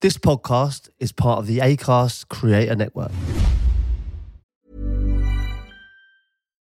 This 0.00 0.16
podcast 0.16 0.90
is 1.00 1.10
part 1.10 1.40
of 1.40 1.48
the 1.48 1.58
ACAST 1.58 2.28
Creator 2.28 2.76
Network. 2.76 3.10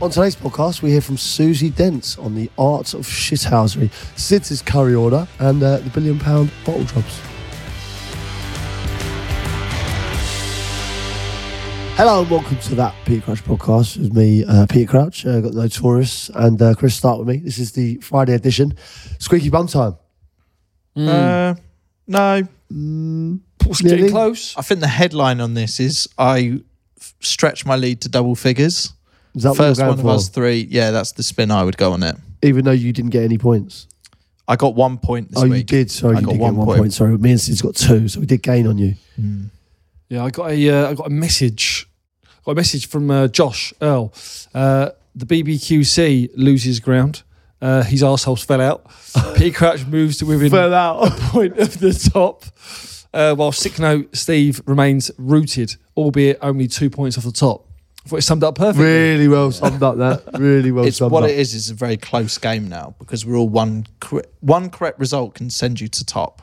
On 0.00 0.10
today's 0.10 0.34
podcast, 0.36 0.82
we 0.82 0.90
hear 0.90 1.00
from 1.00 1.16
Susie 1.16 1.70
Dents 1.70 2.18
on 2.18 2.34
the 2.34 2.50
art 2.58 2.94
of 2.94 3.06
shithousery, 3.06 3.90
Sid's 4.18 4.60
curry 4.60 4.94
order, 4.94 5.26
and 5.38 5.62
uh, 5.62 5.78
the 5.78 5.90
billion 5.90 6.18
pound 6.18 6.50
bottle 6.66 6.82
drops. 6.84 7.20
Hello 11.96 12.22
and 12.22 12.30
welcome 12.30 12.58
to 12.58 12.74
that 12.74 12.92
Peter 13.06 13.22
Crouch 13.22 13.44
podcast 13.44 13.96
with 13.96 14.14
me, 14.16 14.44
uh, 14.44 14.66
Peter 14.68 14.90
Crouch. 14.90 15.24
Uh, 15.24 15.40
got 15.40 15.52
the 15.52 15.62
Notorious 15.62 16.28
and 16.34 16.60
uh, 16.60 16.74
Chris 16.74 16.96
Stark 16.96 17.20
with 17.20 17.28
me. 17.28 17.36
This 17.36 17.58
is 17.58 17.70
the 17.72 17.96
Friday 17.98 18.34
edition. 18.34 18.74
Squeaky 19.20 19.48
bum 19.48 19.68
time. 19.68 19.96
Uh, 20.96 21.54
no, 22.08 22.36
It's 22.38 23.80
getting 23.80 23.96
Nearly. 23.98 24.10
close. 24.10 24.56
I 24.56 24.62
think 24.62 24.80
the 24.80 24.88
headline 24.88 25.40
on 25.40 25.54
this 25.54 25.78
is 25.78 26.08
I 26.18 26.60
f- 27.00 27.14
stretch 27.20 27.64
my 27.64 27.76
lead 27.76 28.00
to 28.02 28.08
double 28.08 28.34
figures. 28.34 28.92
Is 29.34 29.42
that 29.42 29.56
First 29.56 29.80
what 29.80 29.88
one 29.88 29.96
going 29.96 30.08
of 30.08 30.14
us 30.14 30.28
three. 30.28 30.66
Yeah, 30.70 30.90
that's 30.90 31.12
the 31.12 31.22
spin 31.22 31.50
I 31.50 31.64
would 31.64 31.76
go 31.76 31.92
on 31.92 32.02
it. 32.02 32.16
Even 32.42 32.64
though 32.64 32.70
you 32.70 32.92
didn't 32.92 33.10
get 33.10 33.24
any 33.24 33.38
points. 33.38 33.88
I 34.46 34.56
got 34.56 34.74
one 34.74 34.98
point 34.98 35.30
this 35.30 35.42
oh, 35.42 35.48
week. 35.48 35.56
you 35.56 35.64
did. 35.64 35.90
Sorry, 35.90 36.16
I 36.16 36.20
you 36.20 36.26
got 36.26 36.32
did 36.32 36.40
one 36.40 36.52
get 36.54 36.58
one 36.58 36.66
point. 36.66 36.78
point. 36.80 36.92
Sorry, 36.92 37.18
me 37.18 37.30
and 37.30 37.40
Sid's 37.40 37.62
got 37.62 37.74
two, 37.74 38.08
so 38.08 38.20
we 38.20 38.26
did 38.26 38.42
gain 38.42 38.66
on 38.66 38.78
you. 38.78 38.94
Yeah, 40.08 40.24
I 40.24 40.30
got 40.30 40.50
a 40.50 40.70
uh, 40.70 40.90
I 40.90 40.94
got 40.94 41.06
a 41.06 41.10
message. 41.10 41.88
Got 42.44 42.52
a 42.52 42.54
message 42.54 42.88
from 42.88 43.10
uh, 43.10 43.28
Josh 43.28 43.72
Earl. 43.80 44.12
Uh, 44.54 44.90
the 45.14 45.24
BBQC 45.24 46.32
loses 46.36 46.78
ground. 46.78 47.22
Uh, 47.60 47.82
his 47.82 48.02
arseholes 48.02 48.44
fell 48.44 48.60
out. 48.60 48.86
Peter 49.36 49.56
Crouch 49.56 49.86
moves 49.86 50.18
to 50.18 50.26
within 50.26 50.50
fell 50.50 50.74
out. 50.74 51.06
a 51.06 51.10
point 51.30 51.58
of 51.58 51.78
the 51.78 51.94
top, 51.94 52.44
uh, 53.14 53.34
while 53.34 53.52
Sick 53.52 53.78
Note 53.78 54.14
Steve 54.14 54.60
remains 54.66 55.10
rooted, 55.16 55.76
albeit 55.96 56.38
only 56.42 56.68
two 56.68 56.90
points 56.90 57.16
off 57.16 57.24
the 57.24 57.32
top. 57.32 57.66
I 58.04 58.08
thought 58.08 58.16
it 58.18 58.22
summed 58.22 58.44
up 58.44 58.54
perfectly. 58.56 58.84
Really 58.84 59.28
well 59.28 59.50
summed 59.50 59.82
up. 59.82 59.96
That 59.96 60.38
really 60.38 60.70
well 60.72 60.84
It's 60.84 60.98
summed 60.98 61.10
what 61.12 61.22
up. 61.24 61.30
it 61.30 61.38
is. 61.38 61.38
What 61.38 61.40
it 61.40 61.40
is, 61.40 61.54
is 61.54 61.70
a 61.70 61.74
very 61.74 61.96
close 61.96 62.36
game 62.36 62.68
now 62.68 62.94
because 62.98 63.24
we're 63.24 63.36
all 63.36 63.48
one. 63.48 63.86
Cor- 64.00 64.24
one 64.40 64.68
correct 64.70 64.98
result 64.98 65.34
can 65.34 65.48
send 65.50 65.80
you 65.80 65.88
to 65.88 66.04
top. 66.04 66.42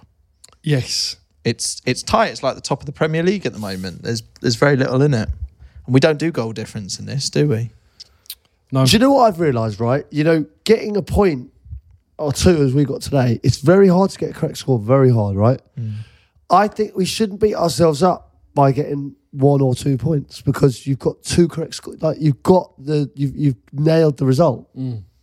Yes. 0.63 1.17
It's 1.43 1.81
it's 1.85 2.01
tight. 2.03 2.27
It's 2.31 2.43
like 2.43 2.55
the 2.55 2.61
top 2.61 2.79
of 2.81 2.85
the 2.85 2.91
Premier 2.91 3.23
League 3.23 3.45
at 3.45 3.53
the 3.53 3.59
moment. 3.59 4.03
There's 4.03 4.23
there's 4.41 4.55
very 4.55 4.75
little 4.75 5.01
in 5.01 5.13
it, 5.13 5.29
and 5.85 5.93
we 5.93 5.99
don't 5.99 6.17
do 6.19 6.31
goal 6.31 6.51
difference 6.51 6.99
in 6.99 7.05
this, 7.05 7.29
do 7.29 7.47
we? 7.47 7.71
No. 8.71 8.85
Do 8.85 8.91
you 8.93 8.99
know 8.99 9.11
what 9.11 9.23
I've 9.27 9.39
realised? 9.39 9.79
Right, 9.79 10.05
you 10.11 10.23
know, 10.23 10.45
getting 10.63 10.95
a 10.97 11.01
point 11.01 11.51
or 12.17 12.31
two 12.31 12.61
as 12.63 12.73
we 12.75 12.85
got 12.85 13.01
today, 13.01 13.39
it's 13.43 13.57
very 13.57 13.87
hard 13.87 14.11
to 14.11 14.17
get 14.19 14.29
a 14.29 14.33
correct 14.33 14.57
score. 14.57 14.77
Very 14.77 15.11
hard, 15.11 15.35
right? 15.35 15.59
Mm. 15.79 15.93
I 16.51 16.67
think 16.67 16.95
we 16.95 17.05
shouldn't 17.05 17.39
beat 17.41 17.55
ourselves 17.55 18.03
up 18.03 18.30
by 18.53 18.71
getting 18.71 19.15
one 19.31 19.61
or 19.61 19.73
two 19.75 19.97
points 19.97 20.41
because 20.41 20.85
you've 20.85 20.99
got 20.99 21.21
two 21.23 21.47
correct 21.47 21.75
scores. 21.75 22.01
Like 22.01 22.17
you've 22.19 22.43
got 22.43 22.73
the 22.83 23.09
you've 23.15 23.35
you've 23.35 23.55
nailed 23.71 24.17
the 24.17 24.25
result. 24.25 24.69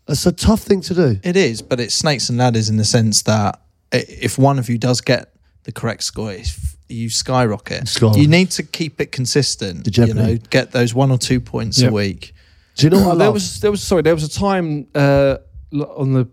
It's 0.08 0.24
a 0.24 0.32
tough 0.32 0.62
thing 0.62 0.80
to 0.82 0.94
do. 0.94 1.20
It 1.22 1.36
is, 1.36 1.60
but 1.60 1.80
it's 1.80 1.94
snakes 1.94 2.28
and 2.30 2.38
ladders 2.38 2.68
in 2.70 2.76
the 2.78 2.84
sense 2.84 3.22
that 3.22 3.60
if 3.92 4.38
one 4.38 4.58
of 4.58 4.68
you 4.70 4.78
does 4.78 5.00
get 5.02 5.34
the 5.64 5.72
correct 5.72 6.02
score, 6.02 6.32
if 6.32 6.76
you 6.88 7.10
skyrocket. 7.10 7.86
Skyrocket. 7.88 8.22
You 8.22 8.28
need 8.28 8.50
to 8.52 8.62
keep 8.62 9.00
it 9.00 9.12
consistent. 9.12 9.84
The 9.84 10.06
you 10.06 10.14
know, 10.14 10.36
get 10.48 10.70
those 10.72 10.94
one 10.94 11.10
or 11.10 11.18
two 11.18 11.40
points 11.40 11.78
Yeah. 11.78 11.88
a 11.88 11.92
week. 11.92 12.32
Do 12.76 12.86
you 12.86 12.90
know 12.90 13.00
what 13.06 13.12
I 13.12 13.16
there 13.16 13.26
love? 13.26 13.34
was 13.34 13.60
there 13.60 13.70
was 13.70 13.82
sorry 13.82 14.00
there 14.02 14.14
was 14.14 14.24
a 14.24 14.30
time 14.30 14.86
uh, 14.94 15.36
on 15.74 16.14
the 16.14 16.26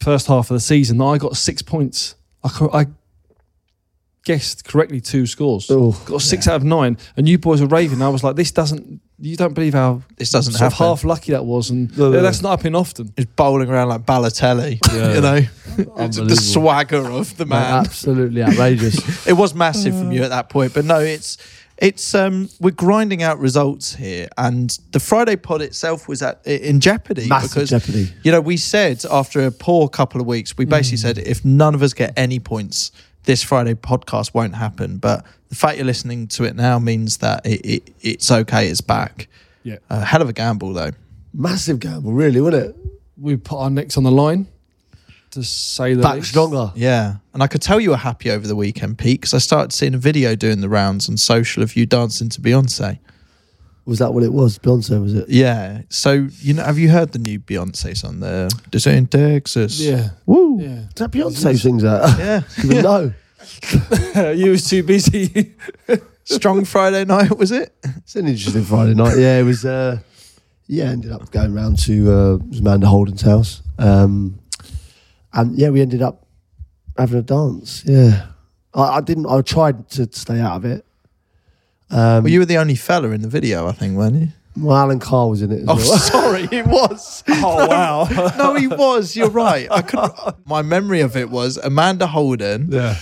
first 0.00 0.28
half 0.28 0.50
of 0.50 0.54
the 0.54 0.60
season 0.60 0.98
that 0.98 1.04
I 1.04 1.18
got 1.18 1.36
six 1.36 1.62
points. 1.62 2.14
I, 2.44 2.68
I 2.72 2.86
guessed 4.24 4.64
correctly 4.64 5.00
two 5.00 5.26
scores. 5.26 5.66
Oh, 5.70 5.92
got 6.06 6.22
six 6.22 6.46
out 6.48 6.56
of 6.56 6.64
nine, 6.64 6.98
and 7.16 7.28
you 7.28 7.38
boys 7.38 7.60
were 7.60 7.66
raving. 7.66 8.02
I 8.02 8.08
was 8.08 8.22
like, 8.24 8.36
this 8.36 8.50
doesn't. 8.52 9.00
You 9.18 9.36
don't 9.36 9.54
believe 9.54 9.74
how 9.74 10.02
This 10.16 10.30
doesn't 10.32 10.54
sort 10.54 10.66
of 10.66 10.72
happen. 10.72 10.86
half 10.86 11.04
lucky 11.04 11.30
that 11.30 11.44
was, 11.44 11.70
and 11.70 11.96
No, 11.96 12.06
no, 12.10 12.16
no. 12.16 12.22
that's 12.22 12.42
not 12.42 12.50
happening 12.50 12.74
often. 12.74 13.12
He's 13.16 13.26
bowling 13.26 13.70
around 13.70 13.88
like 13.88 14.04
Balotelli. 14.04 14.80
you 15.14 15.20
know, 15.20 16.26
the 16.26 16.36
swagger 16.36 17.08
of 17.08 17.36
the 17.36 17.46
man. 17.46 17.84
Absolutely 17.84 18.42
outrageous. 18.42 19.26
it 19.26 19.34
was 19.34 19.54
massive 19.54 19.96
from 19.96 20.10
you 20.10 20.24
at 20.24 20.30
that 20.30 20.48
point, 20.50 20.74
but 20.74 20.84
no, 20.84 20.98
it's 20.98 21.38
it's 21.78 22.14
um 22.16 22.48
we're 22.60 22.70
grinding 22.72 23.22
out 23.22 23.38
results 23.38 23.94
here, 23.94 24.28
and 24.38 24.76
the 24.90 24.98
Friday 25.00 25.36
pod 25.36 25.62
itself 25.62 26.08
was 26.08 26.20
at 26.22 26.44
in 26.46 26.80
jeopardy 26.80 27.28
Massive 27.28 27.50
because 27.54 27.70
jeopardy. 27.70 28.12
you 28.24 28.32
know 28.32 28.40
we 28.40 28.56
said 28.56 29.04
after 29.10 29.44
a 29.46 29.50
poor 29.52 29.88
couple 29.88 30.20
of 30.20 30.26
weeks, 30.26 30.56
we 30.56 30.64
basically 30.64 30.98
said 30.98 31.18
if 31.18 31.44
none 31.44 31.74
of 31.76 31.82
us 31.82 31.92
get 31.94 32.12
any 32.16 32.38
points, 32.40 32.90
this 33.24 33.42
Friday 33.42 33.74
podcast 33.74 34.34
won't 34.34 34.54
happen. 34.54 34.98
But 34.98 35.24
the 35.48 35.54
fact 35.54 35.76
you're 35.76 35.86
listening 35.86 36.28
to 36.28 36.44
it 36.44 36.56
now 36.56 36.78
means 36.78 37.18
that 37.18 37.44
it, 37.46 37.60
it 37.64 37.94
it's 38.00 38.30
okay, 38.30 38.68
it's 38.68 38.80
back. 38.80 39.28
Yeah, 39.62 39.76
A 39.90 40.04
hell 40.04 40.22
of 40.22 40.28
a 40.28 40.32
gamble 40.32 40.72
though. 40.72 40.90
Massive 41.32 41.78
gamble, 41.80 42.12
really, 42.12 42.40
wasn't 42.40 42.66
it? 42.66 42.76
we 43.16 43.36
put 43.36 43.58
our 43.58 43.70
necks 43.70 43.96
on 43.96 44.02
the 44.02 44.10
line 44.10 44.48
to 45.30 45.42
say 45.42 45.94
that 45.94 46.02
Back 46.02 46.24
stronger. 46.24 46.72
Yeah, 46.74 47.16
and 47.32 47.42
I 47.42 47.46
could 47.46 47.62
tell 47.62 47.80
you 47.80 47.90
were 47.90 47.96
happy 47.96 48.30
over 48.30 48.46
the 48.46 48.56
weekend, 48.56 48.98
Pete, 48.98 49.20
because 49.20 49.32
I 49.32 49.38
started 49.38 49.72
seeing 49.72 49.94
a 49.94 49.98
video 49.98 50.34
doing 50.34 50.60
the 50.60 50.68
rounds 50.68 51.08
on 51.08 51.16
social 51.16 51.62
of 51.62 51.76
you 51.76 51.86
dancing 51.86 52.28
to 52.30 52.40
Beyonce. 52.40 52.98
Was 53.84 53.98
that 53.98 54.14
what 54.14 54.22
it 54.22 54.32
was? 54.32 54.58
Beyonce, 54.58 55.02
was 55.02 55.14
it? 55.14 55.28
Yeah. 55.28 55.82
So 55.88 56.28
you 56.40 56.54
know, 56.54 56.62
have 56.62 56.78
you 56.78 56.88
heard 56.88 57.12
the 57.12 57.18
new 57.18 57.40
Beyonce 57.40 57.96
song? 57.96 58.20
The 58.20 58.48
This 58.70 58.86
in 58.86 59.06
Texas. 59.06 59.80
Yeah, 59.80 60.10
Woo. 60.26 60.60
yeah. 60.60 60.86
Is 60.86 60.94
that 60.96 61.10
Beyonce 61.10 61.60
sings 61.60 61.82
that? 61.82 62.18
Yeah. 62.18 62.42
Even 62.64 62.82
know. 62.82 63.12
you 64.32 64.52
was 64.52 64.68
too 64.68 64.82
busy. 64.84 65.54
Strong 66.24 66.64
Friday 66.66 67.04
night 67.04 67.36
was 67.36 67.50
it? 67.50 67.74
It's 67.82 68.14
an 68.14 68.28
interesting 68.28 68.62
Friday 68.62 68.94
night. 68.94 69.18
Yeah, 69.18 69.40
it 69.40 69.42
was. 69.42 69.64
Uh, 69.64 69.98
yeah, 70.68 70.84
ended 70.84 71.10
up 71.10 71.30
going 71.32 71.52
round 71.52 71.78
to 71.80 72.12
uh, 72.12 72.58
Amanda 72.58 72.86
Holden's 72.86 73.22
house, 73.22 73.62
um, 73.78 74.38
and 75.32 75.58
yeah, 75.58 75.70
we 75.70 75.80
ended 75.80 76.00
up 76.02 76.24
having 76.96 77.18
a 77.18 77.22
dance. 77.22 77.82
Yeah, 77.84 78.26
I, 78.72 78.98
I 78.98 79.00
didn't. 79.00 79.26
I 79.26 79.42
tried 79.42 79.88
to 79.90 80.08
stay 80.12 80.38
out 80.38 80.56
of 80.56 80.64
it. 80.64 80.86
Um, 81.92 82.24
Well, 82.24 82.28
you 82.28 82.38
were 82.40 82.44
the 82.46 82.56
only 82.58 82.74
fella 82.74 83.10
in 83.10 83.22
the 83.22 83.28
video, 83.28 83.66
I 83.68 83.72
think, 83.72 83.96
weren't 83.96 84.16
you? 84.16 84.28
well, 84.54 84.76
Alan 84.76 84.98
Carr 84.98 85.28
was 85.30 85.40
in 85.40 85.50
it 85.50 85.60
as 85.60 85.64
Oh, 85.68 85.74
well. 85.76 85.98
sorry, 85.98 86.48
it 86.52 86.66
was. 86.66 87.24
oh 87.28 87.66
wow. 87.68 88.06
No, 88.38 88.54
he 88.54 88.66
was. 88.66 89.14
You're 89.16 89.30
right. 89.30 89.66
I 89.70 89.80
could. 89.82 90.10
My 90.44 90.60
memory 90.62 91.00
of 91.00 91.16
it 91.16 91.30
was 91.30 91.56
Amanda 91.58 92.06
Holden. 92.06 92.68
yeah. 92.70 92.96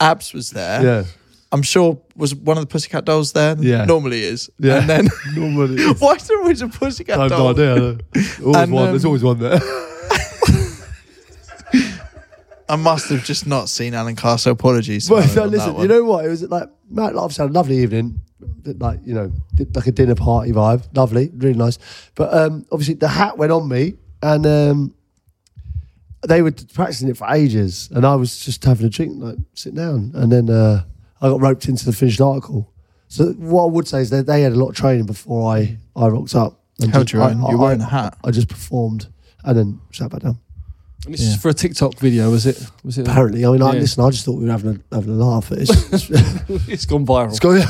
Abs 0.00 0.34
was 0.34 0.50
there. 0.50 0.82
yeah, 0.82 1.04
I'm 1.52 1.62
sure 1.62 1.98
was 2.16 2.34
one 2.34 2.58
of 2.58 2.62
the 2.62 2.66
Pussycat 2.66 3.06
Dolls 3.06 3.32
there. 3.32 3.56
Yeah. 3.58 3.86
Normally 3.86 4.22
is. 4.22 4.50
Yeah. 4.58 4.80
And 4.80 4.88
then 4.90 5.08
normally. 5.34 5.82
why 5.94 6.12
is 6.16 6.26
there 6.28 6.38
always 6.38 6.60
a 6.60 6.68
Pussycat 6.68 7.18
I 7.18 7.22
have 7.22 7.30
doll? 7.30 7.54
no 7.54 7.62
idea. 7.62 7.98
Always 8.44 8.56
And, 8.56 8.72
one. 8.72 8.84
um, 8.84 8.90
There's 8.90 9.04
always 9.06 9.22
one 9.24 9.38
there. 9.38 9.58
I 12.68 12.76
must 12.76 13.08
have 13.10 13.24
just 13.24 13.46
not 13.46 13.68
seen 13.68 13.94
Alan 13.94 14.16
Carr. 14.16 14.38
So 14.38 14.50
apologies. 14.50 15.08
Well, 15.08 15.26
no, 15.34 15.44
listen, 15.44 15.76
you 15.80 15.88
know 15.88 16.04
what? 16.04 16.24
It 16.24 16.28
was 16.28 16.42
like 16.42 16.68
Matt 16.90 17.14
Laughs 17.14 17.36
had 17.36 17.50
a 17.50 17.52
lovely 17.52 17.78
evening, 17.78 18.20
like 18.64 19.00
you 19.04 19.14
know, 19.14 19.32
like 19.74 19.86
a 19.86 19.92
dinner 19.92 20.14
party 20.16 20.52
vibe, 20.52 20.84
lovely, 20.96 21.30
really 21.34 21.56
nice. 21.58 21.78
But 22.14 22.34
um, 22.34 22.66
obviously 22.72 22.94
the 22.94 23.08
hat 23.08 23.38
went 23.38 23.52
on 23.52 23.68
me, 23.68 23.94
and 24.22 24.46
um, 24.46 24.94
they 26.26 26.42
were 26.42 26.52
practicing 26.74 27.08
it 27.08 27.16
for 27.16 27.28
ages, 27.32 27.88
and 27.94 28.04
I 28.04 28.14
was 28.16 28.38
just 28.44 28.64
having 28.64 28.86
a 28.86 28.90
drink, 28.90 29.14
like 29.22 29.36
sitting 29.54 29.76
down, 29.76 30.10
and 30.14 30.32
then 30.32 30.50
uh, 30.50 30.84
I 31.20 31.28
got 31.28 31.40
roped 31.40 31.68
into 31.68 31.84
the 31.84 31.92
finished 31.92 32.20
article. 32.20 32.72
So 33.08 33.26
what 33.34 33.62
I 33.64 33.70
would 33.70 33.86
say 33.86 34.00
is 34.00 34.10
that 34.10 34.26
they 34.26 34.42
had 34.42 34.52
a 34.52 34.56
lot 34.56 34.70
of 34.70 34.74
training 34.76 35.06
before 35.06 35.54
I 35.56 35.78
I 35.94 36.08
rocked 36.08 36.34
up. 36.34 36.60
and 36.80 36.90
Held 36.92 37.06
just- 37.06 37.12
your 37.14 37.22
I- 37.22 37.30
own. 37.30 37.44
I- 37.44 37.50
You're 37.50 37.58
wearing 37.58 37.80
a 37.80 37.84
hat. 37.86 38.18
I 38.24 38.32
just 38.32 38.48
performed 38.48 39.06
and 39.44 39.56
then 39.56 39.80
sat 39.92 40.10
back 40.10 40.22
down. 40.22 40.38
And 41.06 41.14
this 41.14 41.20
is 41.22 41.36
for 41.36 41.48
a 41.50 41.54
TikTok 41.54 41.94
video, 41.98 42.30
was 42.32 42.46
it? 42.46 42.60
Was 42.84 42.98
it? 42.98 43.06
Apparently, 43.06 43.46
I 43.46 43.50
mean, 43.52 43.62
I, 43.62 43.74
Yeah. 43.74 43.80
listen, 43.80 44.02
I 44.04 44.10
just 44.10 44.24
thought 44.24 44.38
we 44.38 44.44
were 44.46 44.50
having 44.50 44.82
a, 44.90 44.94
having 44.96 45.10
a 45.12 45.24
laugh. 45.24 45.52
It's, 45.52 45.70
it's, 45.92 46.10
it's 46.68 46.84
gone 46.84 47.06
viral. 47.06 47.28
it's 47.28 47.38
going, 47.38 47.62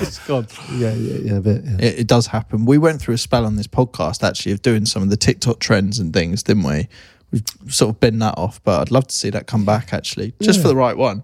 it's 0.00 0.18
gone. 0.26 0.46
yeah, 0.76 0.92
yeah, 0.94 1.18
yeah, 1.18 1.36
a 1.36 1.40
bit. 1.42 1.62
Yeah. 1.64 1.76
It, 1.78 1.98
it 2.00 2.06
does 2.06 2.26
happen. 2.28 2.64
We 2.64 2.78
went 2.78 3.00
through 3.02 3.14
a 3.14 3.18
spell 3.18 3.44
on 3.44 3.56
this 3.56 3.66
podcast 3.66 4.26
actually 4.26 4.52
of 4.52 4.62
doing 4.62 4.86
some 4.86 5.02
of 5.02 5.10
the 5.10 5.16
TikTok 5.18 5.58
trends 5.60 5.98
and 5.98 6.12
things, 6.12 6.42
didn't 6.42 6.62
we? 6.64 6.88
we've 7.32 7.44
sort 7.68 7.90
of 7.94 8.00
bin 8.00 8.18
that 8.20 8.36
off. 8.38 8.60
But 8.64 8.80
I'd 8.80 8.90
love 8.90 9.06
to 9.08 9.14
see 9.14 9.28
that 9.30 9.46
come 9.46 9.64
back 9.66 9.92
actually, 9.92 10.32
just 10.40 10.56
Yeah. 10.58 10.62
for 10.62 10.68
the 10.68 10.76
right 10.76 10.96
one, 10.96 11.22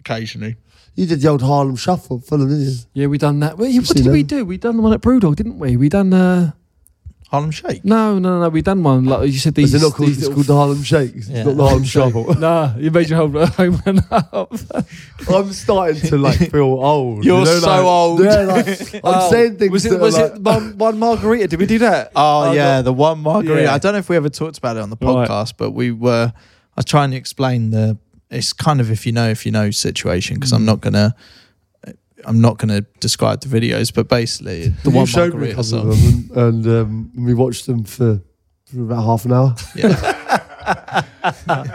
occasionally. 0.00 0.56
You 0.94 1.06
did 1.06 1.20
the 1.20 1.28
old 1.28 1.42
Harlem 1.42 1.76
Shuffle, 1.76 2.20
Fulham, 2.20 2.48
didn't 2.48 2.64
you? 2.64 2.76
Yeah, 2.94 3.06
we 3.08 3.18
done 3.18 3.40
that. 3.40 3.58
Well, 3.58 3.70
what 3.70 3.86
seen 3.86 4.04
did 4.04 4.10
we 4.12 4.22
do? 4.22 4.44
We 4.44 4.56
done 4.56 4.76
the 4.76 4.82
one 4.82 4.92
at 4.94 5.00
Brewdog, 5.02 5.36
didn't 5.36 5.58
we? 5.58 5.76
We 5.76 5.88
done. 5.90 6.14
Uh, 6.14 6.52
Harlem 7.34 7.50
Shake. 7.50 7.84
no, 7.84 8.18
no, 8.18 8.40
no. 8.40 8.48
We 8.48 8.62
done 8.62 8.82
one. 8.82 9.04
Like 9.04 9.30
you 9.30 9.38
said, 9.38 9.54
these. 9.54 9.74
Is 9.74 9.82
it 9.82 9.86
not 9.86 9.94
called, 9.94 10.08
it's 10.10 10.26
called 10.28 10.46
the 10.46 10.54
Harlem 10.54 10.82
Shake? 10.82 11.14
It's 11.16 11.28
Yeah. 11.28 11.42
not 11.44 11.56
the 11.56 11.62
Harlem 11.66 11.84
Shuffle. 11.84 12.34
Nah, 12.34 12.74
you 12.76 12.90
made 12.90 13.08
your 13.10 13.18
whole 13.18 13.46
home 13.46 13.82
run 13.86 14.00
up. 14.10 14.52
I'm 15.28 15.52
starting 15.52 16.00
to 16.10 16.16
like 16.18 16.38
feel 16.50 16.62
old. 16.62 17.24
You're 17.24 17.44
so 17.46 17.58
like- 17.66 17.84
old. 17.84 18.20
Yeah, 18.24 18.36
like, 18.42 18.94
I'm 18.94 19.00
Oh, 19.04 19.30
saying 19.30 19.56
things. 19.58 19.70
Was 19.72 19.86
it? 19.86 19.90
that 19.90 20.00
Was 20.00 20.18
are 20.18 20.26
it 20.34 20.42
like, 20.42 20.54
one, 20.56 20.78
one 20.78 20.98
margarita? 20.98 21.48
Did 21.48 21.60
we 21.60 21.66
do 21.66 21.78
that? 21.80 22.12
Oh, 22.16 22.52
yeah, 22.52 22.80
the 22.82 22.92
one 22.92 23.18
margarita. 23.20 23.62
Yeah. 23.64 23.74
I 23.74 23.78
don't 23.78 23.92
know 23.92 23.98
if 23.98 24.08
we 24.08 24.16
ever 24.16 24.28
talked 24.28 24.58
about 24.58 24.76
it 24.76 24.82
on 24.82 24.90
the 24.90 24.96
Right. 25.00 25.28
podcast, 25.28 25.54
but 25.56 25.72
we 25.72 25.90
were. 25.90 26.32
I 26.34 26.40
was 26.76 26.84
trying 26.84 27.10
to 27.12 27.16
explain 27.16 27.70
the. 27.70 27.98
It's 28.30 28.52
kind 28.52 28.80
of 28.80 28.90
if 28.90 29.06
you 29.06 29.12
know 29.12 29.28
if 29.28 29.44
you 29.46 29.52
know 29.52 29.70
situation 29.70 30.36
because 30.36 30.52
Mm. 30.52 30.56
I'm 30.56 30.64
not 30.64 30.80
gonna. 30.80 31.14
I'm 32.26 32.40
not 32.40 32.58
gonna 32.58 32.82
describe 33.00 33.40
the 33.40 33.48
videos, 33.48 33.92
but 33.92 34.08
basically 34.08 34.68
the 34.68 34.90
you 34.90 34.96
one 34.96 35.06
showed 35.06 35.34
me 35.34 35.50
a 35.50 35.54
couple 35.54 35.90
of 35.90 36.00
them, 36.00 36.30
and, 36.34 36.64
and 36.64 36.66
um, 36.66 37.12
we 37.16 37.34
watched 37.34 37.66
them 37.66 37.84
for, 37.84 38.20
for 38.66 38.80
about 38.82 39.04
half 39.04 39.24
an 39.24 39.32
hour. 39.32 39.54
Yeah. 39.74 41.02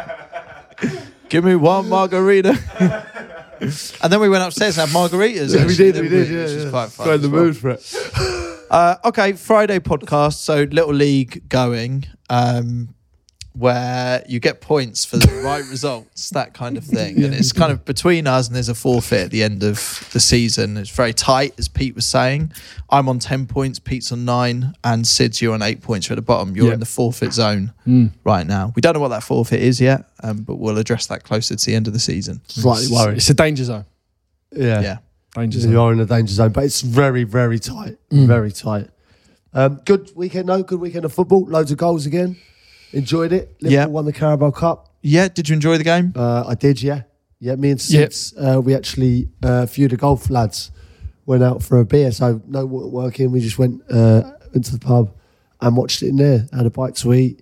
Give 1.30 1.44
me 1.44 1.56
one 1.56 1.90
margarita. 1.90 2.58
and 4.02 4.12
then 4.14 4.20
we 4.20 4.30
went 4.30 4.44
upstairs 4.44 4.78
and 4.78 4.90
had 4.90 4.98
margaritas. 4.98 5.56
Yeah, 5.56 5.66
we 5.66 5.76
did, 5.76 5.96
we 6.02 6.10
did, 6.10 6.28
yeah, 6.28 6.44
Which 6.44 6.52
is 6.52 6.64
yeah. 6.66 6.70
quite 6.72 6.90
fun. 6.90 7.06
Got 7.06 7.16
in 7.16 7.22
the 7.22 7.30
well. 7.30 7.44
mood 7.44 7.58
for 7.58 7.70
it. 7.70 7.96
Uh, 8.70 8.96
okay, 9.06 9.34
Friday 9.34 9.80
podcast. 9.80 10.36
So 10.36 10.64
little 10.64 10.94
league 10.94 11.48
going, 11.50 12.06
um, 12.30 12.96
where 13.54 14.24
you 14.28 14.40
get 14.40 14.62
points 14.62 15.04
for 15.06 15.18
the 15.18 15.42
right 15.44 15.64
results, 15.70 16.30
that 16.30 16.54
kind 16.54 16.78
of 16.78 16.84
thing, 16.84 17.24
and 17.24 17.34
it's 17.34 17.52
kind 17.52 17.72
of 17.72 17.84
between 17.84 18.28
us, 18.28 18.48
and 18.48 18.56
there's 18.56 18.70
a 18.70 18.76
forfeit 18.76 19.26
at 19.26 19.32
the 19.32 19.44
end 19.44 19.64
of 19.64 20.08
the 20.14 20.20
season. 20.20 20.78
It's 20.78 20.90
very 20.90 21.14
tight, 21.14 21.54
as 21.58 21.68
Pete 21.68 21.96
was 21.96 22.06
saying. 22.06 22.52
I'm 22.90 23.10
on 23.10 23.20
ten 23.20 23.48
points, 23.48 23.80
Pete's 23.80 24.12
on 24.12 24.24
nine, 24.24 24.74
and 24.84 25.06
Sid's 25.06 25.42
you're 25.42 25.54
on 25.54 25.62
eight 25.62 25.82
points. 25.82 26.08
You're 26.08 26.14
at 26.14 26.18
the 26.18 26.22
bottom. 26.22 26.56
You're 26.56 26.68
Yeah. 26.68 26.74
in 26.76 26.80
the 26.80 26.86
forfeit 26.86 27.34
zone 27.34 27.74
Mm. 27.88 28.12
right 28.24 28.46
now. 28.46 28.72
We 28.76 28.82
don't 28.82 28.94
know 28.94 29.00
what 29.00 29.10
that 29.10 29.24
forfeit 29.24 29.62
is 29.62 29.82
yet, 29.82 30.06
um, 30.24 30.44
but 30.44 30.56
we'll 30.58 30.78
address 30.78 31.08
that 31.08 31.24
closer 31.24 31.56
to 31.56 31.66
the 31.66 31.76
end 31.76 31.88
of 31.88 31.94
the 31.94 32.00
season. 32.00 32.42
Slightly 32.48 32.88
worried. 32.92 33.18
It's 33.18 33.30
a 33.30 33.34
danger 33.34 33.64
zone. 33.64 33.86
Yeah. 34.56 34.82
Yeah. 34.82 34.98
Danger 35.36 35.60
zone. 35.60 35.72
You 35.72 35.82
are 35.82 35.92
in 35.94 36.00
a 36.00 36.06
danger 36.06 36.34
zone, 36.34 36.52
but 36.52 36.64
it's 36.64 36.82
very, 36.82 37.24
very 37.24 37.60
tight. 37.60 37.98
Mm. 38.12 38.28
Very 38.28 38.52
tight. 38.52 38.90
Um, 39.54 39.80
good 39.86 40.12
weekend, 40.16 40.48
though. 40.50 40.62
Good 40.64 40.80
weekend 40.80 41.06
of 41.06 41.14
football. 41.14 41.46
Loads 41.48 41.72
of 41.72 41.78
goals 41.78 42.06
again. 42.06 42.38
Enjoyed 42.94 43.32
it. 43.32 43.56
Liverpool 43.62 43.72
Yeah. 43.72 43.86
won 43.86 44.06
the 44.06 44.14
Carabao 44.14 44.52
Cup. 44.52 44.90
Yeah. 45.02 45.28
Did 45.28 45.50
you 45.50 45.54
enjoy 45.54 45.78
the 45.78 45.84
game? 45.84 46.14
Uh, 46.16 46.44
I 46.48 46.56
did, 46.56 46.82
yeah. 46.82 47.04
Yeah, 47.40 47.56
me 47.56 47.72
and 47.72 47.90
Yep. 47.90 48.10
Sids, 48.10 48.34
uh, 48.58 48.60
we 48.62 48.74
actually, 48.76 49.30
uh, 49.44 49.62
a 49.64 49.68
few 49.68 49.86
of 49.86 49.92
the 49.92 49.98
golf 49.98 50.30
lads 50.30 50.72
went 51.26 51.44
out 51.44 51.64
for 51.64 51.80
a 51.80 51.86
beer. 51.86 52.12
So 52.12 52.42
no 52.48 52.66
wo- 52.66 52.88
working. 52.88 53.32
We 53.32 53.40
just 53.40 53.58
went 53.60 53.82
uh, 53.90 54.24
into 54.54 54.72
the 54.74 54.80
pub 54.80 55.12
and 55.62 55.78
watched 55.78 56.02
it 56.04 56.08
in 56.10 56.18
there. 56.18 56.48
Had 56.52 56.66
a 56.66 56.70
bite 56.70 56.96
to 56.98 57.14
eat 57.14 57.42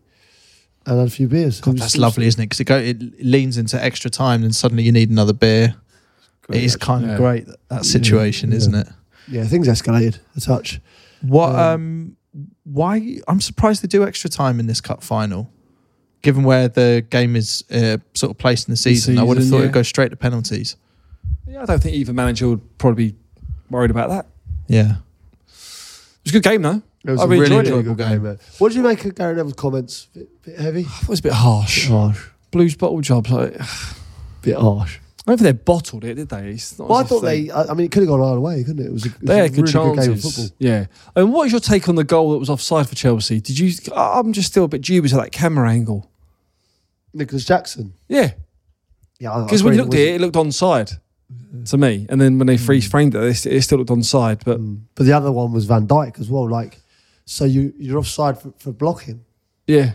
and 0.86 1.00
had 1.00 1.08
a 1.08 1.12
few 1.12 1.28
beers. 1.28 1.60
It 1.60 1.64
God, 1.64 1.74
was- 1.74 1.82
that's 1.82 1.96
it 1.96 1.98
was- 1.98 2.02
lovely, 2.02 2.28
isn't 2.28 2.40
it? 2.42 2.46
Because 2.46 2.60
it, 2.60 2.66
go, 2.66 2.78
it 2.78 3.24
leans 3.26 3.58
into 3.58 3.84
extra 3.84 4.10
time, 4.12 4.44
and 4.44 4.56
suddenly 4.56 4.84
you 4.84 4.92
need 4.92 5.10
another 5.10 5.34
beer. 5.34 5.76
it 6.50 6.64
is 6.64 6.76
kind 6.78 7.04
of 7.04 7.10
Yeah. 7.12 7.18
great 7.18 7.46
that, 7.48 7.58
that 7.70 7.86
situation, 7.86 8.52
Yeah. 8.52 8.58
isn't 8.58 8.76
it? 8.76 8.88
Yeah, 9.30 9.44
things 9.46 9.68
escalated 9.68 10.20
a 10.36 10.40
touch. 10.42 10.80
What? 11.22 11.50
Um, 11.56 11.58
Um, 11.60 12.17
why? 12.72 13.20
I'm 13.28 13.42
surprised 13.42 13.84
they 13.84 13.88
do 13.88 14.06
extra 14.06 14.30
time 14.30 14.60
in 14.60 14.68
this 14.68 14.82
cup 14.82 15.04
final, 15.04 15.50
given 16.22 16.44
where 16.44 16.68
the 16.68 17.06
game 17.10 17.36
is 17.36 17.64
uh, 17.72 17.98
sort 18.14 18.32
of 18.32 18.38
placed 18.38 18.68
in 18.68 18.74
the 18.74 18.78
season. 18.78 19.18
I 19.18 19.24
would 19.24 19.38
have 19.38 19.48
thought 19.48 19.58
yeah. 19.58 19.64
it'd 19.64 19.74
go 19.74 19.84
straight 19.84 20.10
to 20.10 20.16
penalties. 20.18 20.76
Yeah, 21.48 21.62
I 21.62 21.66
don't 21.66 21.82
think 21.82 21.96
either 21.96 22.14
manager 22.14 22.50
would 22.50 22.78
probably 22.78 23.12
be 23.12 23.18
worried 23.70 23.92
about 23.92 24.10
that. 24.10 24.26
Yeah, 24.68 24.96
It 25.48 25.54
was 26.26 26.32
a 26.32 26.32
good 26.34 26.44
game 26.44 26.62
though. 26.62 26.82
It 27.06 27.12
was 27.12 27.22
I 27.22 27.24
a 27.24 27.28
really 27.28 27.42
really 27.44 27.58
enjoyable 27.58 27.96
the 27.96 28.04
game. 28.04 28.24
game. 28.24 28.38
What 28.58 28.70
did 28.70 28.76
you 28.76 28.84
make 28.84 29.06
of 29.06 29.16
Gary 29.16 29.36
Neville's 29.36 29.54
comments? 29.54 30.08
Bit, 30.14 30.42
bit 30.44 30.60
heavy? 30.60 30.82
It 31.04 31.08
was 31.08 31.20
a 31.20 31.24
bit 31.24 31.32
harsh. 31.34 31.88
harsh. 31.88 32.28
Blues 32.52 32.76
bottle 32.76 33.00
jobs. 33.02 33.30
Like, 33.32 33.54
Bit 34.42 34.58
harsh. 34.58 35.00
Don't 35.28 35.38
think 35.38 35.58
they 35.58 35.64
bottled 35.64 36.06
it, 36.06 36.16
did 36.16 36.30
they? 36.30 36.50
It's 36.52 36.80
not 36.80 36.90
Well, 36.90 37.00
I 37.00 37.04
thought 37.04 37.20
they, 37.20 37.52
I 37.52 37.64
I 37.64 37.74
mean, 37.74 37.86
it 37.88 37.92
could 37.92 38.02
have 38.04 38.08
gone 38.08 38.22
either 38.22 38.40
way, 38.40 38.64
couldn't 38.64 38.84
it? 38.84 38.88
It 38.88 38.94
was 38.94 39.06
a, 39.06 39.10
it 39.10 39.12
was 39.20 39.28
They 39.28 39.40
a 39.40 39.42
had 39.44 39.54
good 39.54 39.74
really 39.74 39.74
good 39.74 39.82
game 39.84 40.14
of 40.14 40.22
chances. 40.22 40.36
football. 40.50 40.56
yeah. 40.60 40.86
And 41.18 41.34
what 41.34 41.46
is 41.48 41.52
your 41.52 41.60
take 41.62 41.90
on 41.90 41.96
the 41.96 42.04
goal 42.06 42.32
that 42.32 42.38
was 42.38 42.50
offside 42.50 42.88
for 42.88 42.96
Chelsea? 42.96 43.42
Did 43.42 43.60
you? 43.60 43.74
I'm 43.96 44.32
just 44.34 44.48
still 44.50 44.64
a 44.64 44.68
bit 44.70 44.82
dubious 44.82 45.12
of 45.14 45.20
that 45.22 45.32
camera 45.32 45.70
angle. 45.70 46.10
Nicolas 47.14 47.46
Jackson. 47.46 47.94
Yeah, 48.08 48.32
Yeah, 49.20 49.32
I- 49.32 49.42
I 49.42 49.44
because 49.44 49.64
when 49.64 49.74
you 49.74 49.82
looked 49.82 49.94
at 49.94 50.00
it, 50.00 50.16
it 50.16 50.22
looked 50.22 50.36
onside 50.36 50.98
to 51.66 51.78
me. 51.78 52.06
And 52.10 52.22
then 52.22 52.38
when 52.38 52.48
they 52.48 52.58
freeze 52.58 52.88
framed 52.88 53.16
it, 53.16 53.46
it, 53.46 53.62
still 53.64 53.80
looked 53.80 53.90
onside. 53.90 54.44
But 54.46 54.60
Mm. 54.62 54.82
But 54.96 55.06
the 55.06 55.14
other 55.14 55.32
one 55.32 55.52
was 55.52 55.66
Van 55.66 55.88
Dijk 55.88 56.20
as 56.20 56.30
well. 56.30 56.50
Like, 56.50 56.80
so 57.26 57.44
you 57.46 57.74
you're 57.78 57.98
offside 58.00 58.40
for, 58.40 58.54
for 58.58 58.72
blocking. 58.72 59.26
yeah, 59.68 59.94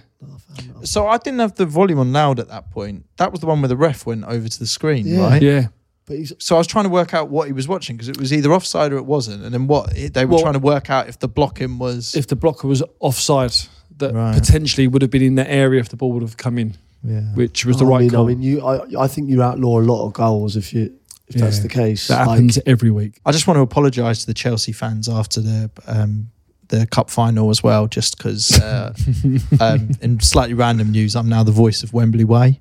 So 0.85 1.07
I 1.07 1.19
didn't 1.19 1.41
have 1.41 1.55
the 1.55 1.67
volume 1.67 1.99
on 1.99 2.13
loud 2.13 2.41
at 2.41 2.49
that 2.49 2.71
point. 2.71 3.07
That 3.17 3.31
was 3.33 3.41
the 3.41 3.47
one 3.47 3.61
where 3.63 3.69
the 3.69 3.77
ref 3.77 4.05
went 4.07 4.25
over 4.25 4.49
to 4.49 4.59
the 4.59 4.67
screen, 4.67 5.07
Yeah. 5.07 5.21
right? 5.21 5.43
yeah. 5.43 5.67
But 6.07 6.17
he's 6.19 6.33
So 6.39 6.57
I 6.57 6.59
was 6.59 6.67
trying 6.67 6.85
to 6.85 6.91
work 6.91 7.15
out 7.15 7.31
what 7.31 7.47
he 7.47 7.53
was 7.53 7.69
watching 7.69 7.97
because 7.97 8.09
it 8.09 8.19
was 8.19 8.33
either 8.33 8.53
offside 8.53 8.93
or 8.93 8.97
it 8.97 9.07
wasn't, 9.07 9.45
and 9.45 9.55
then 9.55 9.67
what 9.69 9.95
they 9.95 10.25
were 10.25 10.33
Well- 10.33 10.43
trying 10.43 10.53
to 10.55 10.59
work 10.59 10.91
out 10.91 11.09
if 11.09 11.19
the 11.19 11.29
blocking 11.29 11.79
was. 11.79 12.15
If 12.17 12.27
the 12.27 12.37
blocker 12.37 12.67
was 12.67 12.83
offside, 13.01 13.55
that 13.99 14.13
Right. 14.15 14.35
potentially 14.35 14.89
would 14.89 15.03
have 15.03 15.11
been 15.13 15.23
in 15.23 15.37
that 15.37 15.49
area 15.49 15.79
if 15.81 15.89
the 15.91 15.97
ball 15.97 16.13
would 16.13 16.23
have 16.23 16.37
come 16.37 16.59
in, 16.59 16.77
yeah. 17.05 17.21
which 17.35 17.65
was 17.65 17.77
the 17.79 17.85
I 17.87 17.89
right 17.89 18.01
mean, 18.01 18.11
call. 18.11 18.25
I 18.25 18.29
mean, 18.29 18.43
you. 18.43 18.61
I, 18.67 19.05
I 19.05 19.07
think 19.07 19.29
you 19.31 19.43
outlaw 19.43 19.81
a 19.81 19.83
lot 19.85 20.05
of 20.07 20.13
goals 20.13 20.57
if 20.57 20.73
you 20.75 20.93
if 21.29 21.37
that's 21.37 21.59
Yeah. 21.59 21.63
the 21.63 21.69
case. 21.69 22.09
that 22.09 22.19
Like, 22.27 22.31
happens 22.31 22.59
every 22.67 22.91
week. 22.91 23.21
I 23.25 23.31
just 23.33 23.47
want 23.47 23.57
to 23.57 23.63
apologise 23.63 24.21
to 24.23 24.27
the 24.27 24.35
Chelsea 24.35 24.73
fans 24.73 25.09
after 25.09 25.41
the 25.41 25.71
um, 25.87 26.29
the 26.73 26.87
cup 26.87 27.09
final 27.11 27.51
as 27.51 27.63
well, 27.63 27.87
just 27.87 28.17
because. 28.19 28.59
Uh, 28.61 28.93
um, 29.61 29.91
in 30.01 30.19
slightly 30.21 30.55
random 30.55 30.91
news, 30.91 31.15
I'm 31.15 31.29
now 31.29 31.43
the 31.45 31.53
voice 31.53 31.83
of 31.83 31.93
Wembley 31.93 32.25
Way, 32.25 32.61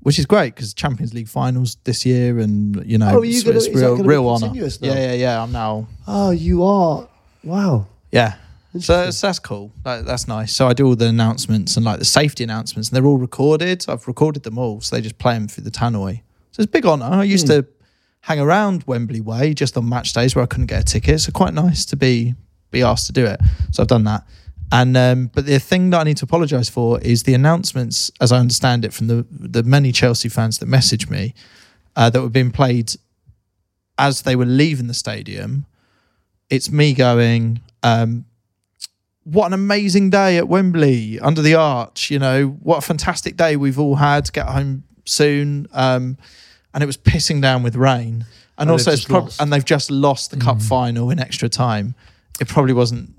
which 0.00 0.18
is 0.18 0.26
great 0.26 0.54
because 0.54 0.74
Champions 0.74 1.14
League 1.14 1.28
finals 1.28 1.76
this 1.84 2.04
year, 2.04 2.38
and 2.38 2.84
you 2.84 2.98
know, 2.98 3.18
Oh, 3.18 3.22
you 3.22 3.30
it's, 3.36 3.44
gonna- 3.44 3.56
it's 3.58 3.68
real, 3.68 3.96
real 4.02 4.28
honour. 4.28 4.50
Yeah, 4.54 4.68
yeah, 4.80 5.12
yeah. 5.12 5.42
I'm 5.42 5.52
now, 5.52 5.86
Oh, 6.08 6.30
you 6.30 6.64
are. 6.64 7.08
Wow. 7.44 7.86
yeah. 8.10 8.34
So 8.80 9.10
that's, 9.10 9.38
cool. 9.38 9.70
That, 9.84 10.06
that's 10.06 10.26
nice. 10.26 10.54
So 10.54 10.66
I 10.66 10.72
do 10.72 10.86
all 10.86 10.96
the 10.96 11.06
announcements 11.08 11.76
and 11.76 11.84
like 11.84 11.98
the 11.98 12.06
safety 12.06 12.42
announcements, 12.42 12.88
and 12.88 12.96
they're 12.96 13.04
all 13.06 13.18
recorded. 13.18 13.84
I've 13.86 14.08
recorded 14.08 14.44
them 14.44 14.56
all, 14.56 14.80
so 14.80 14.96
they 14.96 15.02
just 15.02 15.18
play 15.18 15.34
them 15.34 15.46
through 15.46 15.64
the 15.64 15.70
tannoy. 15.70 16.22
So 16.52 16.62
it's 16.62 16.68
a 16.68 16.68
big 16.68 16.86
honour. 16.86 17.04
I 17.04 17.24
used 17.24 17.46
Hmm. 17.48 17.60
to 17.60 17.66
hang 18.22 18.40
around 18.40 18.84
Wembley 18.86 19.20
Way 19.20 19.52
just 19.52 19.76
on 19.76 19.86
match 19.88 20.14
days 20.14 20.34
where 20.34 20.42
I 20.42 20.46
couldn't 20.46 20.66
get 20.66 20.80
a 20.80 20.84
ticket. 20.84 21.20
So 21.20 21.32
quite 21.32 21.52
nice 21.52 21.84
to 21.86 21.96
be 21.96 22.34
be 22.72 22.82
asked 22.82 23.06
to 23.06 23.12
do 23.12 23.24
it. 23.24 23.40
So 23.70 23.82
I've 23.82 23.88
done 23.88 24.04
that. 24.04 24.24
And 24.72 24.96
um, 24.96 25.30
but 25.34 25.46
the 25.46 25.58
thing 25.58 25.90
that 25.90 26.00
I 26.00 26.04
need 26.04 26.16
to 26.16 26.24
apologise 26.24 26.68
for 26.68 26.98
is 27.00 27.22
the 27.24 27.34
announcements, 27.34 28.10
as 28.20 28.32
I 28.32 28.38
understand 28.38 28.84
it, 28.84 28.92
from 28.92 29.06
the 29.06 29.26
the 29.30 29.62
many 29.62 29.92
Chelsea 29.92 30.28
fans 30.28 30.58
that 30.58 30.68
messaged 30.68 31.10
me 31.10 31.34
uh, 31.94 32.08
that 32.10 32.20
were 32.22 32.30
being 32.30 32.50
played 32.50 32.92
as 33.98 34.22
they 34.22 34.34
were 34.34 34.46
leaving 34.46 34.86
the 34.88 34.94
stadium. 34.94 35.66
It's 36.48 36.70
me 36.70 36.94
going. 36.94 37.60
Um, 37.82 38.24
what 39.24 39.46
an 39.46 39.52
amazing 39.52 40.10
day 40.10 40.36
at 40.38 40.48
Wembley 40.48 41.20
under 41.20 41.42
the 41.42 41.54
arch. 41.54 42.10
You 42.10 42.18
know, 42.18 42.48
what 42.62 42.78
a 42.78 42.80
fantastic 42.80 43.36
day 43.36 43.56
we've 43.56 43.78
all 43.78 43.96
had. 43.96 44.32
Get 44.32 44.46
home 44.46 44.84
soon. 45.04 45.68
Um, 45.72 46.16
and 46.74 46.82
it 46.82 46.86
was 46.86 46.96
pissing 46.96 47.40
down 47.42 47.62
with 47.62 47.76
rain. 47.76 48.24
And, 48.58 48.68
And 48.68 48.70
also, 48.70 48.90
it's 48.92 49.04
prob- 49.04 49.32
and 49.38 49.52
they've 49.52 49.64
just 49.64 49.90
lost 49.90 50.30
the 50.30 50.36
cup 50.38 50.60
final 50.60 51.10
in 51.10 51.18
extra 51.18 51.48
time. 51.48 51.94
It 52.40 52.48
probably 52.48 52.72
wasn't. 52.72 53.10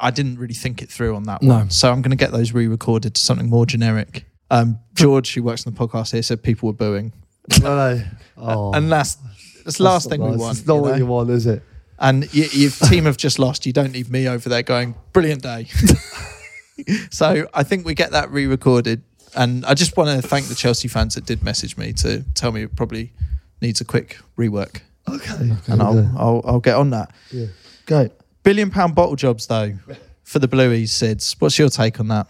I 0.00 0.10
didn't 0.10 0.38
really 0.38 0.54
think 0.54 0.82
it 0.82 0.90
through 0.90 1.14
on 1.16 1.22
that 1.24 1.42
No. 1.42 1.54
one. 1.54 1.70
So 1.70 1.90
I'm 1.90 2.02
going 2.02 2.10
to 2.10 2.16
get 2.16 2.30
those 2.32 2.52
re-recorded 2.52 3.14
to 3.14 3.20
something 3.20 3.48
more 3.48 3.64
generic. 3.64 4.26
Um, 4.50 4.80
George, 4.94 5.32
who 5.34 5.42
works 5.42 5.66
on 5.66 5.72
the 5.74 5.78
podcast 5.78 6.12
here, 6.12 6.22
said 6.22 6.42
people 6.42 6.66
were 6.68 6.72
booing, 6.74 7.12
No, 7.60 7.74
no. 7.96 8.02
Oh, 8.36 8.72
and 8.72 8.90
that's 8.92 9.14
that's 9.14 9.34
the 9.54 9.62
that's 9.64 9.80
last 9.80 10.08
thing 10.10 10.22
we 10.22 10.30
nice. 10.30 10.38
want. 10.38 10.58
It's 10.58 10.66
not 10.66 10.74
you 10.76 10.80
what 10.82 10.90
know? 10.92 10.96
you 10.96 11.06
want, 11.06 11.30
is 11.30 11.46
it? 11.46 11.62
and 12.00 12.22
y 12.34 12.48
your 12.52 12.70
team 12.70 13.04
have 13.06 13.16
just 13.16 13.38
lost. 13.38 13.66
You 13.66 13.72
don't 13.72 13.92
need 13.92 14.08
me 14.10 14.28
over 14.28 14.48
there 14.48 14.62
going, 14.62 14.94
brilliant 15.12 15.42
day. 15.42 15.66
so 17.10 17.46
I 17.54 17.62
think 17.62 17.84
we 17.86 17.94
get 17.94 18.12
that 18.12 18.30
re 18.30 18.46
recorded. 18.46 19.02
And 19.34 19.64
I 19.66 19.74
just 19.74 19.96
want 19.96 20.20
to 20.22 20.26
thank 20.26 20.46
the 20.46 20.54
Chelsea 20.54 20.88
fans 20.88 21.14
that 21.14 21.26
did 21.26 21.42
message 21.42 21.76
me 21.76 21.92
to 21.94 22.24
tell 22.34 22.50
me 22.50 22.62
it 22.62 22.74
probably 22.74 23.12
needs 23.60 23.80
a 23.80 23.84
quick 23.84 24.18
rework. 24.38 24.80
Okay. 25.08 25.50
And 25.66 25.82
I'll, 25.82 25.98
I'll, 26.16 26.42
I'll 26.44 26.60
get 26.60 26.76
on 26.76 26.90
that. 26.90 27.12
yeah. 27.30 27.46
Great. 27.86 28.12
Billion 28.48 28.70
pound 28.70 28.94
bottle 28.94 29.14
jobs, 29.14 29.46
though, 29.46 29.74
for 30.22 30.38
the 30.38 30.48
Blueies, 30.48 30.84
Sids. 30.84 31.36
What's 31.38 31.58
your 31.58 31.68
take 31.68 32.00
on 32.00 32.08
that? 32.08 32.28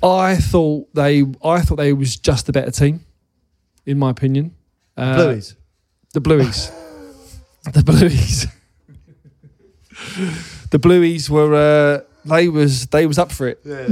I 0.00 0.36
thought 0.36 0.94
they, 0.94 1.24
I 1.42 1.60
thought 1.60 1.74
they 1.74 1.92
was 1.92 2.16
just 2.16 2.46
the 2.46 2.52
better 2.52 2.70
team, 2.70 3.04
in 3.84 3.98
my 3.98 4.10
opinion. 4.10 4.54
Uh, 4.96 5.16
Blueies. 5.16 5.56
The 6.12 6.20
Blueies. 6.20 6.70
the 7.64 7.80
Blueies. 7.80 8.46
the 10.70 10.78
Blueies 10.78 11.28
were 11.28 11.54
uh, 11.96 12.04
they 12.24 12.48
was 12.48 12.86
they 12.86 13.04
was 13.04 13.18
up 13.18 13.32
for 13.32 13.48
it. 13.48 13.58
Yeah. 13.64 13.90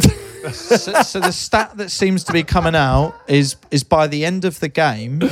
so, 0.53 1.03
so 1.03 1.19
the 1.19 1.33
stat 1.33 1.77
that 1.77 1.91
seems 1.91 2.23
to 2.23 2.33
be 2.33 2.45
coming 2.45 2.77
out 2.77 3.17
is 3.27 3.57
is 3.73 3.83
by 3.83 4.07
the 4.07 4.25
end 4.25 4.45
of 4.45 4.61
the 4.61 4.69
game, 4.69 5.23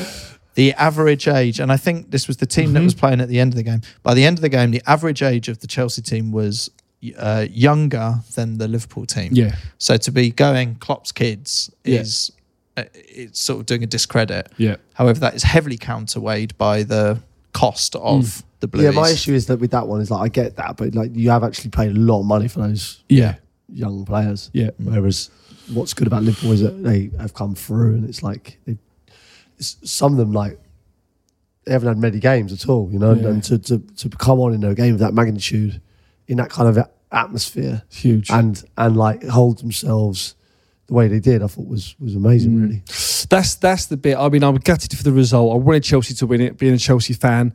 the 0.54 0.72
average 0.74 1.28
age, 1.28 1.60
and 1.60 1.70
I 1.72 1.76
think 1.76 2.10
this 2.10 2.26
was 2.26 2.36
the 2.38 2.46
team 2.46 2.66
Mm-hmm. 2.66 2.74
that 2.74 2.82
was 2.82 2.94
playing 2.94 3.20
at 3.20 3.28
the 3.28 3.38
end 3.40 3.52
of 3.52 3.56
the 3.56 3.62
game. 3.62 3.82
By 4.02 4.14
the 4.14 4.24
end 4.24 4.38
of 4.38 4.42
the 4.42 4.48
game, 4.48 4.70
the 4.72 4.82
average 4.86 5.22
age 5.22 5.48
of 5.48 5.60
the 5.60 5.66
Chelsea 5.66 6.02
team 6.02 6.32
was 6.32 6.70
uh, 7.16 7.46
younger 7.50 8.16
than 8.34 8.58
the 8.58 8.68
Liverpool 8.68 9.06
team. 9.06 9.30
Yeah. 9.32 9.54
So 9.78 9.96
to 9.96 10.10
be 10.12 10.30
going 10.30 10.74
Klopp's 10.76 11.12
kids 11.12 11.70
Yeah. 11.84 12.00
is 12.00 12.30
uh, 12.76 12.84
it's 12.94 13.40
sort 13.40 13.60
of 13.60 13.66
doing 13.66 13.82
a 13.82 13.86
discredit. 13.86 14.52
Yeah. 14.58 14.76
However, 14.94 15.18
that 15.20 15.34
is 15.34 15.42
heavily 15.42 15.78
counterweighed 15.78 16.56
by 16.58 16.82
the 16.82 17.20
cost 17.52 17.96
of 17.96 18.22
Mm. 18.24 18.42
the 18.60 18.68
Blues. 18.68 18.84
Yeah, 18.84 18.90
my 18.90 19.08
issue 19.08 19.32
is 19.34 19.46
that 19.46 19.58
with 19.60 19.70
that 19.70 19.86
one 19.88 20.00
is 20.00 20.10
like 20.10 20.20
I 20.22 20.28
get 20.28 20.56
that, 20.56 20.76
but 20.76 20.94
like 20.94 21.10
you 21.14 21.30
have 21.30 21.42
actually 21.42 21.70
paid 21.70 21.96
a 21.96 21.98
lot 21.98 22.20
of 22.20 22.26
money 22.26 22.48
for 22.48 22.60
those 22.60 23.02
Yeah. 23.08 23.36
young 23.72 24.04
players. 24.04 24.50
Yeah. 24.52 24.70
Whereas 24.78 25.30
what's 25.72 25.94
good 25.94 26.06
about 26.06 26.22
Liverpool 26.22 26.52
is 26.52 26.60
that 26.60 26.82
they 26.82 27.10
have 27.18 27.32
come 27.34 27.54
through, 27.54 27.94
and 27.94 28.08
it's 28.08 28.22
like 28.22 28.58
they, 28.66 28.72
it's, 28.72 28.78
some 29.60 30.12
of 30.12 30.18
them 30.18 30.32
like 30.32 30.58
they 31.64 31.72
haven't 31.72 31.88
had 31.88 31.98
many 31.98 32.18
games 32.18 32.52
at 32.52 32.68
all, 32.68 32.90
you 32.90 32.98
know, 32.98 33.12
Yeah. 33.12 33.28
and 33.28 33.42
to, 33.44 33.58
to 33.58 33.78
to 33.78 34.08
come 34.10 34.40
on 34.40 34.54
in 34.54 34.64
a 34.64 34.74
game 34.74 34.94
of 34.94 35.00
that 35.00 35.12
magnitude, 35.14 35.80
in 36.26 36.38
that 36.38 36.50
kind 36.50 36.68
of 36.68 36.84
atmosphere, 37.12 37.82
Huge. 37.90 38.30
and 38.30 38.62
and 38.78 38.96
like 38.96 39.22
hold 39.24 39.58
themselves 39.58 40.34
the 40.86 40.94
way 40.94 41.06
they 41.08 41.20
did, 41.20 41.42
I 41.42 41.46
thought 41.46 41.66
was 41.68 41.94
was 42.00 42.14
amazing, 42.16 42.52
Mm. 42.52 42.62
really. 42.62 42.82
That's 43.28 43.54
that's 43.56 43.86
the 43.86 43.96
bit. 43.96 44.16
I 44.16 44.28
mean, 44.28 44.42
I'm 44.42 44.56
gutted 44.56 44.96
for 44.96 45.04
the 45.04 45.12
result. 45.12 45.52
I 45.52 45.56
wanted 45.56 45.84
Chelsea 45.84 46.14
to 46.14 46.26
win 46.26 46.40
it, 46.40 46.56
being 46.58 46.74
a 46.74 46.78
Chelsea 46.78 47.12
fan, 47.12 47.52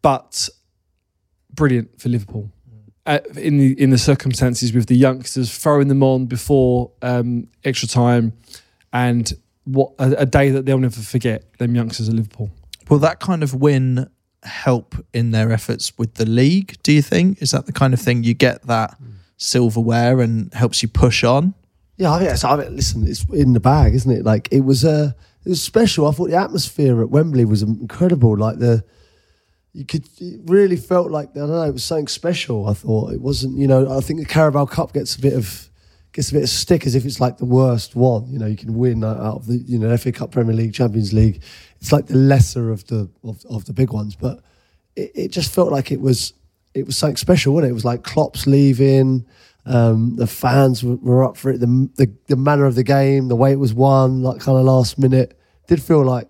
but 0.00 0.48
brilliant 1.52 2.00
for 2.00 2.08
Liverpool 2.08 2.50
uh, 3.06 3.18
in 3.36 3.58
the 3.58 3.78
in 3.80 3.90
the 3.90 3.98
circumstances 3.98 4.72
with 4.72 4.86
the 4.86 4.96
youngsters 4.96 5.54
throwing 5.56 5.88
them 5.88 6.02
on 6.02 6.26
before 6.26 6.92
um, 7.02 7.48
extra 7.64 7.88
time, 7.88 8.32
and 8.92 9.32
what 9.72 9.92
a, 9.98 10.22
a 10.22 10.26
day 10.26 10.50
that 10.50 10.66
they'll 10.66 10.78
never 10.78 11.00
forget. 11.00 11.44
Them 11.58 11.74
youngsters 11.74 12.08
at 12.08 12.14
Liverpool. 12.14 12.50
Will 12.88 12.98
that 12.98 13.20
kind 13.20 13.42
of 13.42 13.54
win 13.54 14.08
help 14.42 14.94
in 15.12 15.30
their 15.30 15.52
efforts 15.52 15.96
with 15.98 16.14
the 16.14 16.26
league? 16.26 16.76
Do 16.82 16.92
you 16.92 17.02
think 17.02 17.42
is 17.42 17.50
that 17.50 17.66
the 17.66 17.72
kind 17.72 17.94
of 17.94 18.00
thing 18.00 18.24
you 18.24 18.34
get 18.34 18.66
that 18.66 18.98
silverware 19.36 20.20
and 20.20 20.52
helps 20.54 20.82
you 20.82 20.88
push 20.88 21.24
on? 21.24 21.54
Yeah, 21.96 22.12
I 22.12 22.18
think 22.18 22.30
that's, 22.30 22.44
I 22.44 22.56
mean, 22.56 22.76
listen, 22.76 23.06
it's 23.06 23.24
in 23.30 23.52
the 23.52 23.60
bag, 23.60 23.94
isn't 23.94 24.10
it? 24.10 24.24
Like 24.24 24.48
it 24.50 24.60
was 24.60 24.84
uh, 24.84 25.12
it 25.44 25.48
was 25.48 25.62
special. 25.62 26.08
I 26.08 26.12
thought 26.12 26.30
the 26.30 26.36
atmosphere 26.36 27.00
at 27.02 27.10
Wembley 27.10 27.44
was 27.44 27.62
incredible. 27.62 28.36
Like 28.36 28.58
the, 28.58 28.84
you 29.72 29.84
could, 29.84 30.08
it 30.18 30.40
really 30.46 30.76
felt 30.76 31.10
like 31.10 31.30
I 31.30 31.40
don't 31.40 31.50
know, 31.50 31.62
it 31.62 31.72
was 31.72 31.84
something 31.84 32.08
special. 32.08 32.68
I 32.68 32.74
thought 32.74 33.12
it 33.12 33.20
wasn't, 33.20 33.58
you 33.58 33.66
know, 33.66 33.96
I 33.96 34.00
think 34.00 34.18
the 34.20 34.26
Carabao 34.26 34.66
Cup 34.66 34.92
gets 34.92 35.14
a 35.16 35.20
bit 35.20 35.34
of 35.34 35.69
gets 36.12 36.30
a 36.30 36.34
bit 36.34 36.42
of 36.42 36.48
stick 36.48 36.86
as 36.86 36.94
if 36.94 37.04
it's 37.04 37.20
like 37.20 37.38
the 37.38 37.44
worst 37.44 37.94
one. 37.94 38.26
You 38.28 38.38
know, 38.38 38.46
you 38.46 38.56
can 38.56 38.76
win 38.76 39.04
out 39.04 39.16
of 39.16 39.46
the, 39.46 39.56
you 39.58 39.78
know, 39.78 39.96
FA 39.96 40.12
Cup, 40.12 40.32
Premier 40.32 40.54
League, 40.54 40.74
Champions 40.74 41.12
League. 41.12 41.42
It's 41.80 41.92
like 41.92 42.06
the 42.06 42.16
lesser 42.16 42.70
of 42.70 42.86
the 42.86 43.08
of, 43.24 43.44
of 43.48 43.64
the 43.64 43.72
big 43.72 43.92
ones, 43.92 44.16
but 44.16 44.40
it, 44.96 45.12
it 45.14 45.28
just 45.28 45.54
felt 45.54 45.70
like 45.70 45.90
it 45.92 46.00
was 46.00 46.34
it 46.74 46.86
was 46.86 46.96
something 46.96 47.16
special, 47.16 47.54
wasn't 47.54 47.68
it? 47.68 47.70
It 47.70 47.74
was 47.74 47.84
like 47.84 48.02
Klopp's 48.02 48.46
leaving. 48.46 49.26
Um, 49.66 50.16
the 50.16 50.26
fans 50.26 50.82
were, 50.82 50.96
were 50.96 51.24
up 51.24 51.36
for 51.36 51.50
it. 51.50 51.58
The, 51.58 51.66
the 51.96 52.12
the 52.28 52.36
manner 52.36 52.64
of 52.64 52.74
the 52.74 52.84
game, 52.84 53.28
the 53.28 53.36
way 53.36 53.52
it 53.52 53.58
was 53.58 53.74
won, 53.74 54.22
like 54.22 54.40
kind 54.40 54.58
of 54.58 54.64
last 54.64 54.98
minute, 54.98 55.38
did 55.68 55.82
feel 55.82 56.04
like 56.04 56.28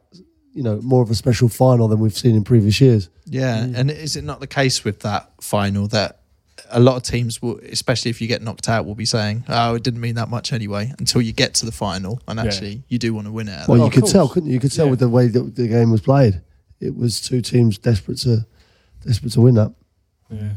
you 0.52 0.62
know 0.62 0.80
more 0.82 1.02
of 1.02 1.10
a 1.10 1.14
special 1.14 1.48
final 1.48 1.88
than 1.88 2.00
we've 2.00 2.16
seen 2.16 2.34
in 2.34 2.44
previous 2.44 2.80
years. 2.80 3.08
Yeah, 3.26 3.62
and 3.62 3.90
is 3.90 4.16
it 4.16 4.24
not 4.24 4.40
the 4.40 4.46
case 4.46 4.84
with 4.84 5.00
that 5.00 5.30
final 5.40 5.86
that 5.88 6.19
a 6.72 6.80
lot 6.80 6.96
of 6.96 7.02
teams 7.02 7.40
will, 7.42 7.58
especially 7.70 8.10
if 8.10 8.20
you 8.20 8.28
get 8.28 8.42
knocked 8.42 8.68
out, 8.68 8.86
will 8.86 8.94
be 8.94 9.04
saying, 9.04 9.44
"Oh, 9.48 9.74
it 9.74 9.82
didn't 9.82 10.00
mean 10.00 10.14
that 10.16 10.28
much 10.28 10.52
anyway." 10.52 10.92
Until 10.98 11.20
you 11.22 11.32
get 11.32 11.54
to 11.54 11.66
the 11.66 11.72
final, 11.72 12.20
and 12.28 12.38
Yeah. 12.38 12.44
actually 12.44 12.82
you 12.88 12.98
do 12.98 13.12
want 13.14 13.26
to 13.26 13.32
win 13.32 13.48
it. 13.48 13.66
Well, 13.68 13.78
that 13.78 13.82
you 13.82 13.86
of 13.88 13.92
could 13.92 14.00
course. 14.02 14.12
tell, 14.12 14.28
couldn't 14.28 14.48
you? 14.48 14.54
You 14.54 14.60
could 14.60 14.72
tell 14.72 14.86
Yeah. 14.86 14.90
with 14.90 15.00
the 15.00 15.08
way 15.08 15.28
that 15.28 15.56
the 15.56 15.68
game 15.68 15.90
was 15.90 16.00
played. 16.00 16.40
It 16.80 16.96
was 16.96 17.20
two 17.20 17.40
teams 17.42 17.78
desperate 17.78 18.18
to 18.18 18.46
desperate 19.06 19.32
to 19.32 19.40
win 19.40 19.54
that. 19.54 19.72
Yeah. 20.30 20.54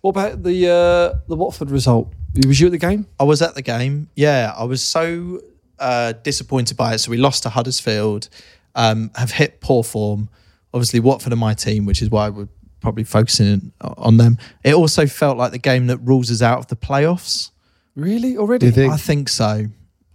What 0.00 0.10
about 0.10 0.42
the 0.42 0.68
uh, 0.68 1.18
the 1.28 1.36
Watford 1.36 1.70
result? 1.70 2.12
Was 2.46 2.60
you 2.60 2.66
at 2.66 2.72
the 2.72 2.78
game? 2.78 3.06
I 3.20 3.24
was 3.24 3.42
at 3.42 3.54
the 3.54 3.62
game. 3.62 4.08
Yeah, 4.16 4.52
I 4.56 4.64
was 4.64 4.82
so 4.82 5.40
uh, 5.78 6.12
disappointed 6.22 6.76
by 6.76 6.94
it. 6.94 6.98
So 6.98 7.10
we 7.10 7.16
lost 7.16 7.42
to 7.44 7.48
Huddersfield, 7.48 8.28
um, 8.74 9.10
have 9.16 9.32
hit 9.32 9.60
poor 9.60 9.82
form. 9.84 10.28
Obviously, 10.72 11.00
Watford 11.00 11.32
are 11.32 11.36
my 11.36 11.54
team, 11.54 11.86
which 11.86 12.02
is 12.02 12.10
why 12.10 12.28
we're 12.28 12.48
probably 12.84 13.02
focusing 13.02 13.72
uh, 13.80 13.94
on 13.96 14.18
them. 14.18 14.36
It 14.62 14.74
also 14.74 15.06
felt 15.06 15.38
like 15.38 15.52
the 15.52 15.58
game 15.58 15.86
that 15.86 15.96
rules 15.98 16.30
us 16.30 16.42
out 16.42 16.58
of 16.58 16.66
the 16.66 16.76
playoffs. 16.76 17.50
Really 17.96 18.36
already? 18.36 18.70
Think? 18.70 18.92
I 18.92 18.98
think 18.98 19.30
so. 19.30 19.66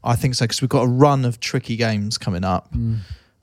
I 0.04 0.16
think 0.16 0.36
so 0.36 0.46
because 0.46 0.62
we've 0.62 0.70
got 0.70 0.84
a 0.84 0.88
run 0.88 1.26
of 1.26 1.40
tricky 1.40 1.76
games 1.76 2.18
coming 2.18 2.44
up. 2.46 2.72
Hmm. 2.72 2.98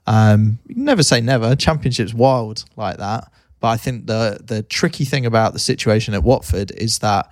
Um, 0.07 0.59
never 0.69 1.03
say 1.03 1.21
never. 1.21 1.57
Championship's 1.57 2.15
wild 2.15 2.65
like 2.77 2.99
that. 2.99 3.31
But 3.59 3.69
I 3.69 3.77
think 3.77 4.07
the 4.07 4.39
the 4.43 4.63
tricky 4.63 5.05
thing 5.05 5.27
about 5.27 5.53
the 5.53 5.59
situation 5.59 6.15
at 6.15 6.23
Watford 6.23 6.71
is 6.71 7.01
that 7.01 7.31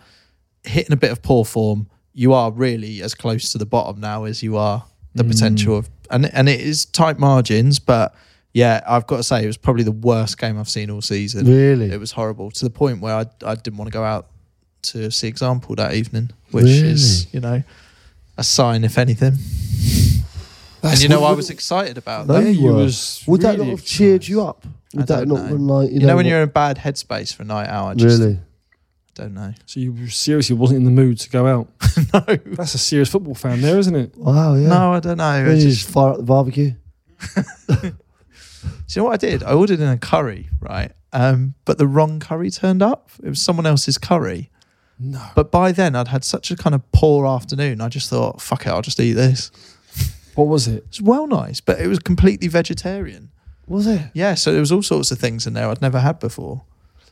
hitting 0.65 0.93
a 0.93 0.97
bit 0.97 1.13
of 1.13 1.23
poor 1.23 1.45
form, 1.45 1.89
you 2.13 2.33
are 2.33 2.51
really 2.51 3.03
as 3.03 3.15
close 3.15 3.53
to 3.53 3.59
the 3.59 3.67
bottom 3.67 4.01
now 4.01 4.25
as 4.25 4.43
you 4.43 4.57
are 4.57 4.85
the 5.15 5.23
hmm. 5.23 5.31
potential 5.31 5.77
of, 5.79 5.89
and 6.11 6.27
and 6.35 6.49
it 6.49 6.61
is 6.61 6.87
tight 6.87 7.21
margins. 7.21 7.79
But 7.79 8.15
yeah, 8.55 8.83
I've 8.87 9.07
got 9.07 9.19
to 9.19 9.23
say 9.23 9.45
it 9.45 9.47
was 9.47 9.59
probably 9.59 9.83
the 9.83 9.93
worst 9.93 10.39
game 10.39 10.59
I've 10.59 10.69
seen 10.71 10.89
all 10.91 11.03
season. 11.03 11.47
Really? 11.47 11.91
it 11.91 12.01
was 12.01 12.13
horrible 12.13 12.51
to 12.53 12.65
the 12.65 12.71
point 12.71 13.01
where 13.03 13.15
I 13.15 13.27
I 13.45 13.55
didn't 13.57 13.77
want 13.77 13.89
to 13.91 13.93
go 13.93 14.03
out 14.05 14.29
to 14.85 15.11
see 15.11 15.29
example 15.29 15.75
that 15.77 15.95
evening, 15.95 16.31
which 16.53 16.65
is 16.67 17.33
you 17.35 17.41
know 17.41 17.63
a 18.39 18.43
sign 18.45 18.85
if 18.85 18.97
anything. 18.99 19.35
and 20.83 21.03
you 21.03 21.09
know 21.09 21.25
I 21.25 21.33
was 21.33 21.51
excited 21.51 21.99
about 21.99 22.27
that. 22.29 22.43
You 22.45 22.51
you 22.51 22.73
was 22.73 23.23
Would 23.27 23.41
that 23.43 23.59
not 23.59 23.67
have 23.67 23.85
cheered 23.85 24.27
you 24.27 24.43
up? 24.43 24.65
Would 24.95 25.11
I 25.11 25.17
that 25.21 25.29
don't 25.29 25.29
not 25.29 25.51
know. 25.51 25.75
like, 25.77 25.91
you, 25.91 26.01
You 26.01 26.07
know, 26.07 26.17
when 26.17 26.25
what- 26.25 26.31
you're 26.31 26.39
in 26.43 26.49
a 26.49 26.53
bad 26.53 26.79
headspace 26.79 27.35
for 27.35 27.43
a 27.43 27.47
night 27.47 27.69
out, 27.69 27.87
I 27.89 27.95
just 27.95 28.21
really? 28.21 28.39
don't 29.17 29.35
know. 29.35 29.53
So 29.67 29.81
you 29.81 30.09
seriously 30.09 30.55
wasn't 30.57 30.79
in 30.79 30.85
the 30.85 30.91
mood 30.91 31.19
to 31.21 31.31
go 31.31 31.47
out. 31.47 31.69
no, 32.15 32.21
That's 32.57 32.75
a 32.75 32.79
serious 32.79 33.09
football 33.09 33.35
fan 33.35 33.61
there, 33.61 33.79
isn't 33.79 33.95
it? 33.97 34.17
Wow, 34.17 34.55
yeah. 34.55 34.69
no, 34.69 34.93
I 34.95 35.01
don't 35.01 35.17
know. 35.19 35.25
I 35.25 35.41
Really 35.41 35.61
just, 35.63 35.81
just 35.81 35.91
fire 35.91 36.11
up 36.13 36.17
the 36.19 36.23
barbecue. 36.25 36.73
do 38.95 39.01
you 39.01 39.03
know 39.05 39.11
what 39.11 39.15
I 39.25 39.27
did? 39.29 39.43
I 39.43 39.53
ordered 39.55 39.81
in 39.81 39.89
a 39.89 39.99
curry, 39.99 40.49
right? 40.61 40.93
Um, 41.13 41.55
but 41.65 41.79
the 41.79 41.87
wrong 41.87 42.21
curry 42.21 42.49
turned 42.51 42.81
up. 42.83 43.11
It 43.23 43.29
was 43.29 43.43
someone 43.43 43.67
else's 43.67 43.99
curry. 43.99 44.51
No. 45.01 45.21
But 45.35 45.51
by 45.51 45.73
then, 45.73 45.97
I'd 45.97 46.09
had 46.09 46.23
such 46.25 46.51
a 46.53 46.57
kind 46.57 46.75
of 46.75 46.91
poor 46.93 47.27
afternoon. 47.27 47.81
I 47.81 47.89
just 47.89 48.09
thought, 48.09 48.41
fuck 48.41 48.67
it, 48.67 48.69
I'll 48.69 48.83
just 48.83 49.01
eat 49.01 49.15
this. 49.15 49.51
What 50.37 50.47
was 50.47 50.69
it? 50.69 50.85
It's 50.89 51.01
well 51.01 51.27
nice, 51.27 51.61
but 51.61 51.81
it 51.81 51.89
was 51.89 51.99
completely 51.99 52.47
vegetarian. 52.49 53.31
Was 53.67 53.87
it? 53.89 54.01
Yeah, 54.15 54.35
so 54.35 54.53
there 54.53 54.61
was 54.61 54.71
all 54.73 54.83
sorts 54.83 55.11
of 55.11 55.19
things 55.19 55.47
in 55.47 55.55
there 55.55 55.69
I'd 55.69 55.83
never 55.83 55.99
had 56.01 56.19
before. 56.21 56.63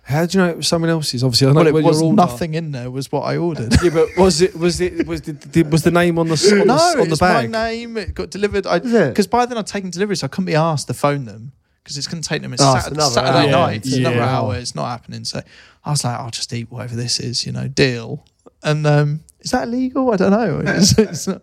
How 0.04 0.26
do 0.26 0.36
you 0.38 0.44
know 0.44 0.50
it 0.50 0.56
was 0.56 0.66
someone 0.68 0.90
else's? 0.90 1.22
Obviously, 1.22 1.46
I 1.46 1.50
know 1.52 1.58
Well, 1.60 1.66
it 1.68 1.72
was 1.84 2.00
your 2.00 2.10
order- 2.10 2.16
nothing 2.16 2.54
in 2.54 2.72
there. 2.72 2.90
Was 2.90 3.10
what 3.12 3.22
I 3.22 3.36
ordered. 3.36 3.72
Yeah, 3.82 3.90
but 3.90 4.08
was 4.16 4.40
it 4.42 4.56
was 4.56 4.80
it 4.80 5.06
was 5.06 5.22
the, 5.22 5.32
the 5.32 5.62
was 5.62 5.82
the 5.84 5.92
name 5.92 6.18
on 6.18 6.26
the 6.26 6.32
s- 6.34 6.50
on 6.52 6.66
the, 6.66 6.72
on 6.72 6.96
the 7.06 7.12
it's 7.12 7.20
bag? 7.20 7.50
my 7.50 7.66
name. 7.70 7.96
It 7.96 8.12
got 8.14 8.30
delivered. 8.30 8.66
I 8.66 8.78
Is 8.78 8.92
it? 8.92 9.08
because 9.10 9.28
by 9.28 9.46
then 9.46 9.58
I'd 9.58 9.66
taken 9.68 9.90
delivery, 9.90 10.16
so 10.16 10.24
I 10.24 10.28
couldn't 10.28 10.46
be 10.46 10.54
asked 10.56 10.88
to 10.88 10.94
phone 10.94 11.24
them 11.24 11.52
because 11.82 11.98
it's 11.98 12.06
going 12.06 12.22
to 12.22 12.28
take 12.28 12.42
them. 12.42 12.52
It's 12.52 12.62
Oh, 12.62 12.76
it's 12.76 12.86
another 12.86 13.10
Saturday 13.14 13.52
hour. 13.52 13.66
night. 13.66 13.76
It's 13.78 13.88
Yeah. 13.96 14.08
another 14.08 14.16
Yeah. 14.16 14.38
hour. 14.38 14.56
It's 14.56 14.74
not 14.74 14.88
happening. 14.88 15.24
So 15.24 15.42
I 15.84 15.90
was 15.90 16.04
like, 16.04 16.18
I'll 16.18 16.30
just 16.30 16.52
eat 16.52 16.70
whatever 16.70 16.94
this 16.96 17.18
is. 17.20 17.44
You 17.46 17.52
know, 17.52 17.68
deal. 17.68 18.24
And 18.62 18.86
um, 18.86 19.20
is 19.40 19.50
that 19.50 19.68
illegal? 19.68 20.12
I 20.12 20.16
don't 20.16 20.30
know. 20.30 20.62
It's, 20.76 20.98
it's 20.98 21.26
not, 21.26 21.42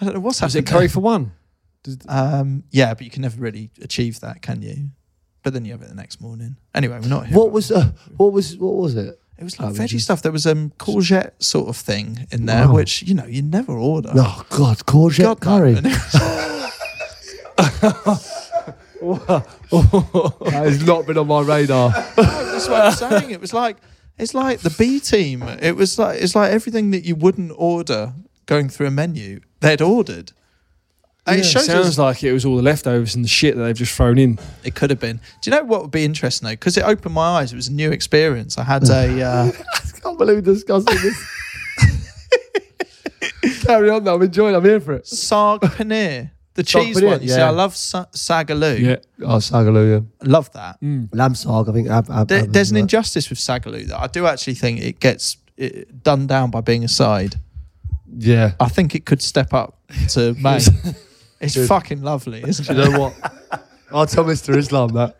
I 0.00 0.04
don't 0.04 0.14
know 0.14 0.20
what's 0.20 0.40
Was 0.42 0.54
happening. 0.54 0.68
it 0.68 0.72
curry 0.72 0.88
for 0.88 1.00
one? 1.00 1.32
Um, 2.08 2.64
yeah, 2.70 2.92
but 2.92 3.04
you 3.04 3.10
can 3.10 3.22
never 3.22 3.40
really 3.40 3.70
achieve 3.80 4.20
that, 4.20 4.42
can 4.42 4.60
you? 4.60 4.90
But 5.42 5.54
then 5.54 5.64
you 5.64 5.72
have 5.72 5.80
it 5.80 5.88
the 5.88 5.94
next 5.94 6.20
morning. 6.20 6.56
Anyway, 6.74 6.98
we're 7.00 7.08
not 7.08 7.26
here. 7.28 7.38
What 7.38 7.50
was 7.50 7.72
uh, 7.72 7.92
what 8.18 8.34
was 8.34 8.58
what 8.58 8.74
was 8.76 8.94
it? 8.96 9.18
It 9.38 9.44
was 9.44 9.58
like 9.58 9.70
Oh, 9.70 9.72
veggie 9.72 9.88
just- 9.88 10.04
stuff. 10.04 10.20
There 10.20 10.30
was 10.32 10.46
um 10.46 10.70
courgette 10.78 11.42
sort 11.42 11.70
of 11.70 11.78
thing 11.78 12.26
in 12.30 12.44
there, 12.44 12.68
Wow. 12.68 12.74
which 12.74 13.02
you 13.04 13.14
know 13.14 13.24
you 13.24 13.40
never 13.40 13.72
order. 13.72 14.12
Oh 14.14 14.44
God, 14.50 14.84
courgette 14.84 15.40
God, 15.40 15.82
no. 15.82 15.90
curry. 15.90 15.90
That 19.00 20.52
has 20.52 20.84
not 20.84 21.06
been 21.06 21.18
on 21.18 21.26
my 21.26 21.40
radar. 21.40 21.90
That's 22.16 22.68
what 22.68 22.80
I'm 22.80 22.92
saying. 22.92 23.30
It 23.30 23.40
was 23.40 23.52
like 23.52 23.76
it's 24.18 24.34
like 24.34 24.60
the 24.60 24.70
B 24.70 25.00
team. 25.00 25.42
It 25.42 25.76
was 25.76 25.98
like 25.98 26.20
it's 26.20 26.34
like 26.34 26.52
everything 26.52 26.90
that 26.90 27.04
you 27.04 27.14
wouldn't 27.14 27.52
order 27.56 28.12
going 28.46 28.68
through 28.68 28.88
a 28.88 28.90
menu 28.90 29.40
they'd 29.60 29.80
ordered. 29.80 30.32
And 31.26 31.40
it 31.40 31.44
Sounds 31.44 31.68
us 31.68 31.98
like 31.98 32.24
it 32.24 32.32
was 32.32 32.44
all 32.44 32.56
the 32.56 32.62
leftovers 32.62 33.14
and 33.14 33.22
the 33.24 33.28
shit 33.28 33.54
that 33.54 33.62
they've 33.62 33.76
just 33.76 33.94
thrown 33.94 34.18
in. 34.18 34.38
it 34.64 34.74
could 34.74 34.90
have 34.90 34.98
been. 34.98 35.20
Do 35.42 35.50
you 35.50 35.56
know 35.56 35.62
what 35.64 35.82
would 35.82 35.90
be 35.90 36.04
interesting 36.04 36.46
though? 36.46 36.52
Because 36.52 36.76
it 36.76 36.82
opened 36.82 37.14
my 37.14 37.38
eyes. 37.40 37.52
It 37.52 37.56
was 37.56 37.68
a 37.68 37.72
new 37.72 37.90
experience. 37.92 38.58
I 38.58 38.64
had 38.64 38.88
a 38.88 39.22
uh, 39.22 39.52
I 39.52 40.00
can't 40.00 40.18
believe 40.18 40.36
we're 40.36 40.54
discussing 40.54 40.96
this. 40.96 41.36
Carry 43.64 43.90
on, 43.90 44.02
though. 44.04 44.14
I'm 44.16 44.22
enjoying. 44.22 44.54
it. 44.54 44.58
I'm 44.58 44.64
here 44.64 44.80
for 44.80 44.94
it. 44.94 45.06
sag 45.06 45.60
paneer, 45.60 46.30
the 46.54 46.62
cheese 46.62 46.96
paneer, 46.96 47.06
one. 47.06 47.22
You 47.22 47.28
see, 47.28 47.36
yeah. 47.38 47.46
I 47.48 47.50
love 47.50 47.76
sa- 47.76 48.06
sagaloo. 48.12 48.78
Yeah. 48.80 48.96
Oh, 49.26 49.36
sagaloo. 49.38 50.06
I 50.22 50.26
love 50.26 50.50
that. 50.52 50.78
Yeah. 50.80 51.02
Lamb 51.12 51.34
sag. 51.34 51.68
I 51.68 51.72
think. 51.72 51.88
Ab, 51.88 52.10
ab, 52.10 52.28
There, 52.28 52.42
ab- 52.44 52.52
there's 52.52 52.70
an 52.70 52.76
ab- 52.76 52.82
injustice 52.82 53.30
with 53.30 53.38
sagaloo 53.38 53.86
that 53.88 53.98
I 54.00 54.06
do 54.08 54.26
actually 54.26 54.54
think 54.54 54.80
it 54.80 55.00
gets 55.00 55.36
it, 55.56 56.02
done 56.02 56.26
down 56.26 56.50
by 56.50 56.60
being 56.60 56.84
a 56.84 56.88
side. 56.88 57.36
Yeah. 58.12 58.52
I 58.58 58.68
think 58.68 58.94
it 58.94 59.04
could 59.06 59.22
step 59.22 59.54
up 59.54 59.78
to 60.10 60.34
May. 60.40 60.58
it's 61.40 61.54
Good. 61.54 61.68
fucking 61.68 62.02
lovely, 62.02 62.42
isn't 62.46 62.66
Do 62.66 62.72
it? 62.80 62.84
you 62.86 62.90
know 62.92 63.00
what? 63.00 63.32
I'll 63.92 64.06
tell 64.06 64.24
Mr. 64.24 64.56
Islam 64.56 64.90
that. 64.94 65.16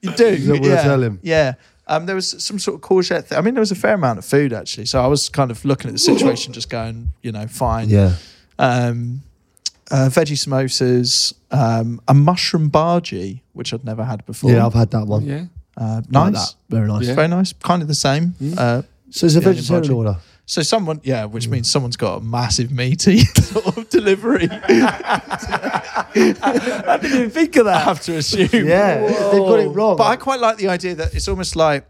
You 0.00 0.12
do. 0.12 0.26
Is 0.26 0.46
that 0.46 0.60
what 0.60 0.70
I 0.70 0.74
yeah. 0.74 0.82
tell 0.82 1.02
him? 1.02 1.20
Yeah. 1.22 1.54
Um, 1.86 2.06
there 2.06 2.14
was 2.14 2.42
some 2.42 2.58
sort 2.58 2.76
of 2.76 2.80
courgette. 2.80 3.24
Thing. 3.26 3.38
I 3.38 3.40
mean, 3.42 3.54
there 3.54 3.60
was 3.60 3.70
a 3.72 3.74
fair 3.76 3.94
amount 3.94 4.18
of 4.18 4.24
food 4.24 4.52
actually. 4.52 4.86
So 4.86 5.02
I 5.02 5.06
was 5.06 5.28
kind 5.28 5.50
of 5.50 5.64
looking 5.64 5.88
at 5.88 5.92
the 5.92 5.98
situation, 5.98 6.52
just 6.52 6.70
going, 6.70 7.08
you 7.22 7.32
know, 7.32 7.46
fine. 7.46 7.88
Yeah. 7.88 8.14
Um, 8.58 9.22
uh, 9.92 10.08
veggie 10.10 10.36
samosas, 10.36 11.34
um, 11.50 12.00
a 12.08 12.14
mushroom 12.14 12.70
bhaji, 12.70 13.40
which 13.52 13.72
I'd 13.74 13.84
never 13.84 14.04
had 14.04 14.24
before. 14.26 14.50
Yeah, 14.50 14.66
I've 14.66 14.74
had 14.74 14.90
that 14.90 15.06
one. 15.06 15.24
Yeah. 15.26 15.44
uh, 15.76 16.00
Like 16.10 16.32
nice. 16.32 16.32
that. 16.52 16.54
Very 16.70 16.88
nice. 16.88 17.06
Yeah. 17.06 17.14
Very 17.14 17.28
nice. 17.28 17.52
Kind 17.52 17.82
of 17.82 17.88
the 17.88 17.94
same. 17.94 18.34
Uh, 18.58 18.82
So 19.10 19.26
it's 19.26 19.36
a 19.36 19.40
Yeah, 19.40 19.44
vegetarian 19.52 19.82
budget. 19.82 19.96
order. 19.96 20.16
so 20.46 20.62
someone, 20.62 21.00
yeah, 21.04 21.26
which 21.26 21.46
means 21.48 21.70
someone's 21.70 21.96
got 21.98 22.14
a 22.16 22.24
massive 22.24 22.70
meaty 22.72 23.18
sort 23.52 23.76
of 23.76 23.88
delivery. 23.90 24.48
I 25.70 26.98
didn't 27.00 27.16
even 27.18 27.30
think 27.30 27.56
of 27.56 27.64
that. 27.66 27.76
I 27.76 27.80
have 27.80 28.00
to 28.02 28.16
assume. 28.16 28.48
Yeah. 28.66 29.00
They've 29.30 29.40
got 29.40 29.60
it 29.60 29.68
wrong. 29.68 29.96
But 29.96 30.04
I 30.08 30.16
quite 30.16 30.40
like 30.40 30.56
the 30.58 30.68
idea 30.68 30.94
that 30.96 31.14
it's 31.14 31.28
almost 31.28 31.56
like 31.56 31.84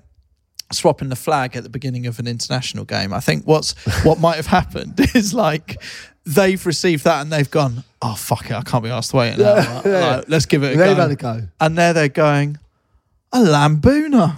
swapping 0.73 1.09
the 1.09 1.17
flag 1.17 1.57
at 1.57 1.62
the 1.62 1.69
beginning 1.69 2.07
of 2.07 2.19
an 2.19 2.26
international 2.26 2.85
game. 2.85 3.12
I 3.12 3.21
think 3.21 3.47
what's 3.47 3.73
what 4.05 4.19
might 4.21 4.37
have 4.37 4.47
happened 4.47 4.99
is 5.14 5.33
like 5.35 5.81
they've 6.25 6.64
received 6.64 7.05
that 7.05 7.21
and 7.23 7.33
they've 7.33 7.50
gone, 7.50 7.85
oh 8.00 8.14
fuck 8.14 8.47
it, 8.50 8.52
I 8.52 8.62
can't 8.62 8.85
be 8.85 8.91
asked 8.91 9.11
to 9.11 9.17
wait 9.19 9.35
an 9.38 9.43
hour. 9.43 9.57
Yeah, 9.57 9.83
yeah. 9.87 10.17
Like, 10.17 10.25
let's 10.29 10.47
give 10.47 10.62
it 10.62 10.75
a 10.75 10.76
They've 10.79 10.97
go. 10.97 11.02
had 11.02 11.11
a 11.11 11.17
go. 11.17 11.41
And 11.61 11.76
there 11.79 11.93
they're 11.93 12.09
going, 12.09 12.59
a 13.33 13.43
lamb 13.43 13.81
bhuna. 13.81 14.37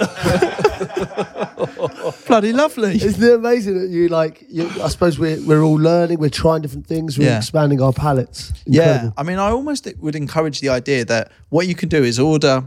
Bloody 2.27 2.53
lovely. 2.53 2.95
Isn't 2.97 3.23
it 3.23 3.35
amazing 3.35 3.81
that 3.81 3.89
you 3.91 4.09
like? 4.09 4.45
You, 4.49 4.69
I 4.83 4.89
suppose 4.89 5.19
we're 5.19 5.41
we're 5.47 5.63
all 5.63 5.75
learning. 5.75 6.19
We're 6.19 6.31
trying 6.31 6.63
different 6.63 6.87
things. 6.87 7.19
We're 7.19 7.27
Yeah. 7.27 7.39
expanding 7.39 7.81
our 7.83 7.93
palettes. 7.93 8.53
Yeah, 8.67 9.11
I 9.17 9.23
mean, 9.23 9.39
I 9.39 9.51
almost 9.51 9.89
would 9.99 10.15
encourage 10.17 10.61
the 10.61 10.69
idea 10.71 11.05
that 11.07 11.33
what 11.49 11.67
you 11.67 11.75
can 11.75 11.89
do 11.89 12.03
is 12.03 12.19
order 12.19 12.65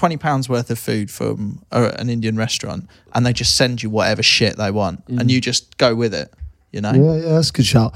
twenty 0.00 0.16
pounds 0.16 0.48
worth 0.48 0.70
of 0.70 0.78
food 0.78 1.10
from 1.10 1.62
a, 1.70 1.94
an 2.00 2.08
Indian 2.08 2.36
restaurant, 2.36 2.88
and 3.14 3.26
they 3.26 3.32
just 3.34 3.54
send 3.54 3.82
you 3.82 3.90
whatever 3.90 4.22
shit 4.22 4.56
they 4.56 4.70
want, 4.70 5.04
and 5.08 5.30
you 5.30 5.40
just 5.40 5.76
go 5.76 5.94
with 5.94 6.14
it. 6.14 6.32
You 6.72 6.80
know, 6.80 6.92
Yeah, 6.92 7.16
yeah, 7.22 7.32
that's 7.34 7.50
a 7.50 7.52
good 7.52 7.66
shout. 7.66 7.94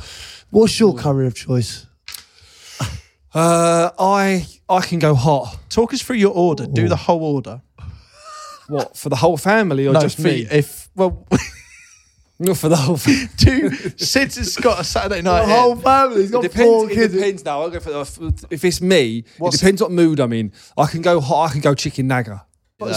What's 0.51 0.79
your 0.79 0.95
curry 0.95 1.27
of 1.27 1.35
choice? 1.35 1.87
Uh, 3.37 3.91
I 3.99 4.47
I 4.69 4.81
can 4.83 5.01
go 5.01 5.15
hot. 5.17 5.59
talk 5.69 5.93
us 5.93 6.01
through 6.03 6.19
your 6.19 6.33
order. 6.33 6.67
Do 6.67 6.89
the 6.89 6.95
whole 6.97 7.25
order. 7.35 7.63
What 8.69 8.97
for 8.97 9.09
the 9.09 9.17
whole 9.17 9.37
family 9.37 9.89
or 9.89 9.93
no, 9.93 10.01
just 10.01 10.17
for- 10.17 10.23
me? 10.23 10.47
if 10.51 10.89
well, 10.95 11.27
Not 12.39 12.57
for 12.57 12.69
the 12.69 12.77
whole. 12.77 12.97
family. 12.99 13.29
do 13.37 13.71
Sid 13.97 14.35
has 14.35 14.57
got 14.57 14.81
a 14.81 14.85
Saturday 14.85 15.23
night. 15.23 15.47
The 15.47 15.53
in. 15.53 15.59
whole 15.61 15.77
family's 15.77 16.31
got 16.31 16.45
It 16.45 16.51
depends. 16.51 16.69
four 16.69 16.91
It 16.91 17.13
depends 17.13 17.45
now. 17.45 17.63
I'll 17.63 17.71
go 17.71 17.81
for 17.81 17.91
the, 17.91 18.47
if 18.51 18.65
it's 18.65 18.81
me. 18.81 19.25
What's- 19.39 19.57
it 19.57 19.59
depends 19.61 19.81
what 19.83 19.93
mood 19.93 20.19
I'm 20.21 20.33
in. 20.33 20.53
I 20.77 20.87
can 20.87 21.01
go 21.03 21.21
hot. 21.21 21.51
I 21.51 21.53
can 21.53 21.61
go 21.61 21.75
chicken 21.75 22.07
naga. 22.09 22.45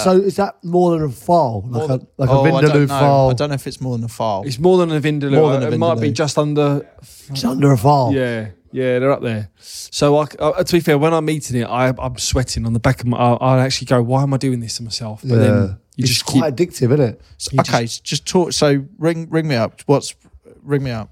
So 0.03 0.11
is 0.17 0.35
that 0.35 0.61
more 0.65 0.91
than 0.97 1.03
a 1.07 1.09
phall? 1.11 1.63
Like 1.69 1.89
a 1.89 1.93
like 2.17 2.29
oh, 2.29 2.43
a 2.45 2.53
I 2.53 2.61
don't 2.61 2.71
vindaloo 2.71 2.79
know. 2.81 2.99
phall? 2.99 3.29
I 3.29 3.33
don't 3.33 3.49
know 3.49 3.55
if 3.55 3.67
it's 3.67 3.79
more 3.79 3.95
than 3.95 4.03
a 4.03 4.09
phall. 4.09 4.45
It's 4.45 4.59
more 4.59 4.77
than 4.79 4.91
a 4.91 4.99
vindaloo. 4.99 5.31
More 5.31 5.51
than 5.53 5.63
a 5.63 5.71
it 5.71 5.77
might 5.77 6.01
be 6.01 6.11
just 6.11 6.37
under. 6.37 6.85
It's 7.29 7.45
under 7.45 7.71
a 7.71 7.77
phall. 7.77 8.11
Yeah, 8.13 8.49
yeah, 8.73 8.99
they're 8.99 9.11
up 9.11 9.21
there. 9.21 9.49
So 9.59 10.17
I, 10.17 10.25
uh, 10.39 10.63
to 10.63 10.73
be 10.73 10.81
fair, 10.81 10.97
when 10.97 11.13
I'm 11.13 11.29
eating 11.29 11.61
it, 11.61 11.65
I, 11.65 11.93
I'm 11.99 12.17
sweating 12.17 12.65
on 12.65 12.73
the 12.73 12.79
back 12.81 12.99
of 12.99 13.05
my. 13.07 13.17
I, 13.17 13.33
I 13.35 13.59
actually 13.63 13.85
go, 13.85 14.01
"Why 14.01 14.23
am 14.23 14.33
I 14.33 14.37
doing 14.37 14.59
this 14.59 14.75
to 14.77 14.83
myself?" 14.83 15.21
But 15.23 15.35
Yeah. 15.35 15.37
then 15.37 15.77
you 15.97 16.03
it's 16.03 16.09
just 16.13 16.25
keep. 16.25 16.41
quite 16.41 16.55
addictive, 16.55 16.93
isn't 16.93 17.01
it? 17.01 17.21
So- 17.37 17.51
okay, 17.59 17.85
so 17.87 18.01
just 18.03 18.25
talk. 18.25 18.53
So 18.53 18.85
ring 18.97 19.27
ring 19.29 19.47
me 19.47 19.55
up. 19.55 19.81
What's 19.87 20.15
ring 20.63 20.83
me 20.83 20.91
up? 20.91 21.09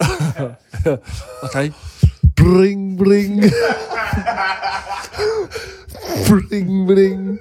Okay. 1.44 1.72
Bring, 2.36 2.96
bring. 2.96 3.40
bring, 6.28 6.86
bring. 6.86 7.38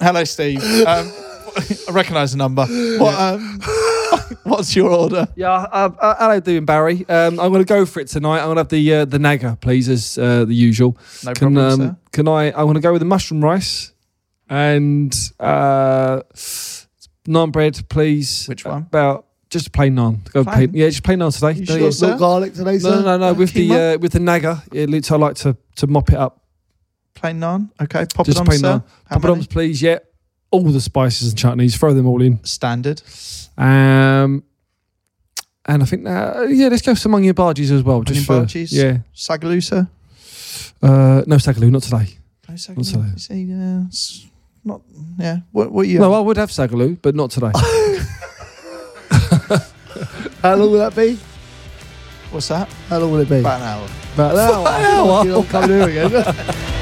Hello, 0.00 0.24
Steve. 0.24 0.62
Um, 0.86 1.12
I 1.88 1.92
recognise 1.92 2.32
the 2.32 2.38
number. 2.38 2.66
What, 2.66 3.14
um, 3.18 3.60
what's 4.42 4.74
your 4.74 4.90
order? 4.90 5.28
Yeah, 5.36 5.52
uh, 5.52 5.90
uh, 6.00 6.14
hello, 6.18 6.40
doing 6.40 6.64
Barry. 6.64 7.06
Um, 7.08 7.38
I'm 7.38 7.52
going 7.52 7.64
to 7.64 7.64
go 7.64 7.86
for 7.86 8.00
it 8.00 8.08
tonight. 8.08 8.38
I'm 8.40 8.46
going 8.46 8.56
to 8.56 8.60
have 8.60 8.68
the 8.68 8.94
uh, 8.94 9.04
the 9.04 9.18
naga, 9.20 9.56
please, 9.60 9.88
as 9.88 10.18
uh, 10.18 10.44
the 10.44 10.54
usual. 10.54 10.98
No 11.24 11.32
can 11.32 11.54
problem, 11.54 11.58
um, 11.58 11.80
sir. 11.80 11.96
can 12.12 12.28
I? 12.28 12.48
I'm 12.48 12.64
going 12.64 12.74
to 12.74 12.80
go 12.80 12.92
with 12.92 13.00
the 13.00 13.06
mushroom 13.06 13.42
rice 13.44 13.92
and 14.48 15.14
uh, 15.40 16.20
naan 17.28 17.52
bread, 17.52 17.88
please. 17.88 18.46
Which 18.46 18.64
one? 18.64 18.82
About 18.82 19.26
just 19.50 19.72
plain 19.72 19.94
naan. 19.96 20.24
Go 20.32 20.44
Plain? 20.44 20.54
plain. 20.70 20.70
Yeah, 20.74 20.88
just 20.88 21.02
plain 21.02 21.18
naan 21.20 21.32
today. 21.32 21.52
You 21.52 21.66
No, 21.66 21.74
sure, 21.74 21.80
yeah. 21.84 21.90
sir? 21.90 22.10
No 22.10 22.18
garlic 22.18 22.54
today, 22.54 22.72
No, 22.72 22.78
sir? 22.78 22.90
no, 22.96 23.02
no, 23.02 23.18
no. 23.18 23.32
With 23.34 23.52
the 23.52 23.70
uh, 23.72 23.98
with 23.98 24.12
the 24.12 24.20
naga, 24.20 24.62
it 24.72 24.90
looks. 24.90 25.10
I 25.10 25.16
like 25.16 25.36
to 25.36 25.56
to 25.76 25.86
mop 25.86 26.08
it 26.10 26.16
up. 26.16 26.40
Plain 27.14 27.40
naan. 27.40 27.70
Okay, 27.80 28.06
pop 28.14 28.26
Just 28.26 28.38
it 28.38 28.40
on, 28.40 28.46
plain 28.46 28.58
sir. 28.58 28.66
naan. 28.78 28.82
How 29.06 29.18
many? 29.18 29.40
Poppadoms, 29.42 29.48
please. 29.48 29.80
Yeah, 29.82 29.98
all 30.50 30.64
the 30.64 30.80
spices 30.80 31.28
and 31.30 31.38
chutneys. 31.38 31.78
Throw 31.78 31.94
them 31.94 32.06
all 32.06 32.20
in. 32.22 32.42
Standard. 32.44 33.00
Um, 33.56 34.42
and 35.66 35.82
I 35.82 35.86
think 35.86 36.06
uh, 36.06 36.46
yeah, 36.50 36.68
let's 36.68 36.82
go 36.82 36.94
some 36.94 37.14
onion 37.14 37.34
bhajis 37.34 37.70
as 37.70 37.82
well. 37.82 38.02
Just 38.02 38.26
for 38.26 38.32
Onion 38.34 38.46
bhajis? 38.48 38.72
yeah. 38.72 38.98
Sagaloo, 39.14 39.62
sir. 39.62 39.88
Uh, 40.82 41.22
no 41.26 41.36
sagaloo, 41.36 41.70
not 41.70 41.82
today. 41.82 42.18
No 42.48 42.52
What's 42.54 42.66
sagaloo. 42.66 42.92
that? 43.04 43.12
You 43.12 43.18
see, 43.18 43.42
yeah, 43.44 43.84
it's 43.86 44.26
not. 44.64 44.82
Yeah. 45.18 45.38
What? 45.52 45.72
What 45.72 45.88
you? 45.88 45.98
No, 45.98 46.12
I 46.12 46.20
would 46.20 46.36
have 46.36 46.50
sagaloo, 46.50 46.98
but 47.00 47.14
not 47.14 47.30
today. 47.30 47.52
How 50.42 50.56
long 50.56 50.72
will 50.72 50.78
that 50.78 50.94
be? 50.94 51.18
What's 52.30 52.48
that? 52.48 52.68
How 52.88 52.98
long 52.98 53.12
will 53.12 53.20
it 53.20 53.28
be? 53.28 53.38
About 53.40 53.60
an 53.60 53.66
hour. 53.66 53.88
About 54.14 54.32
an 54.34 54.38
hour. 54.40 54.68
An 54.68 54.84
hour? 54.84 55.06
Fucking 55.06 55.30
hell, 55.30 55.44
coming 55.44 55.70
here 55.70 55.88
again. 56.06 56.60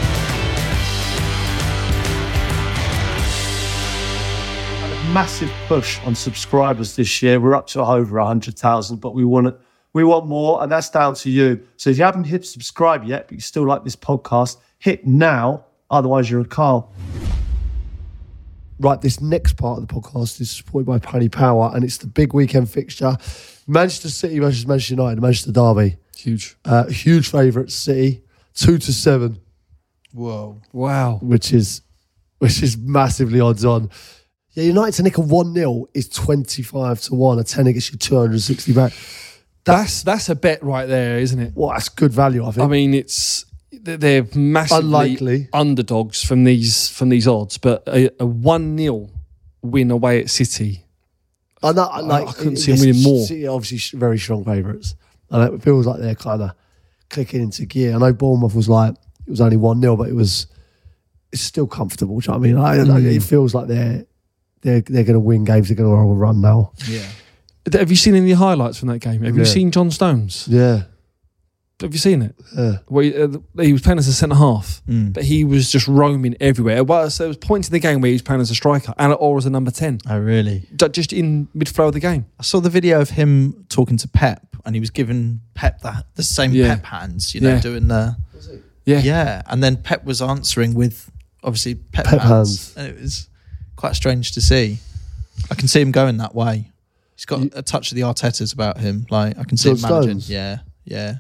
massive 5.13 5.53
push 5.69 6.01
on 6.07 6.15
subscribers 6.15 6.97
this 6.97 7.23
year. 7.23 7.39
We're 7.39 7.55
up 7.55 7.67
to 7.69 7.83
over 7.83 8.19
100,000, 8.19 8.97
but 8.97 9.15
we 9.15 9.27
want 9.27 9.47
to, 9.47 9.55
we 9.93 10.05
want 10.05 10.27
more, 10.27 10.63
and 10.63 10.73
that's 10.73 10.89
down 10.89 11.15
to 11.17 11.31
you. 11.31 11.63
So 11.77 11.91
if 11.91 11.99
you 11.99 12.05
haven't 12.05 12.25
hit 12.25 12.47
subscribe 12.47 13.05
yet, 13.05 13.29
but 13.29 13.35
you 13.35 13.41
still 13.41 13.67
like 13.67 13.85
this 13.85 13.95
podcast, 13.95 14.57
hit 14.79 15.07
now. 15.07 15.67
Otherwise, 15.91 16.31
you're 16.31 16.41
a 16.41 16.47
Carl. 16.47 16.91
Right, 18.83 19.01
this 19.01 19.21
next 19.21 19.57
part 19.57 19.81
of 19.81 19.87
the 19.87 19.95
podcast 19.95 20.41
is 20.41 20.51
supported 20.51 20.87
by 20.87 20.99
Paddy 20.99 21.29
Power, 21.29 21.71
and 21.73 21.85
it's 21.85 21.99
the 21.99 22.09
big 22.09 22.35
weekend 22.35 22.69
fixture. 22.69 23.17
Manchester 23.69 24.09
City 24.09 24.41
versus 24.41 24.67
Manchester 24.67 24.95
United, 24.95 25.23
Manchester 25.23 25.53
Derby. 25.53 25.97
Huge. 26.17 26.57
Uh, 26.65 26.87
huge 26.89 27.29
favourite 27.31 27.71
City, 27.71 28.23
two 28.55 28.79
to 28.79 28.93
seven, 28.93 29.39
Whoa. 30.13 30.61
Wow. 30.73 31.21
which 31.23 31.53
is 31.53 31.83
which 32.39 32.61
is 32.61 32.77
massively 32.77 33.39
odds 33.41 33.65
on. 33.65 33.89
Yeah, 34.55 34.65
United 34.65 34.97
to 34.97 35.03
nick 35.05 35.17
a 35.17 35.21
one 35.21 35.55
0 35.55 35.87
is 35.95 36.09
twenty 36.09 36.63
five 36.63 37.01
to 37.03 37.15
one. 37.15 37.39
A 37.39 37.45
tenner 37.45 37.71
gets 37.73 37.93
you 37.93 37.99
two 37.99 38.17
hundred 38.17 38.33
and 38.33 38.43
sixty 38.43 38.73
back. 38.73 38.93
That's 39.65 40.03
that's 40.03 40.29
a 40.29 40.35
bet 40.35 40.61
right 40.65 40.87
there, 40.87 41.19
isn't 41.21 41.39
it? 41.39 41.53
Well, 41.55 41.71
that's 41.71 41.89
good 41.89 42.13
value, 42.13 42.45
I 42.45 42.51
think. 42.51 42.65
I 42.65 42.69
mean, 42.69 42.95
it's 42.95 43.45
they're- 43.83 43.97
they're 43.97 44.27
massively 44.35 44.85
Unlikely. 44.87 45.49
underdogs 45.53 46.23
from 46.25 46.45
these 46.45 46.89
from 46.89 47.09
these 47.09 47.27
odds, 47.29 47.59
but 47.59 47.83
a, 47.89 48.11
a 48.21 48.27
one 48.27 48.77
0 48.79 49.11
win 49.63 49.91
away 49.91 50.21
at 50.21 50.31
City. 50.31 50.85
I 51.63 51.73
know, 51.73 51.89
like, 52.03 52.29
I 52.29 52.33
couldn't 52.33 52.57
see 52.57 52.73
them 52.73 52.81
winning 52.81 53.03
more. 53.03 53.25
City 53.27 53.47
are 53.47 53.55
obviously 53.55 53.99
very 53.99 54.19
strong 54.19 54.45
favourites. 54.45 54.95
And 55.31 55.55
it 55.55 55.63
feels 55.63 55.87
like 55.87 56.01
they're 56.01 56.15
kind 56.17 56.43
of 56.43 56.51
clicking 57.09 57.41
into 57.41 57.65
gear. 57.67 57.95
I 57.95 57.99
know 57.99 58.13
Bournemouth 58.13 58.55
was 58.55 58.69
like, 58.69 58.95
it 59.27 59.31
was 59.31 59.41
only 59.41 59.57
1 59.57 59.81
0, 59.81 59.97
but 59.97 60.09
it 60.09 60.15
was 60.15 60.47
it's 61.33 61.43
still 61.43 61.67
comfortable. 61.67 62.19
Do 62.21 62.27
you 62.27 62.33
know 62.33 62.39
what 62.39 62.69
I 62.69 62.79
mean? 62.81 62.91
I, 62.91 62.95
I- 62.97 63.01
Mm. 63.01 63.17
it 63.17 63.23
feels 63.23 63.55
like 63.55 63.69
they're 63.69 64.05
they're, 64.63 64.81
they're 64.81 65.05
going 65.05 65.15
to 65.15 65.21
win 65.21 65.45
games. 65.45 65.69
They're 65.69 65.77
going 65.77 65.91
to 65.91 66.15
run 66.15 66.41
now. 66.41 66.73
Yeah. 66.89 67.07
Have 67.73 67.91
you 67.91 67.97
seen 67.97 68.15
any 68.17 68.33
highlights 68.33 68.79
from 68.79 68.89
that 68.89 68.99
game? 68.99 69.23
Have 69.23 69.37
you 69.37 69.45
seen 69.45 69.71
John 69.71 69.91
Stones? 69.91 70.47
Yeah. 70.49 70.83
Have 71.83 71.93
you 71.93 71.99
seen 71.99 72.23
it? 72.23 72.35
Yeah. 72.57 72.79
Where 72.89 73.05
he, 73.05 73.15
uh, 73.17 73.29
he 73.61 73.73
was 73.73 73.83
playing 73.83 73.99
as 73.99 74.09
a 74.09 74.13
centre 74.13 74.37
half, 74.37 74.83
Mm. 74.89 75.13
but 75.13 75.25
he 75.25 75.45
was 75.45 75.71
just 75.71 75.87
roaming 75.89 76.37
everywhere. 76.41 76.83
Well, 76.85 77.11
so 77.11 77.25
there 77.25 77.29
was 77.29 77.37
points 77.37 77.69
in 77.69 77.73
the 77.73 77.79
game 77.81 78.01
where 78.01 78.09
he 78.09 78.15
was 78.15 78.23
playing 78.23 78.41
as 78.41 78.51
a 78.51 78.55
striker 78.55 78.95
and 78.99 79.15
or 79.19 79.37
as 79.39 79.47
a 79.47 79.51
number 79.51 79.71
ten, 79.71 79.99
Oh, 80.09 80.19
really? 80.19 80.67
ju- 80.77 80.89
just 80.89 81.13
in 81.13 81.49
mid 81.55 81.69
flow 81.69 81.89
of 81.89 81.93
the 81.95 82.01
game. 82.01 82.27
I 82.41 82.43
saw 82.43 82.61
the 82.61 82.71
video 82.71 83.01
of 83.01 83.11
him 83.11 83.67
talking 83.69 83.97
to 83.99 84.09
Pep, 84.09 84.47
and 84.65 84.75
he 84.77 84.81
was 84.81 84.91
giving 84.91 85.41
Pep 85.55 85.81
the, 85.83 86.05
the 86.15 86.23
same 86.23 86.53
Yeah. 86.53 86.77
Pep 86.77 86.85
hands, 86.87 87.35
you 87.35 87.41
know, 87.41 87.55
Yeah. 87.55 87.61
doing 87.61 87.89
the 87.89 88.17
Yeah, 88.85 89.01
yeah. 89.01 89.43
And 89.47 89.63
then 89.63 89.77
Pep 89.77 90.05
was 90.05 90.21
answering 90.21 90.75
with 90.75 91.11
obviously 91.45 91.75
Pep, 91.77 92.05
Pep 92.07 92.21
hands, 92.21 92.75
hands. 92.75 92.75
and 92.77 92.87
it 92.89 93.01
was 93.01 93.29
quite 93.77 93.95
strange 93.95 94.33
to 94.33 94.41
see. 94.41 94.79
I 95.51 95.55
can 95.55 95.69
see 95.69 95.81
him 95.81 95.91
going 95.93 96.17
that 96.19 96.35
way. 96.35 96.71
He's 97.17 97.25
got 97.25 97.43
a 97.55 97.63
touch 97.63 97.93
of 97.93 97.97
the 97.97 98.03
Artetas 98.03 98.53
about 98.53 98.79
him. 98.79 99.07
Like 99.11 99.39
I 99.39 99.45
can 99.45 99.57
see 99.57 99.69
John 99.69 99.77
him 99.77 99.83
managing. 99.83 100.21
Stones? 100.21 100.31
Yeah, 100.31 100.59
yeah, 100.85 101.19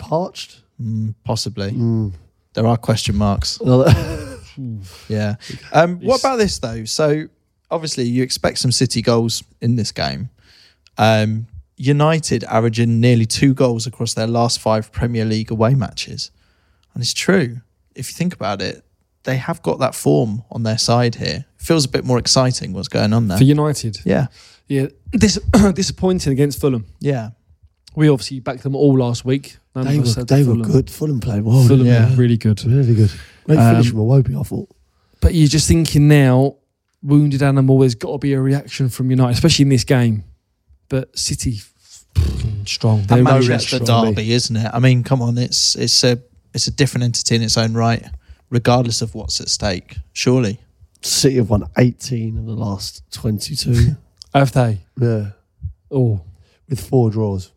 Parched? 0.00 0.62
mm, 0.80 1.14
possibly. 1.24 1.70
Mm. 1.72 2.12
There 2.54 2.66
are 2.66 2.76
question 2.76 3.16
marks. 3.16 3.60
Yeah. 5.08 5.36
Um, 5.72 6.00
what 6.00 6.20
about 6.20 6.36
this 6.36 6.58
though? 6.58 6.84
So 6.84 7.28
obviously 7.70 8.04
you 8.04 8.22
expect 8.22 8.58
some 8.58 8.72
City 8.72 9.00
goals 9.00 9.42
in 9.60 9.76
this 9.76 9.92
game. 9.92 10.28
Um, 10.98 11.46
United 11.76 12.44
averaging 12.44 13.00
nearly 13.00 13.24
two 13.24 13.54
goals 13.54 13.86
across 13.86 14.12
their 14.12 14.26
last 14.26 14.60
five 14.60 14.92
Premier 14.92 15.24
League 15.24 15.50
away 15.50 15.74
matches. 15.74 16.30
And 16.92 17.02
it's 17.02 17.14
true. 17.14 17.62
If 17.94 18.10
you 18.10 18.14
think 18.14 18.34
about 18.34 18.60
it, 18.60 18.84
they 19.22 19.36
have 19.36 19.62
got 19.62 19.78
that 19.78 19.94
form 19.94 20.42
on 20.50 20.62
their 20.62 20.78
side 20.78 21.14
here. 21.14 21.46
Feels 21.56 21.84
a 21.86 21.88
bit 21.88 22.04
more 22.04 22.18
exciting 22.18 22.72
what's 22.72 22.88
going 22.88 23.12
on 23.12 23.28
there. 23.28 23.38
For 23.38 23.44
United. 23.44 23.98
yeah. 24.04 24.26
Yeah. 24.68 24.88
Dis- 25.12 25.40
disappointing 25.74 26.32
against 26.32 26.60
Fulham. 26.60 26.86
Yeah. 27.00 27.30
We 27.94 28.08
obviously 28.10 28.40
backed 28.40 28.62
them 28.62 28.76
all 28.76 28.98
last 28.98 29.24
week. 29.24 29.56
None 29.74 29.84
They 29.86 29.98
were 29.98 30.04
they 30.24 30.42
were 30.42 30.54
Fulham. 30.54 30.62
good. 30.72 30.90
Fulham 30.90 31.20
played 31.20 31.42
well. 31.44 31.62
Fulham 31.66 31.86
Yeah. 31.86 32.10
were 32.10 32.16
really 32.16 32.36
good. 32.36 32.64
Really 32.64 32.94
good. 32.94 33.12
Great 33.44 33.58
Um, 33.58 33.74
finish 33.76 33.90
from 33.90 34.00
Iwobi, 34.00 34.38
I 34.38 34.42
thought. 34.42 34.68
But 35.20 35.34
you're 35.34 35.48
just 35.48 35.68
thinking 35.68 36.08
now, 36.08 36.56
wounded 37.02 37.42
animal, 37.42 37.78
there's 37.78 37.94
got 37.94 38.12
to 38.12 38.18
be 38.18 38.32
a 38.32 38.40
reaction 38.40 38.88
from 38.88 39.10
United, 39.10 39.34
especially 39.34 39.64
in 39.64 39.68
this 39.68 39.84
game. 39.84 40.24
But 40.88 41.16
City, 41.16 41.60
strong. 42.66 43.00
That 43.02 43.08
They're 43.08 43.18
no 43.18 43.32
Manchester 43.32 43.76
reaction. 43.76 43.86
from 43.86 44.04
me. 44.06 44.10
derby, 44.14 44.32
isn't 44.32 44.56
it? 44.56 44.70
I 44.72 44.78
mean, 44.80 45.04
come 45.04 45.22
on, 45.22 45.38
it's 45.38 45.76
it's 45.76 46.02
a 46.04 46.20
it's 46.54 46.66
a 46.66 46.70
different 46.72 47.04
entity 47.04 47.36
in 47.36 47.42
its 47.42 47.56
own 47.56 47.74
right, 47.74 48.04
regardless 48.50 49.02
of 49.02 49.14
what's 49.14 49.40
at 49.40 49.48
stake. 49.48 49.98
Surely. 50.12 50.58
City 51.02 51.36
have 51.36 51.48
won 51.48 51.64
18 51.78 52.36
of 52.38 52.44
the 52.44 52.52
last 52.52 53.02
22. 53.12 53.96
Have 54.34 54.52
they? 54.52 54.80
yeah. 55.00 55.30
Oh, 55.90 56.20
With 56.68 56.78
four 56.86 57.10
draws. 57.10 57.50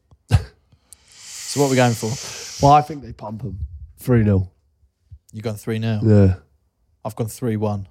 So 1.53 1.59
what 1.59 1.67
are 1.67 1.69
we 1.69 1.75
going 1.75 1.93
for? 1.93 2.65
Well, 2.65 2.73
I 2.73 2.81
think 2.81 3.03
they 3.03 3.13
pump 3.13 3.43
them. 3.43 3.59
3 3.99 4.23
0. 4.23 4.49
You've 5.33 5.43
gone 5.43 5.53
three 5.53 5.77
now. 5.77 6.01
Yeah. 6.03 6.37
I've 7.05 7.15
gone 7.15 7.27
three 7.27 7.57
one. 7.57 7.87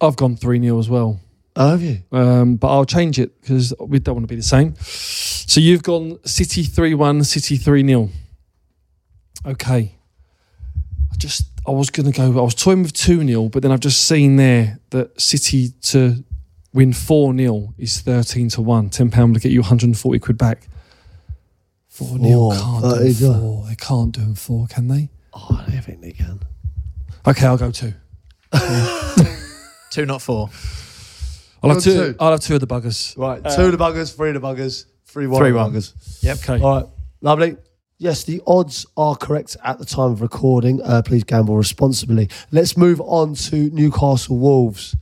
I've 0.00 0.16
gone 0.16 0.34
3 0.34 0.58
0 0.58 0.78
as 0.78 0.88
well. 0.88 1.20
Oh, 1.56 1.70
have 1.72 1.82
you? 1.82 1.98
Um, 2.10 2.56
but 2.56 2.68
I'll 2.68 2.86
change 2.86 3.18
it 3.18 3.38
because 3.42 3.74
we 3.78 3.98
don't 3.98 4.14
want 4.14 4.26
to 4.26 4.32
be 4.32 4.36
the 4.36 4.42
same. 4.42 4.76
So 4.80 5.60
you've 5.60 5.82
gone 5.82 6.24
City 6.24 6.62
3 6.62 6.94
1, 6.94 7.24
City 7.24 7.58
3 7.58 7.86
0. 7.86 8.08
Okay. 9.44 9.94
I 11.12 11.16
just, 11.18 11.50
I 11.66 11.72
was 11.72 11.90
going 11.90 12.10
to 12.10 12.16
go, 12.16 12.30
I 12.38 12.42
was 12.42 12.54
toying 12.54 12.82
with 12.82 12.94
2 12.94 13.26
0, 13.26 13.50
but 13.50 13.62
then 13.62 13.72
I've 13.72 13.80
just 13.80 14.08
seen 14.08 14.36
there 14.36 14.78
that 14.88 15.20
City 15.20 15.72
to 15.82 16.24
win 16.72 16.94
4 16.94 17.36
0 17.36 17.74
is 17.76 18.00
13 18.00 18.48
to 18.50 18.62
1. 18.62 18.88
£10 18.88 19.34
to 19.34 19.38
get 19.38 19.52
you 19.52 19.60
140 19.60 20.18
quid 20.18 20.38
back. 20.38 20.66
4 21.98 22.18
0 22.18 22.20
Four, 22.20 22.52
can't 22.54 22.82
thirty, 22.82 23.14
do 23.14 23.26
yeah. 23.26 23.40
4. 23.40 23.66
They 23.68 23.74
can't 23.74 24.12
do 24.12 24.34
4, 24.34 24.66
can 24.68 24.88
they? 24.88 25.10
Oh, 25.34 25.64
I 25.66 25.80
think 25.80 26.00
they 26.00 26.12
can. 26.12 26.40
Okay, 27.26 27.46
I'll 27.46 27.58
go 27.58 27.70
2. 27.70 27.92
Two, 29.90 30.06
not 30.06 30.22
four. 30.22 30.50
I'll 31.62 31.70
have 31.70 31.82
two. 31.82 32.12
two. 32.12 32.16
I'll 32.20 32.32
have 32.32 32.40
two 32.40 32.54
of 32.54 32.60
the 32.60 32.66
buggers. 32.66 33.16
Right. 33.16 33.42
two 33.42 33.62
of 33.64 33.72
the 33.72 33.78
buggers, 33.78 34.14
three 34.14 34.30
of 34.30 34.40
the 34.40 34.40
buggers, 34.40 34.84
three 35.06 35.26
one. 35.26 35.40
Three 35.40 35.48
of 35.48 35.54
the 35.54 35.60
one. 35.60 35.72
buggers. 35.72 36.22
Yep. 36.22 36.36
Okay. 36.38 36.62
All 36.62 36.80
right, 36.82 36.86
lovely. 37.20 37.56
Yes, 37.98 38.22
the 38.24 38.40
odds 38.46 38.86
are 38.96 39.16
correct 39.16 39.56
at 39.64 39.78
the 39.78 39.84
time 39.84 40.12
of 40.12 40.20
recording. 40.22 40.80
Uh, 40.82 41.02
please 41.02 41.24
gamble 41.24 41.56
responsibly. 41.56 42.28
Let's 42.52 42.76
move 42.76 43.00
on 43.00 43.34
to 43.34 43.70
Newcastle 43.70 44.38
Wolves. 44.38 44.94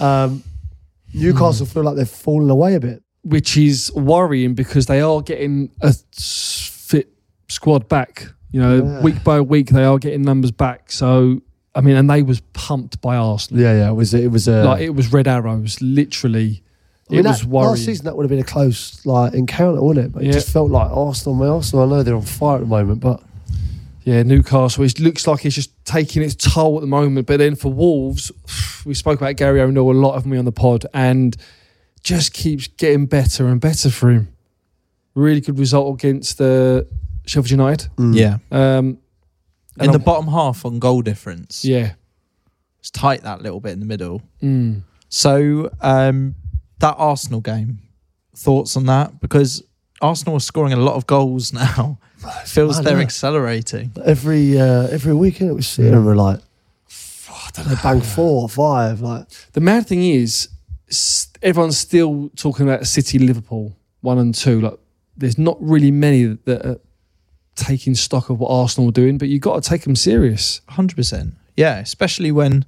Um, 0.00 0.42
Newcastle 1.12 1.66
feel 1.66 1.82
like 1.82 1.96
they've 1.96 2.08
fallen 2.08 2.48
away 2.48 2.76
a 2.76 2.80
bit. 2.80 3.01
Which 3.22 3.56
is 3.56 3.92
worrying 3.94 4.54
because 4.54 4.86
they 4.86 5.00
are 5.00 5.20
getting 5.22 5.70
a 5.80 5.92
fit 5.92 7.08
squad 7.48 7.88
back. 7.88 8.26
You 8.50 8.60
know, 8.60 8.76
Yeah. 8.84 9.00
week 9.02 9.22
by 9.24 9.40
week 9.40 9.70
they 9.70 9.84
are 9.84 9.98
getting 9.98 10.22
numbers 10.22 10.50
back. 10.50 10.90
So 10.92 11.40
I 11.74 11.80
mean, 11.80 11.96
and 11.96 12.10
they 12.10 12.22
was 12.22 12.40
pumped 12.52 13.00
by 13.00 13.16
Arsenal. 13.16 13.62
Yeah, 13.62 13.72
yeah. 13.74 13.88
It 13.90 13.94
was 13.94 14.12
it 14.12 14.30
was 14.30 14.46
a. 14.48 14.64
Like 14.64 14.82
it 14.82 14.90
was 14.94 15.12
red 15.12 15.26
arrows, 15.26 15.80
literally. 15.80 16.62
I 17.10 17.14
mean, 17.16 17.24
it 17.26 17.28
was 17.28 17.40
that, 17.40 17.48
worrying. 17.48 17.70
last 17.70 17.84
season 17.84 18.04
that 18.04 18.16
would 18.16 18.24
have 18.24 18.30
been 18.30 18.38
a 18.38 18.44
close 18.44 19.04
like 19.06 19.32
encounter, 19.34 19.82
wouldn't 19.82 20.06
it? 20.06 20.12
But 20.12 20.22
Yeah. 20.24 20.30
it 20.30 20.32
just 20.34 20.50
felt 20.50 20.70
like 20.70 20.90
Arsenal. 20.90 21.34
My 21.34 21.46
Arsenal. 21.46 21.84
I 21.86 21.96
know 21.96 22.02
they're 22.02 22.14
on 22.14 22.22
fire 22.22 22.56
at 22.56 22.60
the 22.62 22.66
moment, 22.66 23.00
but 23.00 23.22
Yeah, 24.04 24.22
Newcastle. 24.24 24.82
It 24.84 24.98
looks 24.98 25.26
like 25.28 25.46
it's 25.46 25.54
just 25.54 25.70
taking 25.84 26.22
its 26.22 26.34
toll 26.34 26.76
at 26.76 26.80
the 26.80 26.86
moment. 26.88 27.26
But 27.26 27.38
then 27.38 27.54
for 27.54 27.72
Wolves, 27.72 28.32
we 28.84 28.94
spoke 28.94 29.20
about 29.20 29.36
Gary 29.36 29.60
O'Neill 29.60 29.90
a 29.90 29.92
lot 29.92 30.14
of 30.16 30.26
me 30.26 30.36
on 30.36 30.44
the 30.44 30.52
pod, 30.52 30.84
and 30.92 31.36
just 32.02 32.32
keeps 32.32 32.66
getting 32.66 33.06
better 33.06 33.46
and 33.46 33.60
better 33.60 33.90
for 33.90 34.10
him. 34.10 34.28
Really 35.14 35.40
good 35.40 35.58
result 35.58 35.94
against 35.94 36.38
the 36.38 36.86
Sheffield 37.26 37.50
United. 37.50 37.88
Yeah. 37.98 38.38
Um, 38.50 38.86
In 38.88 38.98
and 39.78 39.88
the 39.94 39.98
I'm- 39.98 40.02
bottom 40.02 40.28
half 40.28 40.64
on 40.64 40.78
goal 40.78 41.02
difference. 41.02 41.64
yeah. 41.64 41.92
It's 42.80 42.90
tight 42.90 43.22
that 43.22 43.42
little 43.42 43.60
bit 43.60 43.72
in 43.72 43.78
the 43.80 43.86
middle. 43.86 44.22
Mm. 44.42 44.82
So 45.08 45.70
um, 45.80 46.34
that 46.80 46.96
Arsenal 46.98 47.40
game, 47.40 47.78
thoughts 48.34 48.76
on 48.76 48.86
that? 48.86 49.20
Because 49.20 49.62
Arsenal 50.00 50.36
are 50.36 50.40
scoring 50.40 50.72
a 50.72 50.76
lot 50.76 50.94
of 50.96 51.06
goals 51.06 51.52
now. 51.52 51.98
Feels 52.44 52.78
mad, 52.78 52.84
they're 52.86 52.94
isn't 52.94 53.02
accelerating. 53.06 53.92
every 54.04 54.58
uh, 54.58 54.88
every 54.88 55.14
weekend 55.14 55.50
it 55.50 55.54
was 55.54 55.68
sitting 55.68 55.92
and 55.94 56.04
we're 56.04 56.16
like, 56.16 56.40
they 57.54 57.74
bang 57.82 58.00
four 58.00 58.42
or 58.42 58.48
five. 58.48 59.00
Like 59.00 59.26
The 59.52 59.60
mad 59.60 59.86
thing 59.86 60.02
is, 60.02 60.48
s- 60.48 60.48
everyone's 61.42 61.78
still 61.78 62.30
talking 62.36 62.68
about 62.68 62.86
City, 62.86 63.18
Liverpool, 63.18 63.76
one 64.00 64.18
and 64.18 64.34
two. 64.34 64.60
Like, 64.60 64.78
there's 65.16 65.38
not 65.38 65.56
really 65.60 65.90
many 65.90 66.24
that 66.44 66.64
are 66.66 66.80
taking 67.54 67.94
stock 67.94 68.30
of 68.30 68.38
what 68.38 68.48
Arsenal 68.50 68.88
are 68.88 68.92
doing, 68.92 69.18
but 69.18 69.28
you've 69.28 69.42
got 69.42 69.62
to 69.62 69.68
take 69.68 69.82
them 69.82 69.96
serious. 69.96 70.60
Hundred 70.68 70.96
percent. 70.96 71.34
Yeah, 71.56 71.78
especially 71.78 72.32
when, 72.32 72.64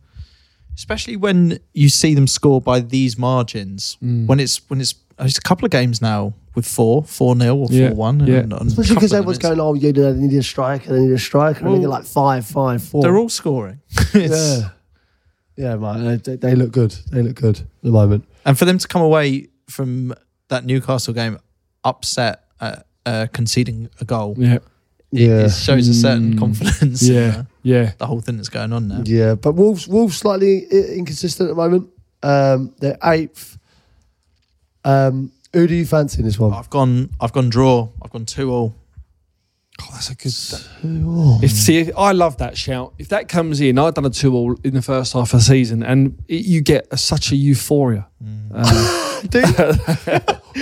especially 0.77 1.17
when 1.17 1.59
you 1.73 1.89
see 1.89 2.15
them 2.15 2.27
score 2.27 2.61
by 2.61 2.81
these 2.81 3.17
margins. 3.19 3.97
Mm. 4.03 4.27
When 4.27 4.41
it's 4.41 4.61
when 4.69 4.81
it's 4.81 4.95
it's 5.19 5.39
a 5.39 5.43
couple 5.43 5.65
of 5.65 5.71
games 5.71 6.03
now 6.03 6.35
with 6.55 6.67
four, 6.67 7.03
four 7.05 7.35
nil 7.37 7.63
or 7.63 7.69
Yeah, 7.71 7.89
four 7.89 7.97
one. 7.97 8.27
yeah. 8.27 8.45
especially 8.61 8.95
because 8.97 9.13
everyone's 9.13 9.39
going, 9.39 9.59
oh, 9.61 9.75
you 9.75 9.93
know, 9.93 10.13
they 10.13 10.21
need 10.21 10.37
a 10.37 10.43
striker, 10.43 10.93
they 10.93 11.01
need 11.01 11.13
a 11.13 11.19
striker, 11.19 11.59
and 11.61 11.69
they 11.69 11.73
Well, 11.73 11.81
get 11.81 11.89
like 11.89 12.05
five, 12.05 12.45
five, 12.47 12.83
four. 12.83 13.03
They're 13.03 13.17
all 13.17 13.29
scoring. 13.29 13.81
It's- 14.15 14.61
yeah, 14.61 14.69
yeah, 15.57 15.77
man. 15.77 16.21
They, 16.25 16.37
they 16.37 16.55
look 16.55 16.73
good. 16.73 16.93
They 17.11 17.23
look 17.23 17.37
good 17.37 17.61
at 17.61 17.67
the 17.83 17.91
moment. 17.91 18.25
And 18.45 18.59
for 18.59 18.65
them 18.65 18.79
to 18.79 18.89
come 18.89 19.03
away 19.03 19.49
from 19.69 20.15
that 20.49 20.65
Newcastle 20.65 21.15
game 21.15 21.39
upset 21.85 22.45
at 22.61 22.87
uh, 23.07 23.27
conceding 23.33 23.89
a 24.01 24.05
goal, 24.05 24.35
Yeah, 24.39 24.55
it, 24.55 24.63
Yeah. 25.11 25.45
it 25.47 25.51
shows 25.53 25.89
a 25.89 25.95
certain 25.95 26.35
Mm. 26.35 26.39
confidence. 26.39 27.03
yeah, 27.03 27.31
the, 27.31 27.47
yeah. 27.63 27.93
the 27.99 28.07
whole 28.07 28.21
thing 28.21 28.37
that's 28.37 28.49
going 28.49 28.73
on 28.73 28.89
now. 28.89 29.03
Yeah, 29.05 29.35
but 29.35 29.53
Wolves, 29.53 29.87
Wolves 29.89 30.17
slightly 30.17 30.65
inconsistent 30.71 31.49
at 31.49 31.57
the 31.57 31.63
moment. 31.63 31.89
Um, 32.23 32.75
they're 32.81 32.99
eighth. 33.05 33.59
Um, 34.85 35.33
who 35.53 35.67
do 35.67 35.75
you 35.75 35.87
fancy 35.87 36.19
in 36.21 36.25
this 36.27 36.39
one? 36.39 36.53
I've 36.53 36.71
gone. 36.71 37.11
I've 37.21 37.33
gone 37.33 37.49
draw. 37.49 37.89
I've 38.03 38.11
gone 38.11 38.27
two 38.27 38.51
all. 38.51 38.75
Oh, 39.83 39.89
that's 39.93 40.11
a 40.11 40.15
good. 40.15 40.33
Oh. 41.07 41.41
If 41.43 41.51
see, 41.51 41.91
I 41.93 42.13
love 42.13 42.39
that 42.39 42.57
shout. 42.57 42.95
If 42.99 43.09
that 43.09 43.29
comes 43.29 43.61
in, 43.61 43.79
I've 43.79 43.95
done 43.95 44.05
a 44.05 44.11
two 44.11 44.35
all 44.35 44.57
in 44.63 44.75
the 44.75 44.83
first 44.83 45.13
half 45.15 45.33
of 45.33 45.41
the 45.41 45.45
season, 45.45 45.83
and 45.83 46.23
it, 46.29 46.47
you 46.47 46.61
get 46.61 46.87
a, 46.91 46.97
such 46.97 47.33
a 47.33 47.37
euphoria. 47.37 48.07
Uh, 48.55 49.21
Dude, 49.29 49.45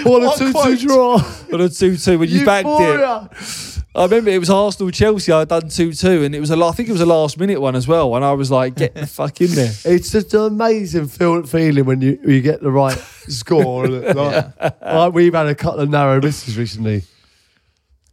what 0.04 0.22
a 0.22 0.38
two-two 0.38 0.76
draw! 0.86 1.18
but 1.50 1.60
a 1.60 1.68
two-two 1.68 2.18
when 2.18 2.28
you 2.28 2.44
backed 2.44 2.68
it. 2.68 3.78
I 3.94 4.04
remember 4.04 4.30
it 4.30 4.38
was 4.38 4.48
Arsenal 4.48 4.90
Chelsea. 4.90 5.30
I'd 5.32 5.48
done 5.48 5.68
two 5.68 5.92
two, 5.92 6.24
and 6.24 6.34
it 6.34 6.40
was 6.40 6.50
a. 6.50 6.56
I 6.56 6.72
think 6.72 6.88
it 6.88 6.92
was 6.92 7.02
a 7.02 7.06
last 7.06 7.38
minute 7.38 7.60
one 7.60 7.76
as 7.76 7.86
well. 7.86 8.14
And 8.16 8.24
I 8.24 8.32
was 8.32 8.50
like, 8.50 8.76
"Get 8.76 8.94
the 8.94 9.06
fuck 9.06 9.40
in 9.42 9.48
there!" 9.48 9.72
It's 9.84 10.10
just 10.10 10.32
an 10.32 10.40
amazing 10.40 11.08
feel, 11.08 11.42
feeling 11.42 11.84
when 11.84 12.00
you 12.00 12.18
you 12.24 12.40
get 12.40 12.62
the 12.62 12.70
right 12.70 12.96
score. 13.28 13.86
Like, 13.88 14.80
like 14.80 15.12
we've 15.12 15.34
had 15.34 15.48
a 15.48 15.54
couple 15.54 15.80
of 15.80 15.90
narrow 15.90 16.22
misses 16.22 16.56
recently. 16.56 17.02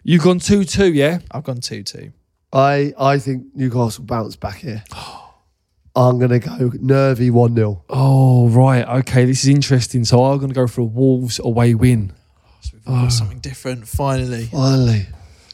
You've 0.10 0.24
gone 0.24 0.40
two 0.40 0.64
two, 0.64 0.92
yeah. 0.92 1.20
I've 1.30 1.44
gone 1.44 1.60
two 1.60 1.84
two. 1.84 2.14
I 2.52 2.96
I 2.98 3.20
think 3.20 3.44
Newcastle 3.54 4.06
bounce 4.06 4.36
back 4.36 4.56
here. 4.56 4.84
I'm 5.96 6.18
gonna 6.18 6.40
go 6.40 6.72
nervy 6.80 7.30
one 7.30 7.54
0 7.54 7.84
Oh 7.90 8.50
right, 8.50 8.88
okay. 9.02 9.26
This 9.26 9.44
is 9.44 9.50
interesting. 9.50 10.06
So 10.06 10.24
I'm 10.24 10.40
going 10.40 10.50
to 10.50 10.56
go 10.56 10.66
for 10.66 10.82
a 10.82 10.86
Wolves 10.86 11.38
away 11.38 11.76
win. 11.76 12.14
So 12.62 12.72
we've 12.74 12.86
got 12.86 13.10
something 13.10 13.38
different 13.38 13.88
finally. 13.88 14.46
Finally, 14.46 15.06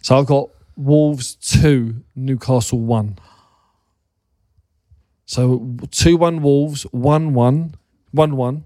So 0.02 0.18
I've 0.20 0.26
got 0.26 0.52
Wolves 0.78 1.36
two, 1.36 2.04
Newcastle 2.16 2.80
one. 2.80 3.20
So 5.26 5.76
two 5.92 6.16
one 6.16 6.42
Wolves, 6.42 6.84
one 6.92 7.34
one, 7.34 7.76
one 8.12 8.38
one. 8.38 8.64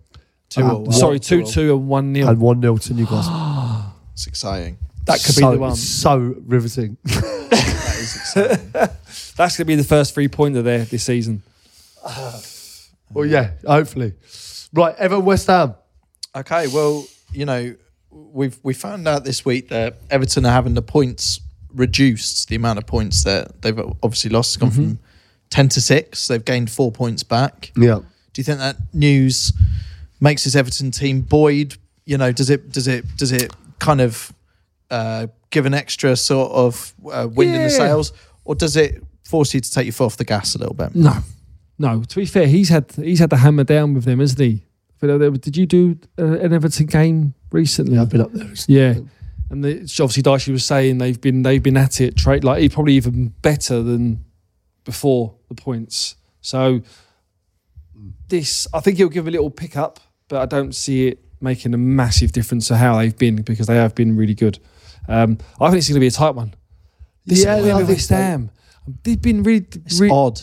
Two 0.50 0.66
Uh, 0.66 0.74
all. 0.74 0.92
Sorry, 0.92 1.20
two 1.20 1.44
two 1.44 1.52
two 1.52 1.74
and 1.74 1.88
one 1.88 2.14
nil. 2.14 2.28
and 2.28 2.40
one 2.40 2.62
0 2.62 2.78
to 2.78 2.94
Newcastle. 2.94 3.94
It's 4.14 4.28
exciting. 4.28 4.78
That 5.10 5.24
could 5.24 5.36
so, 5.36 5.50
be 5.50 5.56
the 5.56 5.62
one. 5.62 5.76
So 5.76 6.36
riveting. 6.46 6.98
That 7.50 7.98
is 7.98 8.16
exciting. 8.16 8.72
That's 8.72 9.36
going 9.36 9.50
to 9.50 9.66
be 9.66 9.76
the 9.76 9.84
first 9.84 10.14
three 10.14 10.28
pointer 10.28 10.62
there 10.62 10.86
this 10.86 11.04
season. 11.04 11.42
well, 13.14 13.26
yeah, 13.26 13.52
hopefully. 13.66 14.14
Right, 14.72 14.96
Everton 14.98 15.26
West 15.26 15.48
Ham. 15.48 15.76
okay, 16.36 16.68
well, 16.68 17.06
you 17.34 17.46
know, 17.46 17.76
we've 18.12 18.58
we 18.64 18.74
found 18.74 19.08
out 19.08 19.24
this 19.24 19.44
week 19.44 19.70
that 19.70 19.98
Everton 20.10 20.46
are 20.46 20.52
having 20.52 20.76
the 20.76 20.82
points 20.82 21.40
reduced. 21.74 22.48
The 22.50 22.56
amount 22.56 22.78
of 22.78 22.86
points 22.86 23.24
that 23.24 23.62
they've 23.62 23.80
obviously 24.04 24.30
lost 24.30 24.54
has 24.54 24.58
gone 24.58 24.72
from 24.72 24.86
mm-hmm. 24.86 25.04
ten 25.50 25.70
to 25.70 25.82
six. 25.82 26.28
They've 26.28 26.46
gained 26.46 26.70
four 26.70 26.92
points 26.92 27.24
back. 27.24 27.72
Yeah. 27.76 28.00
Do 28.34 28.40
you 28.40 28.44
think 28.44 28.60
that 28.60 28.78
news 28.94 29.52
makes 30.22 30.44
this 30.44 30.56
Everton 30.56 30.92
team 30.92 31.22
buoyed? 31.22 31.76
you 32.10 32.18
know, 32.18 32.32
does 32.32 32.50
it 32.50 32.72
does 32.72 32.88
it 32.88 33.06
does 33.18 33.32
it 33.32 33.54
kind 33.78 34.02
of 34.02 34.34
uh, 34.92 35.28
give 35.50 35.66
an 35.66 35.74
extra 35.74 36.16
sort 36.16 36.52
of 36.52 36.94
uh, 37.12 37.28
wind 37.32 37.52
in 37.56 37.64
the 37.64 37.70
Yeah. 37.70 37.78
sails, 37.78 38.14
or 38.46 38.56
does 38.56 38.76
it 38.76 39.04
force 39.24 39.54
you 39.54 39.60
to 39.60 39.72
take 39.72 39.86
your 39.86 39.94
foot 39.94 40.06
off 40.06 40.18
the 40.18 40.26
gas 40.26 40.56
a 40.56 40.58
little 40.58 40.74
bit? 40.76 40.96
No, 40.96 41.14
no. 41.78 42.04
To 42.04 42.16
be 42.16 42.26
fair, 42.26 42.48
he's 42.48 42.70
had 42.70 42.92
he's 42.96 43.20
had 43.20 43.30
the 43.30 43.38
hammer 43.38 43.64
down 43.64 43.94
with 43.94 44.06
them, 44.06 44.20
hasn't 44.20 44.40
he? 44.40 44.64
But, 45.00 45.10
uh, 45.10 45.30
Did 45.30 45.56
you 45.56 45.66
do 45.66 45.98
uh, 46.18 46.40
an 46.40 46.52
Everton 46.54 46.88
game 46.88 47.34
recently? 47.52 47.96
Yeah, 47.96 48.02
I've 48.02 48.10
been 48.10 48.22
up 48.22 48.34
there. 48.34 48.48
recently. 48.48 48.80
Yeah, 48.82 48.96
and 49.50 49.64
the, 49.64 49.80
obviously 50.02 50.24
Dicey 50.24 50.52
was 50.52 50.66
saying 50.66 50.98
they've 50.98 51.20
been 51.22 51.44
they've 51.44 51.64
been 51.64 51.78
at 51.78 52.02
it 52.02 52.18
trade 52.18 52.44
like 52.44 52.62
he 52.62 52.70
probably 52.70 52.94
even 52.96 53.30
better 53.42 53.82
than 53.82 54.26
before 54.84 55.36
the 55.50 55.56
points. 55.56 56.16
So 56.42 56.82
this 58.28 58.68
I 58.74 58.80
think 58.80 58.98
he'll 58.98 59.10
give 59.10 59.28
a 59.28 59.32
little 59.32 59.50
pick 59.50 59.76
up, 59.78 60.00
but 60.28 60.42
I 60.42 60.46
don't 60.46 60.74
see 60.74 61.08
it 61.08 61.20
making 61.42 61.74
a 61.74 61.78
massive 61.78 62.32
difference 62.32 62.68
to 62.68 62.78
how 62.78 62.98
they've 62.98 63.18
been 63.18 63.38
because 63.38 63.68
they 63.68 63.76
have 63.76 63.96
been 63.96 64.16
really 64.16 64.36
good. 64.36 64.60
Um, 65.10 65.38
I 65.60 65.70
think 65.70 65.80
it's 65.80 65.88
going 65.90 65.96
to 65.96 66.00
be 66.00 66.08
a 66.08 66.12
tight 66.12 66.36
one. 66.36 66.54
This 67.26 67.44
Yeah, 67.44 67.56
I 67.56 67.62
think 67.62 67.90
West. 67.90 68.10
Ham. 68.10 68.52
They've 69.04 69.22
been 69.22 69.44
really, 69.44 69.66
It's 69.86 70.00
really 70.00 70.14
odd. 70.14 70.42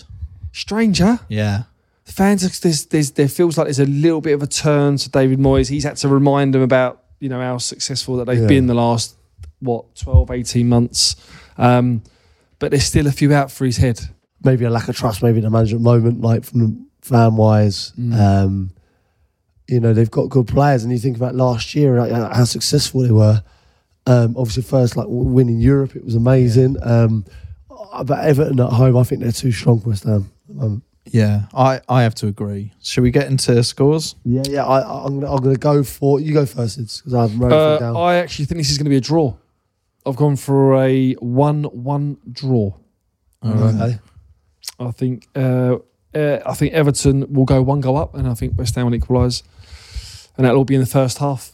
stranger 0.53 1.21
Yeah. 1.29 1.63
the 2.05 2.13
fans 2.13 2.61
there's, 2.61 2.87
there's 2.87 3.11
there 3.13 3.29
feels 3.29 3.57
like 3.59 3.67
there's 3.67 3.81
a 3.81 3.87
little 3.87 4.21
bit 4.21 4.33
of 4.35 4.43
a 4.43 4.47
turn 4.47 4.97
to 4.99 5.11
David 5.11 5.39
Moyes. 5.39 5.69
He's 5.69 5.85
had 5.85 5.97
to 5.99 6.09
remind 6.09 6.55
them 6.55 6.63
about 6.63 7.03
you 7.21 7.29
know 7.29 7.41
how 7.41 7.59
successful 7.59 8.17
that 8.19 8.27
they've 8.27 8.41
Yeah. 8.43 8.47
been 8.47 8.67
the 8.67 8.75
last 8.75 9.15
what 9.61 9.95
12 9.97 10.31
18 10.31 10.69
months 10.69 11.17
um, 11.57 12.03
but 12.59 12.71
there's 12.71 12.85
still 12.85 13.07
a 13.07 13.11
few 13.13 13.33
out 13.33 13.51
for 13.51 13.65
his 13.65 13.79
head 13.79 14.01
maybe 14.45 14.65
a 14.65 14.71
lack 14.71 14.89
of 14.89 14.95
trust, 14.97 15.23
maybe 15.23 15.39
in 15.39 15.45
the 15.45 15.51
management 15.51 15.83
moment, 15.83 16.21
like 16.21 16.45
from 16.45 16.61
the 16.61 16.87
fan 17.01 17.35
wise. 17.37 17.93
Mm. 17.99 18.15
Um, 18.21 18.71
you 19.67 19.81
know, 19.81 19.93
they've 19.93 20.11
got 20.11 20.29
good 20.29 20.47
players, 20.47 20.85
and 20.85 20.93
you 20.93 20.99
think 21.01 21.17
about 21.17 21.35
last 21.35 21.75
year, 21.75 21.99
like, 21.99 22.13
how 22.13 22.45
successful 22.45 23.01
they 23.01 23.11
were. 23.11 23.43
Um, 24.07 24.35
obviously, 24.37 24.63
first 24.63 24.97
like 24.97 25.07
winning 25.09 25.59
Europe, 25.61 25.97
it 25.97 26.05
was 26.05 26.15
amazing. 26.15 26.77
Um, 26.83 27.25
but 28.05 28.25
Everton 28.25 28.61
at 28.61 28.71
home, 28.71 28.97
I 28.97 29.03
think 29.03 29.23
they're 29.23 29.33
too 29.33 29.53
strong 29.53 29.81
for 29.81 29.89
West 29.91 30.05
Ham. 30.05 30.31
Um, 30.61 30.83
Yeah, 31.07 31.47
I, 31.55 31.81
I 31.89 32.03
have 32.03 32.15
to 32.17 32.27
agree. 32.27 32.73
Should 32.83 33.03
we 33.03 33.11
get 33.11 33.27
into 33.29 33.63
scores? 33.65 34.15
yeah, 34.25 34.43
yeah. 34.49 34.65
I, 34.65 34.81
I- 34.81 35.05
I'm 35.07 35.21
gonna, 35.21 35.33
I'm 35.35 35.43
gonna 35.43 35.57
go 35.57 35.83
for 35.83 36.21
you. 36.21 36.33
Go 36.35 36.47
first, 36.47 36.77
because 36.79 37.15
I 37.15 37.23
haven't 37.23 37.39
wrote 37.39 37.53
uh, 37.53 37.79
down. 37.79 37.97
I 37.97 38.17
actually 38.17 38.45
think 38.47 38.59
this 38.59 38.71
is 38.71 38.79
going 38.79 38.85
to 38.87 38.91
be 38.91 38.97
a 38.97 39.01
draw 39.01 39.35
I've 40.05 40.15
gone 40.17 40.37
for 40.37 40.77
a 40.85 41.17
1-1 41.17 42.17
draw 42.33 42.75
okay. 43.45 43.99
I 44.79 44.91
think 44.93 45.27
uh, 45.35 45.77
uh, 46.15 46.39
I 46.47 46.55
think 46.55 46.75
Everton 46.75 47.33
will 47.33 47.45
go 47.45 47.61
one 47.63 47.81
goal 47.81 47.97
up 47.97 48.15
and 48.15 48.29
I 48.29 48.35
think 48.35 48.57
West 48.59 48.75
Ham 48.77 48.87
will 48.87 48.95
equalise 48.95 49.43
and 50.37 50.45
that'll 50.45 50.59
all 50.59 50.65
be 50.65 50.75
in 50.75 50.81
the 50.81 50.87
first 50.87 51.19
half 51.19 51.53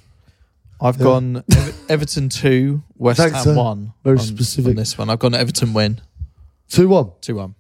I've 0.83 0.97
Yeah. 0.99 1.03
gone 1.05 1.45
Ever- 1.51 1.73
Everton 1.89 2.29
2, 2.29 2.83
West 2.99 3.19
Thanks, 3.19 3.35
Ham 3.37 3.45
sir. 3.45 3.55
1. 3.55 3.93
Very 4.05 4.19
on- 4.19 4.25
specific. 4.25 4.71
On 4.71 4.77
this 4.77 4.99
one. 4.99 5.09
I've 5.11 5.19
gone 5.21 5.35
Everton 5.35 5.73
win 5.73 6.01
Two 6.69 6.89
one. 6.89 7.11
2 7.21 7.37
1. 7.37 7.55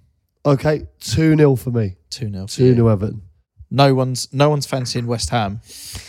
Okay, 0.44 0.86
two 1.00 1.36
0 1.36 1.54
for 1.56 1.70
me. 1.70 1.96
2 2.10 2.30
0. 2.30 2.46
Two 2.46 2.74
0 2.74 2.88
Everton. 2.88 3.22
No 3.70 3.94
one's 3.94 4.28
no 4.32 4.50
one's 4.50 4.66
fancying 4.66 5.06
West 5.06 5.30
Ham, 5.30 5.60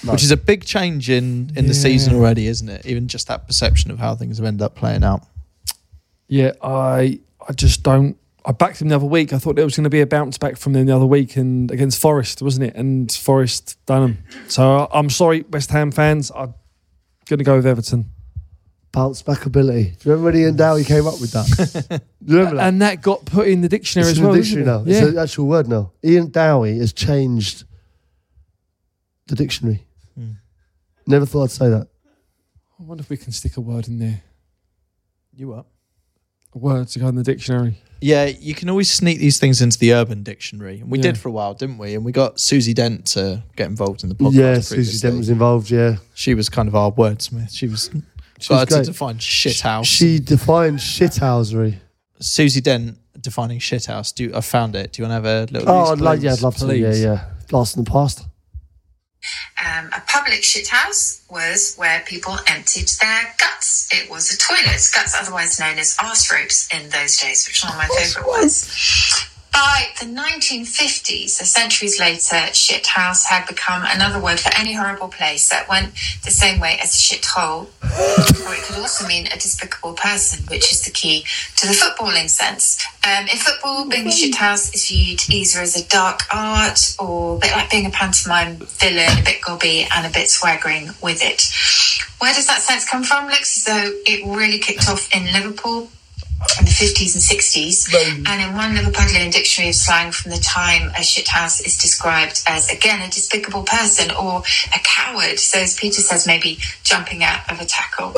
No. 0.04 0.12
which 0.14 0.24
is 0.24 0.32
a 0.32 0.38
big 0.38 0.66
change 0.66 1.10
in 1.10 1.52
in 1.56 1.68
the 1.68 1.74
season 1.74 2.14
already, 2.16 2.48
isn't 2.48 2.68
it? 2.68 2.86
Even 2.86 3.08
just 3.08 3.28
that 3.28 3.48
perception 3.48 3.90
of 3.92 4.00
how 4.00 4.16
things 4.16 4.38
have 4.38 4.46
ended 4.46 4.62
up 4.64 4.76
playing 4.76 5.04
out. 5.04 5.22
Yeah, 6.28 6.52
I 6.62 7.20
I 7.48 7.54
just 7.54 7.84
don't. 7.84 8.18
I 8.46 8.52
backed 8.52 8.82
him 8.82 8.90
the 8.90 8.96
other 8.96 9.06
week. 9.06 9.32
I 9.32 9.38
thought 9.38 9.56
there 9.56 9.64
was 9.64 9.76
going 9.78 9.86
to 9.86 9.90
be 9.90 10.02
a 10.02 10.06
bounce 10.08 10.38
back 10.38 10.58
from 10.58 10.74
them 10.74 10.86
the 10.88 10.96
other 10.96 11.06
week 11.06 11.38
and 11.38 11.72
against 11.72 12.00
Forest, 12.00 12.42
wasn't 12.42 12.66
it? 12.68 12.76
And 12.76 13.10
Forest 13.12 13.78
done 13.86 14.02
them. 14.02 14.18
So 14.50 14.90
I'm 14.94 15.10
sorry, 15.10 15.46
West 15.50 15.70
Ham 15.72 15.92
fans. 15.92 16.32
I'm 16.36 16.54
going 17.28 17.40
to 17.40 17.44
go 17.44 17.56
with 17.56 17.66
Everton. 17.66 18.06
Bounce 18.92 19.22
back 19.24 19.46
ability. 19.48 19.84
Do 19.84 19.90
you 19.90 19.98
remember 20.12 20.26
when 20.32 20.36
Ian 20.36 20.56
Dowie 20.56 20.84
came 20.84 21.08
up 21.08 21.20
with 21.20 21.32
that? 21.32 22.02
Do 22.24 22.34
you 22.34 22.38
remember 22.40 22.58
that? 22.58 22.68
And 22.68 22.82
that 22.84 23.02
got 23.02 23.26
put 23.26 23.48
in 23.48 23.62
the 23.62 23.70
dictionary 23.70 24.10
it's 24.12 24.18
as 24.18 24.20
in 24.20 24.24
well. 24.26 24.34
the 24.34 24.40
isn't 24.40 24.60
dictionary 24.60 24.82
it? 24.82 24.86
now. 24.86 24.92
Yeah. 24.92 25.04
It's 25.08 25.12
an 25.14 25.18
actual 25.18 25.48
word 25.48 25.68
now. 25.68 25.92
Ian 26.04 26.30
Dowie 26.30 26.78
has 26.78 26.94
changed 26.94 27.64
the 29.28 29.36
dictionary. 29.36 29.84
Hmm. 30.16 30.32
Never 31.08 31.26
thought 31.26 31.46
I'd 31.46 31.52
say 31.52 31.70
that. 31.70 31.88
I 32.80 32.84
wonder 32.84 33.02
if 33.02 33.10
we 33.10 33.18
can 33.18 33.32
stick 33.32 33.58
a 33.58 33.62
word 33.62 33.88
in 33.88 33.98
there. 33.98 34.22
You 35.36 35.54
up? 35.54 35.68
A 36.54 36.60
word 36.60 36.88
to 36.90 37.00
go 37.00 37.08
in 37.08 37.16
the 37.16 37.24
dictionary. 37.24 37.78
Yeah, 38.04 38.26
you 38.26 38.54
can 38.54 38.70
always 38.70 38.92
sneak 38.92 39.20
these 39.20 39.40
things 39.40 39.62
into 39.62 39.78
the 39.80 39.94
Urban 39.94 40.24
Dictionary, 40.24 40.80
and 40.82 40.92
we 40.92 40.98
Yeah. 41.00 41.04
did 41.04 41.18
for 41.18 41.30
a 41.30 41.32
while, 41.32 41.54
didn't 41.54 41.78
we? 41.78 41.96
And 41.96 42.04
we 42.04 42.12
got 42.12 42.40
Susie 42.40 42.74
Dent 42.74 43.06
to 43.08 43.44
get 43.56 43.68
involved 43.68 44.04
in 44.04 44.10
the 44.10 44.16
podcast. 44.16 44.34
yeah, 44.36 44.60
Susie. 44.60 45.00
Dent 45.00 45.18
was 45.18 45.30
involved. 45.30 45.72
Yeah, 45.72 45.96
She 46.14 46.34
was 46.34 46.50
kind 46.50 46.68
of 46.68 46.76
our 46.76 46.92
wordsmith. 46.92 47.50
She 47.52 47.68
was 47.68 47.90
She 48.40 48.50
got 48.50 48.70
was 48.70 48.80
to 48.80 48.92
define 48.92 49.18
shithouse. 49.20 49.86
She 49.86 50.20
defined 50.20 50.80
shithousery. 50.80 51.76
Susie 52.20 52.62
Dent 52.62 52.98
defining 53.22 53.60
shithouse. 53.60 54.14
Do 54.14 54.26
you, 54.26 54.36
I 54.36 54.42
found 54.42 54.76
it? 54.76 54.92
Do 54.94 55.02
you 55.02 55.08
want 55.08 55.24
to 55.24 55.30
have 55.30 55.50
a 55.50 55.54
little? 55.54 55.70
Oh, 55.70 55.92
I'd 55.92 55.98
please? 55.98 56.02
like, 56.04 56.22
yeah, 56.22 56.34
I'd 56.34 56.42
love 56.42 56.58
to. 56.58 56.66
Yeah, 56.78 56.90
Please. 56.90 57.02
yeah. 57.04 57.26
Blast 57.50 57.78
in 57.78 57.84
the 57.86 57.90
past. 57.90 58.26
Um, 59.66 59.90
a 59.96 60.02
public 60.08 60.42
shithouse 60.42 61.22
was 61.32 61.76
where 61.78 62.02
people 62.06 62.38
emptied 62.48 62.90
their 63.02 63.24
guts. 63.40 63.53
It 63.92 64.10
was 64.10 64.32
a 64.34 64.38
toilet, 64.38 64.82
guts 64.94 65.16
otherwise 65.20 65.60
known 65.60 65.80
as 65.80 65.96
arse 66.02 66.32
ropes 66.32 66.68
in 66.74 66.90
those 66.90 67.18
days, 67.18 67.48
which 67.48 67.58
is 67.58 67.64
one 67.64 67.74
of 67.74 67.78
my 67.78 67.88
favourite 67.96 68.28
words. 68.28 69.30
By 69.54 69.86
the 70.00 70.06
1950s, 70.08 71.30
so 71.30 71.46
centuries 71.46 72.00
later, 72.00 72.38
shithouse 72.54 73.26
had 73.26 73.46
become 73.48 73.84
another 73.86 74.20
word 74.20 74.40
for 74.40 74.52
any 74.58 74.74
horrible 74.74 75.10
place 75.10 75.50
that 75.50 75.70
went 75.70 75.94
the 76.26 76.32
same 76.32 76.60
way 76.60 76.80
as 76.82 76.94
shithole, 76.96 77.68
or 77.84 78.54
it 78.54 78.64
could 78.64 78.78
also 78.80 79.08
mean 79.08 79.28
a 79.28 79.38
despicable 79.38 79.94
person, 79.94 80.44
which 80.48 80.72
is 80.72 80.84
the 80.84 80.92
key 80.92 81.24
to 81.58 81.68
the 81.68 81.74
footballing 81.74 82.30
sense. 82.30 82.84
Um, 83.06 83.28
in 83.28 83.38
football, 83.38 83.88
being 83.88 84.08
a 84.08 84.10
shithouse 84.10 84.74
is 84.74 84.88
viewed 84.88 85.22
either 85.30 85.60
as 85.60 85.80
a 85.80 85.88
dark 85.88 86.22
art 86.34 86.96
or 86.98 87.36
a 87.36 87.40
bit 87.40 87.52
like 87.52 87.70
being 87.70 87.86
a 87.86 87.92
pantomime 87.92 88.56
villain, 88.56 89.20
a 89.20 89.24
bit 89.24 89.40
gobby 89.42 89.88
and 89.96 90.08
a 90.08 90.10
bit 90.10 90.30
swaggering 90.30 90.90
with 91.02 91.22
it. 91.22 91.44
Where 92.20 92.34
does 92.34 92.48
that 92.48 92.62
sense 92.62 92.90
come 92.90 93.04
from? 93.04 93.28
Looks 93.28 93.58
as 93.58 93.64
though 93.66 93.92
it 94.08 94.26
really 94.26 94.58
kicked 94.58 94.90
off 94.90 95.14
in 95.14 95.32
Liverpool 95.32 95.90
in 96.60 96.66
the 96.66 96.72
50s 96.72 97.14
and 97.14 97.24
60s. 97.24 97.90
And 98.28 98.42
in 98.42 98.56
one 98.56 98.76
Liverpudlian 98.76 99.32
dictionary 99.32 99.70
of 99.70 99.76
slang 99.76 100.12
from 100.12 100.32
the 100.32 100.38
time, 100.38 100.90
a 100.90 101.02
shithouse 101.02 101.66
is 101.66 101.78
described 101.78 102.44
as, 102.48 102.70
again, 102.70 103.02
a 103.02 103.10
despicable 103.10 103.64
person 103.64 104.12
or 104.16 104.44
a 104.76 104.80
coward. 104.84 105.40
So, 105.40 105.60
as 105.60 105.78
Peter 105.78 106.02
says, 106.02 106.28
maybe 106.28 106.60
jumping 106.84 107.24
out 107.24 107.50
of 107.52 107.60
a 107.60 107.66
tackle. 107.66 108.14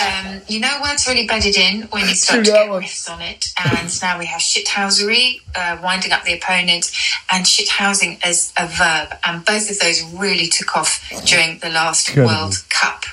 um, 0.00 0.40
you 0.48 0.60
know, 0.60 0.78
words 0.82 1.06
really 1.06 1.26
bedded 1.26 1.56
in 1.56 1.82
when 1.84 2.08
you 2.08 2.14
start 2.14 2.44
to 2.44 2.50
get 2.50 2.68
riffs 2.68 3.10
on 3.10 3.20
it. 3.22 3.52
And 3.72 4.02
now 4.02 4.18
we 4.18 4.26
have 4.26 4.40
shithousery, 4.40 5.40
uh, 5.54 5.78
winding 5.82 6.12
up 6.12 6.24
the 6.24 6.34
opponent, 6.34 6.90
and 7.32 7.44
shithousing 7.44 8.20
as 8.24 8.52
a 8.58 8.66
verb. 8.66 9.18
And 9.24 9.44
both 9.44 9.70
of 9.70 9.78
those 9.78 10.02
really 10.14 10.48
took 10.48 10.76
off 10.76 11.02
during 11.24 11.58
the 11.58 11.70
last 11.70 12.16
World 12.16 12.64
Cup. 12.68 13.04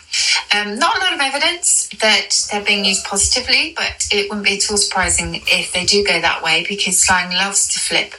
Um, 0.56 0.78
not 0.78 0.98
a 0.98 1.00
lot 1.00 1.14
of 1.14 1.20
evidence 1.20 1.90
that 2.02 2.30
they're 2.52 2.64
being 2.64 2.86
used 2.86 3.04
positively, 3.06 3.74
but 3.76 4.08
it 4.12 4.30
wouldn't 4.30 4.46
be 4.46 4.58
at 4.58 4.70
all 4.70 4.78
surprising 4.78 5.42
if 5.48 5.74
they 5.74 5.86
do 5.86 6.04
go 6.06 6.22
that 6.22 6.44
way 6.44 6.66
because 6.68 7.00
slang 7.00 7.34
loves 7.34 7.68
to 7.70 7.80
flip 7.80 8.14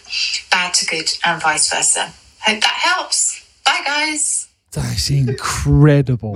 bad 0.50 0.74
to 0.74 0.86
good 0.86 1.10
and 1.24 1.40
vice 1.40 1.72
versa. 1.72 2.12
Hope 2.40 2.60
that 2.60 2.64
helps. 2.64 3.40
Bye, 3.64 3.82
guys. 3.84 4.48
That's 4.72 5.08
incredible. 5.10 6.32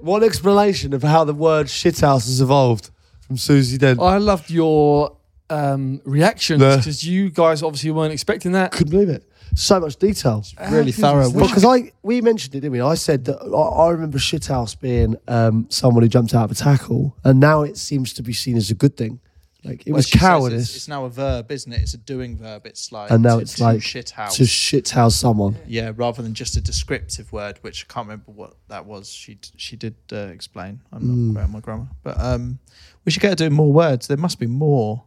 One 0.00 0.24
explanation 0.24 0.92
of 0.92 1.02
how 1.02 1.24
the 1.24 1.34
word 1.34 1.66
shithouse 1.66 2.26
has 2.26 2.40
evolved 2.40 2.90
from 3.26 3.36
Susie 3.36 3.78
Dent. 3.78 4.00
I 4.00 4.18
loved 4.18 4.50
your 4.50 5.16
um, 5.48 6.00
reactions 6.04 6.60
because 6.60 7.06
you 7.06 7.30
guys 7.30 7.62
obviously 7.62 7.92
weren't 7.92 8.12
expecting 8.12 8.52
that. 8.52 8.72
couldn't 8.72 8.90
believe 8.90 9.08
it. 9.08 9.28
So 9.54 9.80
much 9.80 9.96
detail. 9.96 10.44
really 10.70 10.92
thorough. 10.92 11.30
Because 11.30 11.64
I 11.64 11.92
we 12.02 12.20
mentioned 12.20 12.54
it, 12.54 12.60
didn't 12.60 12.72
we? 12.72 12.80
I 12.80 12.94
said 12.94 13.24
that 13.26 13.38
I, 13.40 13.84
I 13.86 13.90
remember 13.90 14.18
shithouse 14.18 14.78
being 14.78 15.16
um, 15.28 15.66
someone 15.70 16.02
who 16.02 16.08
jumped 16.08 16.34
out 16.34 16.44
of 16.44 16.50
a 16.50 16.54
tackle, 16.54 17.16
and 17.24 17.40
now 17.40 17.62
it 17.62 17.76
seems 17.78 18.12
to 18.14 18.22
be 18.22 18.32
seen 18.32 18.56
as 18.56 18.70
a 18.70 18.74
good 18.74 18.96
thing. 18.96 19.20
Like 19.64 19.80
it 19.86 19.90
Well, 19.90 19.96
was 19.96 20.06
cowardice, 20.10 20.62
It's, 20.68 20.76
it's 20.76 20.88
now 20.88 21.06
a 21.06 21.08
verb, 21.10 21.50
isn't 21.50 21.72
it? 21.72 21.80
It's 21.80 21.94
a 21.94 21.98
doing 21.98 22.36
verb. 22.36 22.66
It's 22.66 22.92
like 22.92 23.10
and 23.10 23.22
now 23.22 23.36
to- 23.36 23.42
it's 23.42 23.54
to 23.54 23.64
like 23.64 23.82
shit 23.82 24.10
house. 24.10 24.36
to 24.36 24.44
shithouse 24.44 25.12
someone. 25.14 25.56
yeah, 25.66 25.90
rather 25.96 26.22
than 26.22 26.34
just 26.34 26.56
a 26.56 26.60
descriptive 26.60 27.32
word, 27.32 27.58
which 27.62 27.84
I 27.88 27.92
can't 27.92 28.06
remember 28.06 28.30
what 28.32 28.54
that 28.68 28.86
was. 28.86 29.08
She 29.08 29.38
she 29.56 29.74
did 29.76 29.94
uh, 30.12 30.16
explain. 30.32 30.82
I'm 30.92 31.02
not 31.28 31.34
great 31.34 31.44
on 31.44 31.52
my 31.52 31.60
grammar, 31.60 31.88
but 32.04 32.20
um, 32.20 32.58
we 33.04 33.10
should 33.10 33.22
get 33.22 33.30
to 33.30 33.36
doing 33.36 33.54
more 33.54 33.72
words. 33.72 34.06
There 34.06 34.16
must 34.16 34.38
be 34.38 34.46
more 34.46 35.02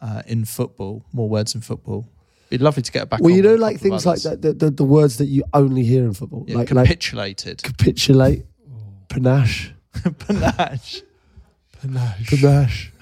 uh, 0.00 0.22
in 0.26 0.44
football, 0.46 1.04
more 1.12 1.28
words 1.28 1.54
in 1.54 1.60
football. 1.60 2.08
It'd 2.50 2.60
be 2.60 2.64
lovely 2.64 2.82
to 2.82 2.92
get 2.92 3.08
back. 3.10 3.20
Well, 3.20 3.32
on 3.32 3.36
you 3.36 3.42
know, 3.42 3.54
like 3.56 3.78
things 3.80 4.06
like 4.06 4.20
that, 4.22 4.40
the, 4.42 4.52
the, 4.52 4.70
the 4.70 4.84
words 4.84 5.16
that 5.18 5.26
you 5.26 5.42
only 5.52 5.82
hear 5.84 6.04
in 6.04 6.14
football, 6.14 6.44
Yeah, 6.46 6.56
like 6.58 6.70
like 6.70 6.86
capitulated. 6.86 7.62
capitulate, 7.62 8.44
panache, 9.08 9.72
Panache. 10.18 11.02
panache. 11.80 12.30
panache. 12.30 12.92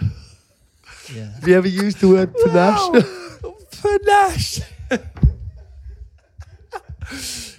Yeah. 1.15 1.31
Have 1.35 1.47
you 1.49 1.55
ever 1.57 1.69
used 1.69 1.99
the 2.01 2.09
word 2.09 2.35
panache? 2.45 3.05
Panache. 3.83 4.61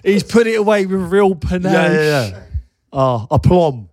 He's 0.04 0.24
put 0.24 0.48
it 0.48 0.56
away 0.56 0.86
with 0.86 1.02
real 1.12 1.36
panache. 1.36 1.72
yeah, 1.74 1.92
yeah, 1.92 2.28
yeah. 2.30 2.40
Ah, 2.92 3.28
a 3.30 3.38
plum. 3.40 3.90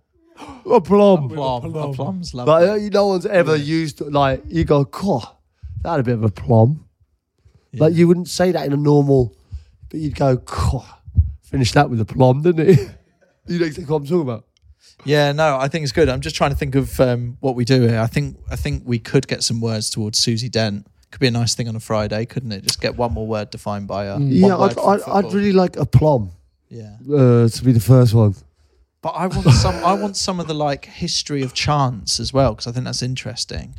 A 0.69 0.81
plum. 0.81 1.29
Plum. 1.29 1.75
A 1.75 1.93
plum's 1.93 2.33
Like, 2.33 2.47
lovely. 2.47 2.87
uh, 2.87 2.89
no 2.91 3.07
one's 3.07 3.25
ever 3.25 3.55
used, 3.55 4.01
like, 4.01 4.43
you 4.47 4.63
go, 4.63 4.85
cool, 4.85 5.23
that 5.83 5.91
had 5.91 5.99
a 5.99 6.03
bit 6.03 6.13
of 6.15 6.23
a 6.23 6.29
plum. 7.77 7.89
Like, 7.89 7.97
you 7.97 8.07
wouldn't 8.07 8.29
say 8.29 8.51
that 8.51 8.65
in 8.65 8.73
a 8.73 8.77
normal, 8.77 9.35
but 9.89 9.99
you'd 9.99 10.15
go, 10.15 10.37
finish 11.43 11.71
that 11.73 11.89
with 11.89 11.99
a 12.01 12.05
plum, 12.05 12.41
didn't 12.41 12.69
it? 12.69 12.79
you 13.47 13.59
know 13.59 13.65
exactly 13.65 13.91
what 13.91 13.97
I'm 14.01 14.05
talking 14.05 14.21
about. 14.21 14.45
Yeah, 15.05 15.31
no, 15.33 15.57
I 15.57 15.67
think 15.67 15.83
it's 15.83 15.91
good. 15.91 16.07
I'm 16.07 16.21
just 16.21 16.35
trying 16.35 16.51
to 16.51 16.55
think 16.55 16.75
of 16.75 16.99
um, 16.99 17.37
what 17.41 17.55
we 17.55 17.65
do 17.65 17.81
here. 17.87 17.99
I 17.99 18.07
think 18.07 18.37
I 18.49 18.55
think 18.55 18.83
we 18.85 18.99
could 18.99 19.27
get 19.27 19.43
some 19.43 19.59
words 19.59 19.89
towards 19.89 20.17
Susie 20.19 20.49
Dent. 20.49 20.87
Could 21.11 21.19
be 21.19 21.27
a 21.27 21.31
nice 21.31 21.55
thing 21.55 21.67
on 21.67 21.75
a 21.75 21.79
Friday, 21.79 22.25
couldn't 22.25 22.51
it? 22.53 22.63
Just 22.63 22.79
get 22.81 22.95
one 22.95 23.11
more 23.13 23.27
word 23.27 23.49
defined 23.49 23.87
by 23.87 24.05
her. 24.05 24.17
Yeah, 24.19 24.57
I'd, 24.57 24.77
I'd, 24.79 25.01
I'd 25.01 25.33
really 25.33 25.51
like 25.51 25.75
a 25.75 25.85
plum 25.85 26.31
Yeah, 26.69 26.95
uh, 27.13 27.47
to 27.49 27.63
be 27.63 27.71
the 27.71 27.79
first 27.81 28.13
one. 28.13 28.35
but 29.01 29.09
I 29.09 29.27
want 29.27 29.49
some. 29.51 29.75
I 29.83 29.93
want 29.93 30.15
some 30.15 30.39
of 30.39 30.47
the 30.47 30.53
like 30.53 30.85
history 30.85 31.43
of 31.43 31.53
chance 31.53 32.19
as 32.19 32.31
well 32.31 32.53
because 32.53 32.67
I 32.67 32.71
think 32.71 32.85
that's 32.85 33.03
interesting. 33.03 33.75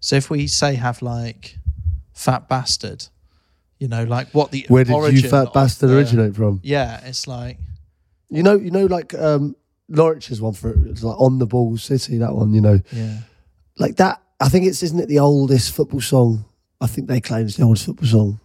So 0.00 0.16
if 0.16 0.30
we 0.30 0.46
say 0.46 0.74
have 0.76 1.02
like 1.02 1.58
fat 2.14 2.48
bastard, 2.48 3.06
you 3.82 3.88
know, 3.88 4.04
like 4.04 4.28
what 4.30 4.52
the 4.52 4.64
Where 4.68 4.84
did 4.84 5.20
you 5.20 5.28
fat 5.28 5.52
bastard 5.52 5.90
the- 5.90 5.96
originate 5.96 6.36
from? 6.36 6.60
Yeah, 6.62 7.04
it's 7.04 7.26
like 7.26 7.58
You 8.30 8.44
know, 8.44 8.54
you 8.54 8.70
know, 8.70 8.86
like 8.86 9.12
um, 9.14 9.56
Norwich's 9.88 10.40
one 10.40 10.52
for. 10.52 10.70
It's 10.88 11.02
like 11.02 11.20
on 11.20 11.38
the 11.40 11.46
ball 11.46 11.76
city. 11.76 12.18
That 12.18 12.32
one, 12.32 12.54
you 12.54 12.60
know, 12.60 12.78
yeah. 12.92 13.18
like 13.78 13.96
that. 13.96 14.22
I 14.40 14.48
think 14.48 14.66
it's 14.66 14.84
isn't 14.84 15.00
it 15.00 15.08
the 15.08 15.18
oldest 15.18 15.74
football 15.74 16.00
song? 16.00 16.44
I 16.80 16.86
think 16.86 17.08
they 17.08 17.20
claim 17.20 17.46
it's 17.46 17.56
the 17.56 17.64
oldest 17.64 17.86
football 17.86 18.08
song 18.08 18.40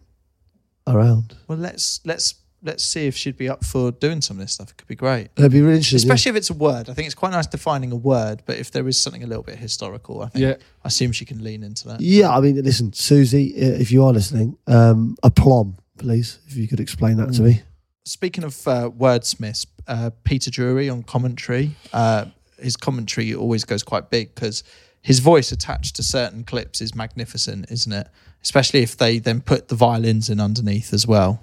around. 0.88 1.36
Well, 1.48 1.60
let's 1.60 2.02
let's 2.04 2.34
let's 2.68 2.84
see 2.84 3.08
if 3.08 3.16
she'd 3.18 3.38
be 3.38 3.50
up 3.50 3.66
for 3.66 3.92
doing 3.92 4.22
some 4.22 4.38
of 4.38 4.42
this 4.42 4.54
stuff. 4.54 4.70
It 4.70 4.78
could 4.78 4.88
be 4.88 4.96
great. 4.96 5.30
It'd 5.38 5.52
be 5.52 5.62
really 5.62 5.78
interesting. 5.78 5.98
Especially 5.98 6.30
if 6.32 6.36
it's 6.36 6.50
a 6.52 6.54
word. 6.54 6.90
I 6.90 6.94
think 6.94 7.08
it's 7.08 7.16
quite 7.16 7.32
nice 7.32 7.48
defining 7.48 7.92
a 7.92 7.96
word, 7.96 8.44
but 8.46 8.58
if 8.58 8.70
there 8.72 8.88
is 8.88 9.00
something 9.00 9.24
a 9.24 9.28
little 9.28 9.44
bit 9.44 9.58
historical, 9.58 10.22
I 10.22 10.28
think 10.30 10.44
Yeah. 10.44 10.56
I 10.84 10.88
assume 10.88 11.12
she 11.14 11.26
can 11.26 11.44
lean 11.44 11.64
into 11.64 11.88
that. 11.88 12.02
Yeah, 12.02 12.30
I 12.30 12.40
mean, 12.42 12.62
listen, 12.62 12.94
Susie, 12.94 13.56
uh, 13.56 13.80
if 13.80 13.92
you 13.92 14.04
are 14.06 14.14
listening, 14.14 14.58
um, 14.68 15.16
a 15.24 15.32
plum, 15.32 15.78
please, 15.98 16.40
if 16.48 16.56
you 16.56 16.68
could 16.68 16.80
explain 16.80 17.18
that 17.18 17.34
to 17.34 17.42
me. 17.42 17.62
Speaking 18.06 18.44
of 18.44 18.68
uh, 18.68 18.90
wordsmiths, 18.90 19.66
uh, 19.88 20.12
Peter 20.24 20.52
Drury 20.52 20.90
on 20.90 21.04
commentary, 21.04 21.76
uh, 21.94 22.26
his 22.62 22.78
commentary 22.78 23.34
always 23.34 23.64
goes 23.64 23.84
quite 23.84 24.10
big 24.10 24.36
because 24.36 24.64
his 25.02 25.20
voice 25.20 25.52
attached 25.52 25.96
to 25.96 26.04
certain 26.04 26.44
clips 26.44 26.82
is 26.82 26.94
magnificent, 26.94 27.72
isn't 27.72 27.92
it? 27.94 28.08
Especially 28.44 28.82
if 28.82 28.98
they 28.98 29.20
then 29.20 29.42
put 29.42 29.68
the 29.70 29.76
violins 29.76 30.30
in 30.30 30.40
underneath 30.40 30.94
as 30.94 31.08
well. 31.08 31.42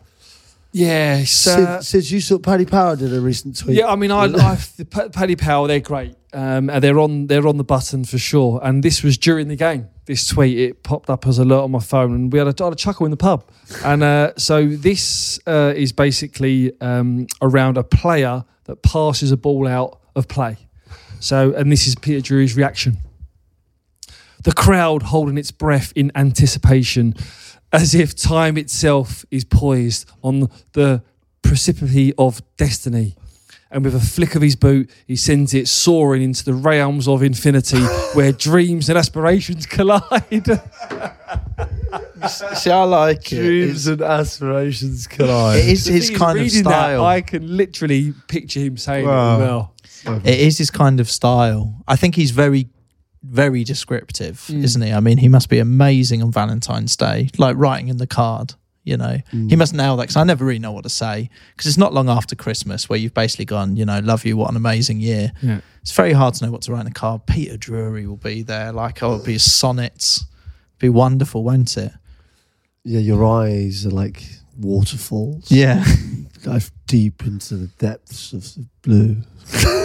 Yeah, 0.75 1.23
Sid, 1.23 1.85
Sid, 1.85 2.11
you 2.11 2.21
saw 2.21 2.37
Paddy 2.41 2.65
Power 2.67 2.97
did 2.97 3.15
a 3.15 3.21
recent 3.21 3.57
tweet. 3.57 3.77
Yeah, 3.77 3.87
I 3.87 3.95
mean, 3.95 4.11
I, 4.11 4.25
I 4.25 4.59
the 4.77 4.85
Paddy 4.85 5.37
Power, 5.37 5.69
they're 5.69 5.79
great. 5.79 6.17
Um, 6.33 6.69
and 6.69 6.83
they're 6.83 6.99
on 6.99 7.29
they're 7.29 7.47
on 7.47 7.59
the 7.59 7.65
button 7.65 8.05
for 8.05 8.19
sure. 8.19 8.59
And 8.61 8.83
this 8.83 9.05
was 9.05 9.17
during 9.17 9.47
the 9.47 9.55
game. 9.55 9.89
This 10.07 10.27
tweet 10.27 10.59
it 10.59 10.83
popped 10.83 11.09
up 11.11 11.29
as 11.29 11.39
a 11.39 11.45
alert 11.45 11.63
on 11.63 11.71
my 11.71 11.79
phone, 11.79 12.13
and 12.13 12.33
we 12.33 12.41
had 12.41 12.49
a, 12.49 12.65
had 12.65 12.73
a 12.73 12.77
chuckle 12.77 13.07
in 13.07 13.13
the 13.13 13.17
pub. 13.17 13.49
And 13.85 14.03
uh, 14.03 14.33
so 14.37 14.67
this 14.67 15.39
uh, 15.47 15.73
is 15.77 15.93
basically 15.93 16.73
um, 16.81 17.29
around 17.41 17.77
a 17.77 17.85
player 17.85 18.45
that 18.65 18.83
passes 18.83 19.31
a 19.31 19.37
ball 19.37 19.69
out 19.69 20.01
of 20.17 20.27
play. 20.27 20.57
So, 21.21 21.55
and 21.55 21.71
this 21.71 21.87
is 21.87 21.95
Peter 21.95 22.21
Drury's 22.21 22.57
reaction. 22.57 22.97
The 24.43 24.53
crowd 24.53 25.05
holding 25.05 25.39
its 25.39 25.53
breath 25.53 25.93
in 25.95 26.11
anticipation, 26.17 27.15
as 27.75 27.95
if 27.95 28.15
time 28.15 28.57
itself 28.57 29.25
is 29.31 29.45
poised 29.45 30.09
on 30.23 30.49
the 30.73 31.03
precipice 31.43 32.13
of 32.17 32.41
destiny. 32.57 33.17
And 33.71 33.85
with 33.85 33.95
a 33.97 34.01
flick 34.01 34.37
of 34.37 34.43
his 34.43 34.55
boot, 34.55 34.89
he 35.07 35.17
sends 35.17 35.53
it 35.53 35.67
soaring 35.67 36.23
into 36.23 36.45
the 36.45 36.55
realms 36.55 37.09
of 37.09 37.23
infinity 37.25 37.81
where 38.15 38.31
dreams 38.31 38.89
and 38.89 38.97
aspirations 38.97 39.67
collide. 39.67 40.61
See, 42.29 42.71
I 42.71 42.85
like 42.85 43.25
Dreams 43.25 43.87
and 43.89 44.01
aspirations 44.01 45.07
collide. 45.07 45.59
It 45.59 45.69
is 45.69 45.87
his 45.87 46.11
kind 46.11 46.39
of 46.39 46.45
reading 46.45 46.63
that, 46.65 46.71
style. 46.71 47.05
I 47.05 47.21
can 47.21 47.57
literally 47.57 48.15
picture 48.29 48.61
him 48.61 48.77
saying 48.77 49.07
Wow. 49.07 49.37
it 49.37 49.41
well. 49.41 49.75
It 50.25 50.39
is 50.41 50.59
his 50.59 50.71
kind 50.71 51.01
of 51.01 51.11
style. 51.11 51.83
I 51.89 51.97
think 51.97 52.15
he's 52.15 52.31
very, 52.31 52.69
very 53.27 53.65
descriptive, 53.65 54.45
Mm. 54.51 54.63
isn't 54.65 54.83
he? 54.83 54.93
I 54.93 55.01
mean, 55.01 55.19
he 55.19 55.29
must 55.29 55.49
be 55.49 55.59
amazing 55.59 56.23
on 56.23 56.31
Valentine's 56.31 56.97
Day, 56.97 57.31
like 57.39 57.57
writing 57.57 57.89
in 57.89 57.97
the 57.97 58.07
card. 58.07 58.55
You 58.87 58.99
know, 58.99 59.17
Mm. 59.33 59.49
he 59.49 59.57
must 59.57 59.73
nail 59.73 59.97
that 59.97 60.03
because 60.03 60.17
I 60.17 60.25
never 60.25 60.45
really 60.45 60.59
know 60.59 60.73
what 60.73 60.83
to 60.85 60.91
say 60.91 61.31
because 61.57 61.67
it's 61.67 61.79
not 61.79 61.95
long 61.95 62.11
after 62.11 62.37
Christmas 62.37 62.87
where 62.87 62.99
you've 62.99 63.15
basically 63.15 63.47
gone, 63.47 63.77
you 63.77 63.87
know, 63.87 63.99
love 64.01 64.27
you, 64.27 64.37
what 64.37 64.51
an 64.51 64.57
amazing 64.57 65.01
year. 65.01 65.33
Yeah. 65.41 65.61
It's 65.81 65.93
very 65.93 66.13
hard 66.13 66.35
to 66.35 66.45
know 66.45 66.51
what 66.53 66.61
to 66.63 66.73
write 66.73 66.83
in 66.83 66.89
a 66.89 66.91
card. 66.93 67.25
Peter 67.27 67.57
Drury 67.57 68.07
will 68.07 68.19
be 68.19 68.43
there, 68.43 68.73
like, 68.73 69.03
oh, 69.03 69.15
it'll 69.15 69.25
be 69.25 69.33
his 69.35 69.51
sonnets. 69.51 70.27
Be 70.79 70.91
wonderful, 70.91 71.43
won't 71.45 71.77
it? 71.79 71.93
yeah, 72.87 73.01
your 73.01 73.25
eyes 73.25 73.87
are 73.87 73.91
like 73.91 74.23
waterfalls. 74.61 75.51
Yeah. 75.51 75.83
Dive 76.43 76.71
deep 76.87 77.25
into 77.25 77.57
the 77.57 77.69
depths 77.79 78.35
of 78.35 78.43
the 78.55 78.67
blue. 78.83 79.17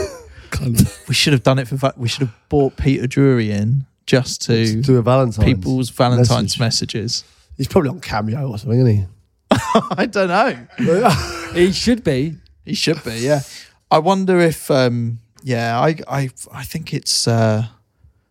we 1.07 1.13
should 1.13 1.33
have 1.33 1.43
done 1.43 1.59
it 1.59 1.67
for, 1.67 1.75
va- 1.75 1.93
we 1.97 2.07
should 2.07 2.21
have 2.21 2.35
bought 2.49 2.77
Peter 2.77 3.07
Drury 3.07 3.51
in 3.51 3.85
just 4.05 4.41
to 4.43 4.81
do 4.81 4.97
a 4.97 5.01
Valentine's. 5.01 5.45
people's 5.45 5.89
Valentine's 5.89 6.59
message. 6.59 6.95
messages. 6.95 7.23
He's 7.57 7.67
probably 7.67 7.89
on 7.89 7.99
Cameo 7.99 8.49
or 8.49 8.57
something, 8.57 8.79
isn't 8.79 8.95
he? 8.95 9.05
I 9.51 10.05
don't 10.05 10.27
know. 10.27 11.15
He 11.53 11.71
should 11.71 12.03
be. 12.03 12.35
He 12.63 12.75
should 12.75 13.03
be, 13.03 13.17
yeah. 13.17 13.41
I 13.89 13.97
wonder 13.97 14.39
if, 14.39 14.69
um, 14.69 15.17
yeah, 15.43 15.79
I, 15.79 15.95
I, 16.07 16.29
I 16.51 16.63
think 16.63 16.93
it's, 16.93 17.27
uh, 17.27 17.65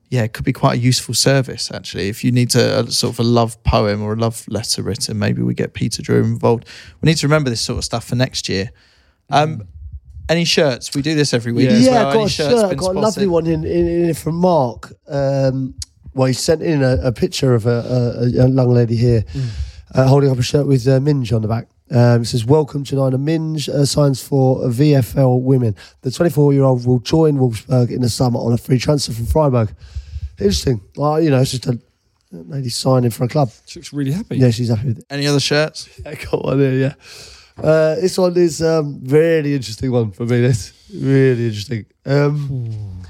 yeah, 0.09 0.23
it 0.23 0.33
could 0.33 0.45
be 0.45 0.53
quite 0.53 0.75
a 0.75 0.81
useful 0.81 1.15
service 1.15 1.71
actually. 1.73 2.09
If 2.09 2.23
you 2.23 2.31
need 2.31 2.51
to 2.51 2.81
a, 2.81 2.91
sort 2.91 3.15
of 3.15 3.19
a 3.21 3.25
love 3.25 3.61
poem 3.65 4.01
or 4.03 4.13
a 4.13 4.17
love 4.17 4.45
letter 4.49 4.83
written, 4.83 5.19
maybe 5.19 5.43
we 5.43 5.53
get 5.53 5.75
Peter 5.75 6.01
Drury 6.01 6.23
involved. 6.25 6.67
We 7.01 7.09
need 7.09 7.17
to 7.17 7.27
remember 7.27 7.51
this 7.51 7.61
sort 7.61 7.79
of 7.79 7.85
stuff 7.85 8.05
for 8.05 8.15
next 8.15 8.49
year. 8.49 8.71
Um, 9.31 9.67
any 10.29 10.45
shirts? 10.45 10.95
We 10.95 11.03
do 11.03 11.15
this 11.15 11.33
every 11.35 11.53
week. 11.53 11.67
Yeah. 11.71 11.77
as 11.77 11.87
Yeah, 11.87 11.93
well. 11.93 12.07
I 12.07 12.11
Any 12.11 12.19
got 12.21 12.27
a 12.27 12.29
shirts 12.29 12.51
shirt. 12.55 12.65
I 12.65 12.69
been 12.69 12.79
got 12.79 12.91
a 12.97 13.01
lovely 13.01 13.11
spotted? 13.25 13.29
one 13.29 13.47
in, 13.47 13.65
in, 13.65 13.87
in 14.09 14.15
from 14.15 14.35
Mark. 14.37 14.93
Um, 15.09 15.75
well, 16.15 16.27
he 16.27 16.33
sent 16.33 16.63
in 16.63 16.83
a, 16.83 16.99
a 17.03 17.13
picture 17.13 17.55
of 17.55 17.67
a, 17.67 17.71
a, 18.21 18.23
a 18.25 18.29
young 18.29 18.55
lady 18.55 18.97
here 18.97 19.25
uh, 19.95 20.07
holding 20.07 20.31
up 20.31 20.39
a 20.39 20.43
shirt 20.43 20.67
with 20.67 20.87
uh, 20.89 21.01
Minge 21.01 21.33
on 21.33 21.43
the 21.43 21.49
back. 21.49 21.69
Um, 21.91 22.23
it 22.23 22.27
says, 22.27 22.45
Welcome 22.45 22.85
to 22.85 22.97
Nina. 22.97 23.17
Minge 23.19 23.69
uh, 23.69 23.85
signs 23.87 24.23
for 24.23 24.59
VFL 24.69 25.41
women. 25.43 25.75
The 26.03 26.11
24 26.11 26.53
year 26.53 26.65
old 26.65 26.85
will 26.87 26.99
join 26.99 27.37
Wolfsburg 27.39 27.91
in 27.91 28.03
the 28.03 28.09
summer 28.11 28.39
on 28.41 28.53
a 28.53 28.59
free 28.59 28.79
transfer 28.79 29.13
from 29.13 29.27
Freiburg. 29.27 29.75
Interesting. 30.39 30.81
Well, 30.97 31.21
you 31.21 31.31
know, 31.31 31.41
it's 31.41 31.53
just 31.53 31.67
a 31.67 31.79
lady 32.31 32.69
signing 32.69 33.11
for 33.11 33.25
a 33.25 33.29
club. 33.29 33.51
She 33.67 33.79
looks 33.79 33.93
really 33.93 34.13
happy. 34.13 34.37
Yeah, 34.37 34.51
she's 34.51 34.69
happy 34.69 34.89
with 34.89 34.99
it. 34.99 35.05
Any 35.09 35.27
other 35.27 35.41
shirts? 35.41 35.89
I 36.07 36.15
got 36.15 36.45
one 36.45 36.59
here, 36.59 36.73
yeah. 36.75 36.95
Uh, 37.63 37.97
this 37.97 38.17
one 38.17 38.37
is 38.37 38.63
um, 38.63 39.01
really 39.05 39.55
interesting 39.55 39.91
one 39.91 40.13
for 40.13 40.25
me. 40.25 40.41
This 40.41 40.73
really 40.95 41.47
interesting. 41.47 41.87
Um, 42.07 43.03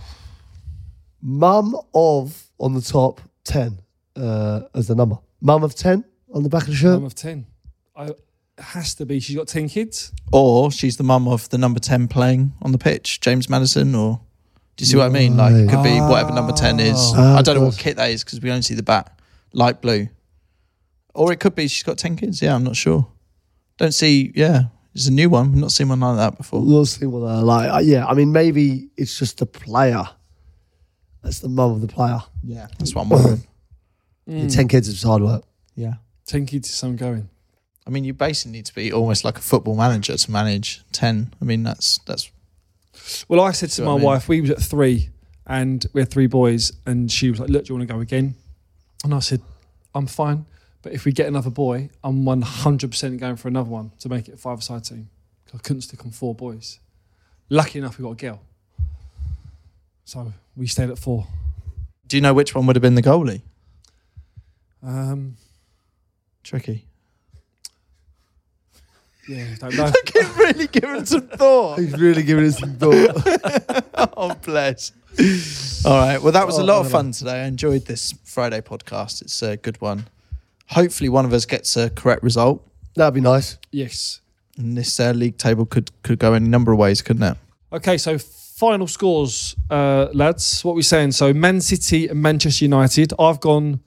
mum 1.20 1.76
of 1.94 2.46
on 2.58 2.74
the 2.74 2.80
top 2.80 3.20
ten 3.44 3.78
uh, 4.16 4.62
as 4.74 4.88
the 4.88 4.94
number. 4.94 5.16
Mum 5.40 5.62
of 5.62 5.74
ten 5.74 6.04
on 6.32 6.42
the 6.42 6.48
back 6.48 6.62
of 6.62 6.68
the 6.68 6.74
shirt. 6.74 6.94
Mum 6.94 7.04
of 7.04 7.14
10. 7.14 7.46
I, 7.96 8.06
it 8.06 8.18
has 8.58 8.94
to 8.96 9.06
be. 9.06 9.20
She's 9.20 9.36
got 9.36 9.48
10 9.48 9.68
kids. 9.68 10.12
Or 10.32 10.70
she's 10.70 10.96
the 10.96 11.04
mum 11.04 11.28
of 11.28 11.48
the 11.50 11.58
number 11.58 11.80
10 11.80 12.08
playing 12.08 12.52
on 12.62 12.72
the 12.72 12.78
pitch, 12.78 13.20
James 13.20 13.48
Maddison, 13.48 13.94
or 13.94 14.20
do 14.76 14.82
you 14.82 14.86
see 14.86 14.96
what 14.96 15.06
I 15.06 15.10
mean? 15.10 15.36
Like 15.36 15.54
it 15.54 15.68
could 15.68 15.82
be 15.82 15.98
whatever 16.00 16.32
number 16.32 16.52
10 16.52 16.80
is. 16.80 16.96
Ah, 17.14 17.38
I 17.38 17.42
don't 17.42 17.56
know 17.56 17.64
what 17.64 17.78
kit 17.78 17.96
that 17.96 18.10
is 18.10 18.24
because 18.24 18.40
we 18.40 18.50
only 18.50 18.62
see 18.62 18.74
the 18.74 18.82
back, 18.82 19.18
light 19.52 19.80
blue. 19.80 20.08
Or 21.14 21.32
it 21.32 21.40
could 21.40 21.54
be 21.54 21.66
she's 21.66 21.82
got 21.82 21.98
10 21.98 22.16
kids. 22.16 22.42
Yeah, 22.42 22.54
I'm 22.54 22.64
not 22.64 22.76
sure. 22.76 23.08
Don't 23.78 23.92
see, 23.92 24.32
yeah, 24.34 24.64
it's 24.94 25.06
a 25.06 25.12
new 25.12 25.30
one. 25.30 25.52
We've 25.52 25.60
not 25.60 25.72
seen 25.72 25.88
one 25.88 26.00
like 26.00 26.16
that 26.16 26.36
before. 26.36 26.60
We'll 26.64 26.84
see 26.86 27.06
what 27.06 27.20
they're 27.20 27.42
like. 27.42 27.70
Uh, 27.70 27.78
yeah, 27.78 28.06
I 28.06 28.14
mean, 28.14 28.32
maybe 28.32 28.88
it's 28.96 29.18
just 29.18 29.38
the 29.38 29.46
player. 29.46 30.04
That's 31.22 31.38
the 31.40 31.48
mum 31.48 31.72
of 31.72 31.80
the 31.80 31.88
player. 31.88 32.20
Yeah, 32.44 32.66
that's 32.78 32.94
what 32.94 33.02
I'm 33.02 33.08
wondering. 33.08 33.42
Yeah, 34.30 34.46
Ten 34.48 34.68
kids 34.68 34.88
is 34.88 35.02
hard 35.02 35.22
work. 35.22 35.42
Yeah. 35.74 35.94
10 36.26 36.44
kids 36.44 36.68
is 36.68 36.74
some 36.74 36.96
going. 36.96 37.30
I 37.86 37.90
mean, 37.90 38.04
you 38.04 38.12
basically 38.12 38.52
need 38.52 38.66
to 38.66 38.74
be 38.74 38.92
almost 38.92 39.24
like 39.24 39.38
a 39.38 39.40
football 39.40 39.74
manager 39.74 40.14
to 40.18 40.30
manage 40.30 40.82
10. 40.92 41.32
I 41.40 41.44
mean, 41.46 41.62
that's, 41.62 41.96
that's, 42.04 42.30
Well, 43.26 43.40
I 43.40 43.52
said 43.52 43.70
to 43.70 43.74
See 43.76 43.82
my 43.82 43.88
what 43.88 43.94
I 43.94 43.96
mean? 44.00 44.04
wife, 44.04 44.28
we 44.28 44.42
was 44.42 44.50
at 44.50 44.60
three 44.60 45.08
and 45.46 45.86
we 45.94 46.02
had 46.02 46.10
three 46.10 46.26
boys, 46.26 46.72
and 46.84 47.10
she 47.10 47.30
was 47.30 47.40
like, 47.40 47.48
Look, 47.48 47.64
do 47.64 47.72
you 47.72 47.78
want 47.78 47.88
to 47.88 47.94
go 47.94 48.00
again? 48.00 48.34
And 49.02 49.14
I 49.14 49.20
said, 49.20 49.40
I'm 49.94 50.06
fine. 50.06 50.44
But 50.82 50.92
if 50.92 51.04
we 51.04 51.12
get 51.12 51.26
another 51.26 51.50
boy, 51.50 51.90
I'm 52.04 52.24
100% 52.24 53.18
going 53.18 53.36
for 53.36 53.48
another 53.48 53.68
one 53.70 53.92
to 54.00 54.08
make 54.08 54.28
it 54.28 54.34
a 54.34 54.36
five 54.36 54.62
side 54.62 54.84
team. 54.84 55.10
I 55.54 55.58
couldn't 55.58 55.82
stick 55.82 56.04
on 56.04 56.10
four 56.10 56.34
boys. 56.34 56.78
Lucky 57.48 57.78
enough, 57.78 57.98
we 57.98 58.04
got 58.04 58.10
a 58.12 58.14
girl. 58.16 58.40
So 60.04 60.32
we 60.56 60.66
stayed 60.66 60.90
at 60.90 60.98
four. 60.98 61.26
do 62.06 62.16
you 62.16 62.20
know 62.20 62.32
which 62.34 62.54
one 62.54 62.66
would 62.66 62.76
have 62.76 62.82
been 62.82 62.94
the 62.94 63.02
goalie? 63.02 63.42
Um, 64.82 65.36
Tricky. 66.44 66.84
Yeah, 69.28 69.46
don't 69.58 69.74
know. 69.76 69.86
Fucking 69.90 70.36
really 70.38 70.66
giving 70.68 71.04
some 71.04 71.28
thought. 71.28 71.78
He's 71.78 71.98
really 71.98 72.22
giving 72.22 72.44
us 72.46 72.58
some 72.58 72.74
thought. 72.76 73.84
oh, 74.16 74.34
bless. 74.44 74.92
All 75.84 75.98
right. 75.98 76.22
Well, 76.22 76.32
that 76.32 76.46
was 76.46 76.58
a 76.58 76.62
Oh, 76.62 76.64
lot 76.64 76.86
of 76.86 76.90
fun 76.90 77.12
today. 77.12 77.42
I 77.42 77.46
enjoyed 77.46 77.84
this 77.86 78.14
Friday 78.24 78.60
podcast. 78.60 79.20
It's 79.22 79.42
a 79.42 79.56
good 79.56 79.80
one. 79.80 80.06
Hopefully, 80.70 81.08
one 81.08 81.24
of 81.24 81.32
us 81.32 81.44
gets 81.46 81.76
a 81.76 81.90
correct 81.90 82.22
result. 82.22 82.66
That'd 82.94 83.14
be 83.14 83.20
nice. 83.20 83.58
yes. 83.70 84.20
And 84.56 84.76
this 84.76 84.98
uh, 84.98 85.12
league 85.12 85.38
table 85.38 85.64
could 85.66 85.90
could 86.02 86.18
go 86.18 86.32
any 86.34 86.48
number 86.48 86.72
of 86.72 86.78
ways, 86.78 87.00
couldn't 87.00 87.22
it? 87.22 87.36
Okay, 87.72 87.96
so 87.96 88.18
final 88.18 88.88
scores, 88.88 89.54
uh, 89.70 90.08
lads. 90.12 90.64
What 90.64 90.74
we 90.74 90.82
saying? 90.82 91.12
So 91.12 91.32
Man 91.32 91.60
City 91.60 92.08
and 92.08 92.20
Manchester 92.20 92.64
United. 92.64 93.12
I've 93.20 93.38
gone 93.38 93.80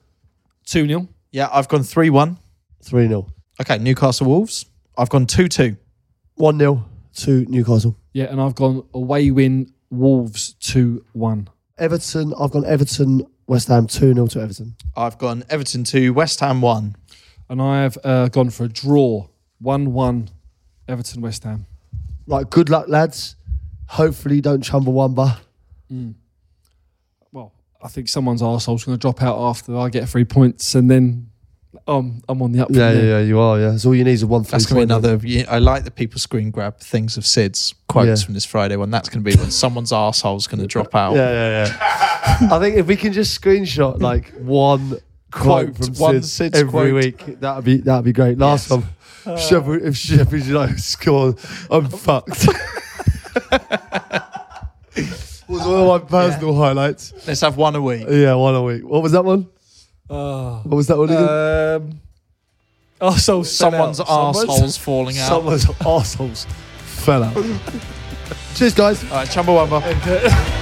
2 0.64 0.86
0. 0.86 1.08
Yeah, 1.30 1.48
I've 1.52 1.68
gone 1.68 1.82
3 1.82 2.08
1. 2.08 2.38
3 2.84 3.08
0. 3.08 3.26
Okay, 3.60 3.76
Newcastle 3.78 4.26
Wolves. 4.28 4.64
I've 4.96 5.10
gone 5.10 5.26
2 5.26 5.48
2. 5.48 5.76
1 6.36 6.58
0 6.58 6.84
to 7.16 7.44
Newcastle. 7.50 7.96
Yeah, 8.14 8.24
and 8.30 8.40
I've 8.40 8.54
gone 8.54 8.82
away 8.94 9.30
win 9.30 9.74
Wolves 9.90 10.54
2 10.60 11.04
1. 11.12 11.48
Everton, 11.76 12.32
I've 12.40 12.50
gone 12.50 12.64
Everton, 12.64 13.26
West 13.52 13.68
Ham 13.68 13.86
2 13.86 14.14
0 14.14 14.26
to 14.28 14.40
Everton. 14.40 14.76
I've 14.96 15.18
gone 15.18 15.44
Everton 15.50 15.84
2, 15.84 16.14
West 16.14 16.40
Ham 16.40 16.62
1. 16.62 16.96
And 17.50 17.60
I've 17.60 17.98
uh, 18.02 18.28
gone 18.28 18.48
for 18.48 18.64
a 18.64 18.68
draw 18.68 19.28
1 19.58 19.92
1 19.92 20.30
Everton 20.88 21.20
West 21.20 21.44
Ham. 21.44 21.66
Right, 22.26 22.48
good 22.48 22.70
luck, 22.70 22.88
lads. 22.88 23.36
Hopefully, 23.88 24.36
you 24.36 24.40
don't 24.40 24.64
Chumbawamba. 24.64 25.36
Well, 27.30 27.52
I 27.82 27.88
think 27.88 28.08
someone's 28.08 28.40
arsehole's 28.40 28.84
going 28.84 28.96
to 28.96 29.02
drop 29.02 29.22
out 29.22 29.38
after 29.38 29.76
I 29.76 29.90
get 29.90 30.08
three 30.08 30.24
points 30.24 30.74
and 30.74 30.90
then 30.90 31.28
um, 31.86 32.22
I'm 32.28 32.40
on 32.42 32.52
the 32.52 32.60
up. 32.60 32.68
Yeah, 32.70 32.92
yeah, 32.92 33.00
yeah, 33.02 33.18
you 33.20 33.40
are. 33.40 33.58
Yeah, 33.58 33.70
that's 33.70 33.84
all 33.84 33.94
you 33.94 34.04
need 34.04 34.12
is 34.12 34.22
a 34.22 34.26
one. 34.26 34.42
That's 34.44 34.66
going 34.66 34.80
to 34.80 34.86
be 34.86 34.92
another. 35.08 35.26
yeah, 35.26 35.44
I 35.48 35.58
like 35.58 35.84
that 35.84 35.94
people 35.96 36.20
screen 36.20 36.50
grab 36.50 36.78
things 36.78 37.16
of 37.16 37.26
Sid's 37.26 37.74
quotes 37.88 38.20
Yeah. 38.20 38.24
from 38.26 38.34
this 38.34 38.44
Friday 38.44 38.76
one. 38.76 38.90
That's 38.90 39.08
going 39.08 39.24
to 39.24 39.30
be 39.30 39.36
when 39.36 39.50
someone's 39.50 39.90
arsehole's 39.92 40.46
going 40.46 40.60
to 40.60 40.66
drop 40.66 40.94
out. 40.94 41.14
Yeah, 41.16 41.30
yeah, 41.32 41.66
yeah. 41.66 42.48
I 42.54 42.58
think 42.60 42.76
if 42.76 42.86
we 42.86 42.96
can 42.96 43.12
just 43.12 43.38
screenshot 43.40 44.00
like 44.00 44.32
one 44.34 44.98
quote, 45.30 45.74
Quote, 45.74 45.76
from 45.76 45.94
one 45.94 46.22
Sid 46.22 46.52
Sid's 46.54 46.58
every 46.60 46.70
quote. 46.70 46.94
week, 46.94 47.40
that'd 47.40 47.64
be 47.64 47.78
that'd 47.78 48.04
be 48.04 48.12
great. 48.12 48.38
Last 48.38 48.70
Yes. 48.70 48.82
time, 49.24 49.36
Sheffield, 49.38 49.82
if 49.82 49.96
Sheffield 49.96 50.46
United 50.46 50.80
scored, 50.80 51.38
I'm 51.70 51.88
fucked. 51.88 52.46
was 55.48 55.66
one 55.66 55.80
of 55.80 55.86
my 55.86 55.98
personal 56.08 56.54
highlights. 56.54 57.12
Let's 57.26 57.40
have 57.40 57.56
one 57.56 57.74
a 57.76 57.82
week. 57.82 58.06
Yeah, 58.08 58.34
one 58.34 58.54
a 58.54 58.62
week. 58.62 58.84
What 58.86 59.02
was 59.02 59.12
that 59.12 59.24
one? 59.24 59.48
Oh. 60.14 60.60
What 60.64 60.76
was 60.76 60.86
that 60.88 60.98
one 60.98 61.08
again? 61.08 61.22
Um, 61.22 62.00
arseholes 63.00 63.24
fell 63.58 63.70
Someone's 63.70 64.00
out. 64.00 64.06
Someone's- 64.06 64.38
arsehole's 64.50 64.76
falling 64.76 65.18
out. 65.18 65.28
Someone's 65.28 65.64
arseholes 65.80 66.44
fell 66.46 67.24
out. 67.24 67.34
Cheers, 68.54 68.74
guys. 68.74 69.02
All 69.04 69.10
right, 69.10 69.28
Chumbawamba. 69.28 70.58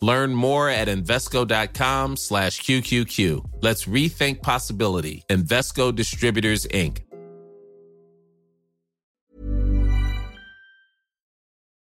Learn 0.00 0.34
more 0.34 0.68
at 0.68 0.88
Invesco.com 0.88 2.16
slash 2.16 2.60
QQQ. 2.60 3.62
Let's 3.62 3.86
rethink 3.86 4.42
possibility. 4.42 5.24
Invesco 5.30 5.94
Distributors, 5.94 6.66
Inc. 6.66 6.98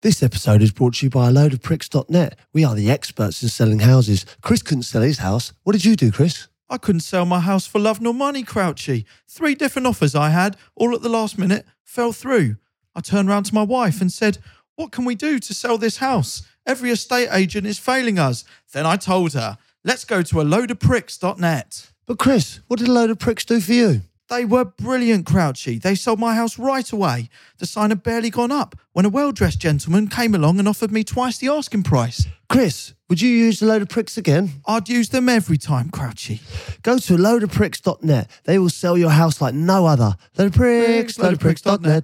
This 0.03 0.22
episode 0.22 0.62
is 0.62 0.72
brought 0.72 0.93
to 0.95 1.08
you 1.08 1.10
by 1.10 1.28
a 1.28 1.32
load 1.32 1.53
of 1.53 1.62
pricks.net. 1.62 2.38
We 2.53 2.64
are 2.64 2.76
the 2.76 2.89
experts 2.89 3.41
in 3.41 3.49
selling 3.49 3.80
houses. 3.80 4.26
Chris 4.41 4.62
couldn't 4.62 4.84
sell 4.84 5.01
his 5.01 5.18
house. 5.18 5.53
What 5.64 5.74
did 5.74 5.86
you 5.86 5.95
do, 5.95 6.12
Chris? 6.12 6.47
I 6.70 6.78
couldn't 6.78 7.01
sell 7.01 7.26
my 7.26 7.39
house 7.39 7.66
for 7.66 7.80
love 7.80 7.99
nor 7.99 8.14
money, 8.14 8.43
Crouchy. 8.43 9.05
Three 9.28 9.55
different 9.55 9.88
offers 9.88 10.14
I 10.16 10.30
had, 10.30 10.55
all 10.76 10.93
at 10.93 11.01
the 11.01 11.10
last 11.10 11.38
minute, 11.39 11.66
fell 11.84 12.12
through. 12.12 12.58
I 12.93 13.01
turned 13.01 13.28
round 13.28 13.47
to 13.47 13.55
my 13.55 13.64
wife 13.64 13.99
and 13.99 14.12
said, 14.12 14.38
What 14.76 14.91
can 14.91 15.03
we 15.03 15.16
do 15.16 15.39
to 15.39 15.53
sell 15.53 15.78
this 15.78 15.97
house? 15.97 16.43
Every 16.68 16.91
estate 16.91 17.30
agent 17.32 17.65
is 17.65 17.80
failing 17.80 18.20
us. 18.20 18.43
Then 18.74 18.86
I 18.86 18.97
told 18.97 19.34
her, 19.34 19.57
Let's 19.86 20.03
go 20.03 20.22
to 20.22 20.41
a 20.41 20.43
load 20.43 20.70
of 20.70 20.80
pricks.net. 20.80 21.91
But 22.05 22.20
Chris, 22.20 22.59
what 22.68 22.80
did 22.80 22.89
a 22.89 22.91
load 22.91 23.09
of 23.09 23.20
pricks 23.20 23.45
do 23.45 23.61
for 23.61 23.72
you? 23.72 24.01
They 24.30 24.43
were 24.43 24.65
brilliant, 24.65 25.26
Crouchy. 25.26 25.82
They 25.82 25.95
sold 25.95 26.20
my 26.20 26.36
house 26.36 26.59
right 26.59 26.91
away. 26.91 27.30
The 27.59 27.65
sign 27.65 27.91
had 27.91 28.03
barely 28.03 28.30
gone 28.30 28.51
up 28.51 28.76
when 28.91 29.05
a 29.05 29.09
well 29.09 29.32
dressed 29.32 29.59
gentleman 29.61 30.09
came 30.09 30.36
along 30.36 30.59
and 30.59 30.68
offered 30.68 30.91
me 30.91 31.05
twice 31.05 31.38
the 31.38 31.47
asking 31.47 31.84
price. 31.84 32.28
Chris, 32.49 32.93
would 33.07 33.22
you 33.22 33.30
use 33.30 33.61
a 33.61 33.65
load 33.65 33.82
of 33.82 33.88
pricks 33.88 34.18
again? 34.18 34.61
I'd 34.65 34.89
use 34.89 35.07
them 35.07 35.30
every 35.30 35.57
time, 35.57 35.89
Crouchy. 35.89 36.41
Go 36.82 36.97
to 36.97 37.15
a 37.15 37.18
loadofpricks.net. 37.18 38.30
They 38.43 38.59
will 38.59 38.70
sell 38.70 38.97
your 38.97 39.11
house 39.11 39.39
like 39.39 39.53
no 39.53 39.86
other. 39.86 40.18
Load 40.38 40.47
of 40.47 40.53
pricks, 40.53 41.18
load 41.18 41.34
of 41.34 41.39
pricks.net. 41.39 42.03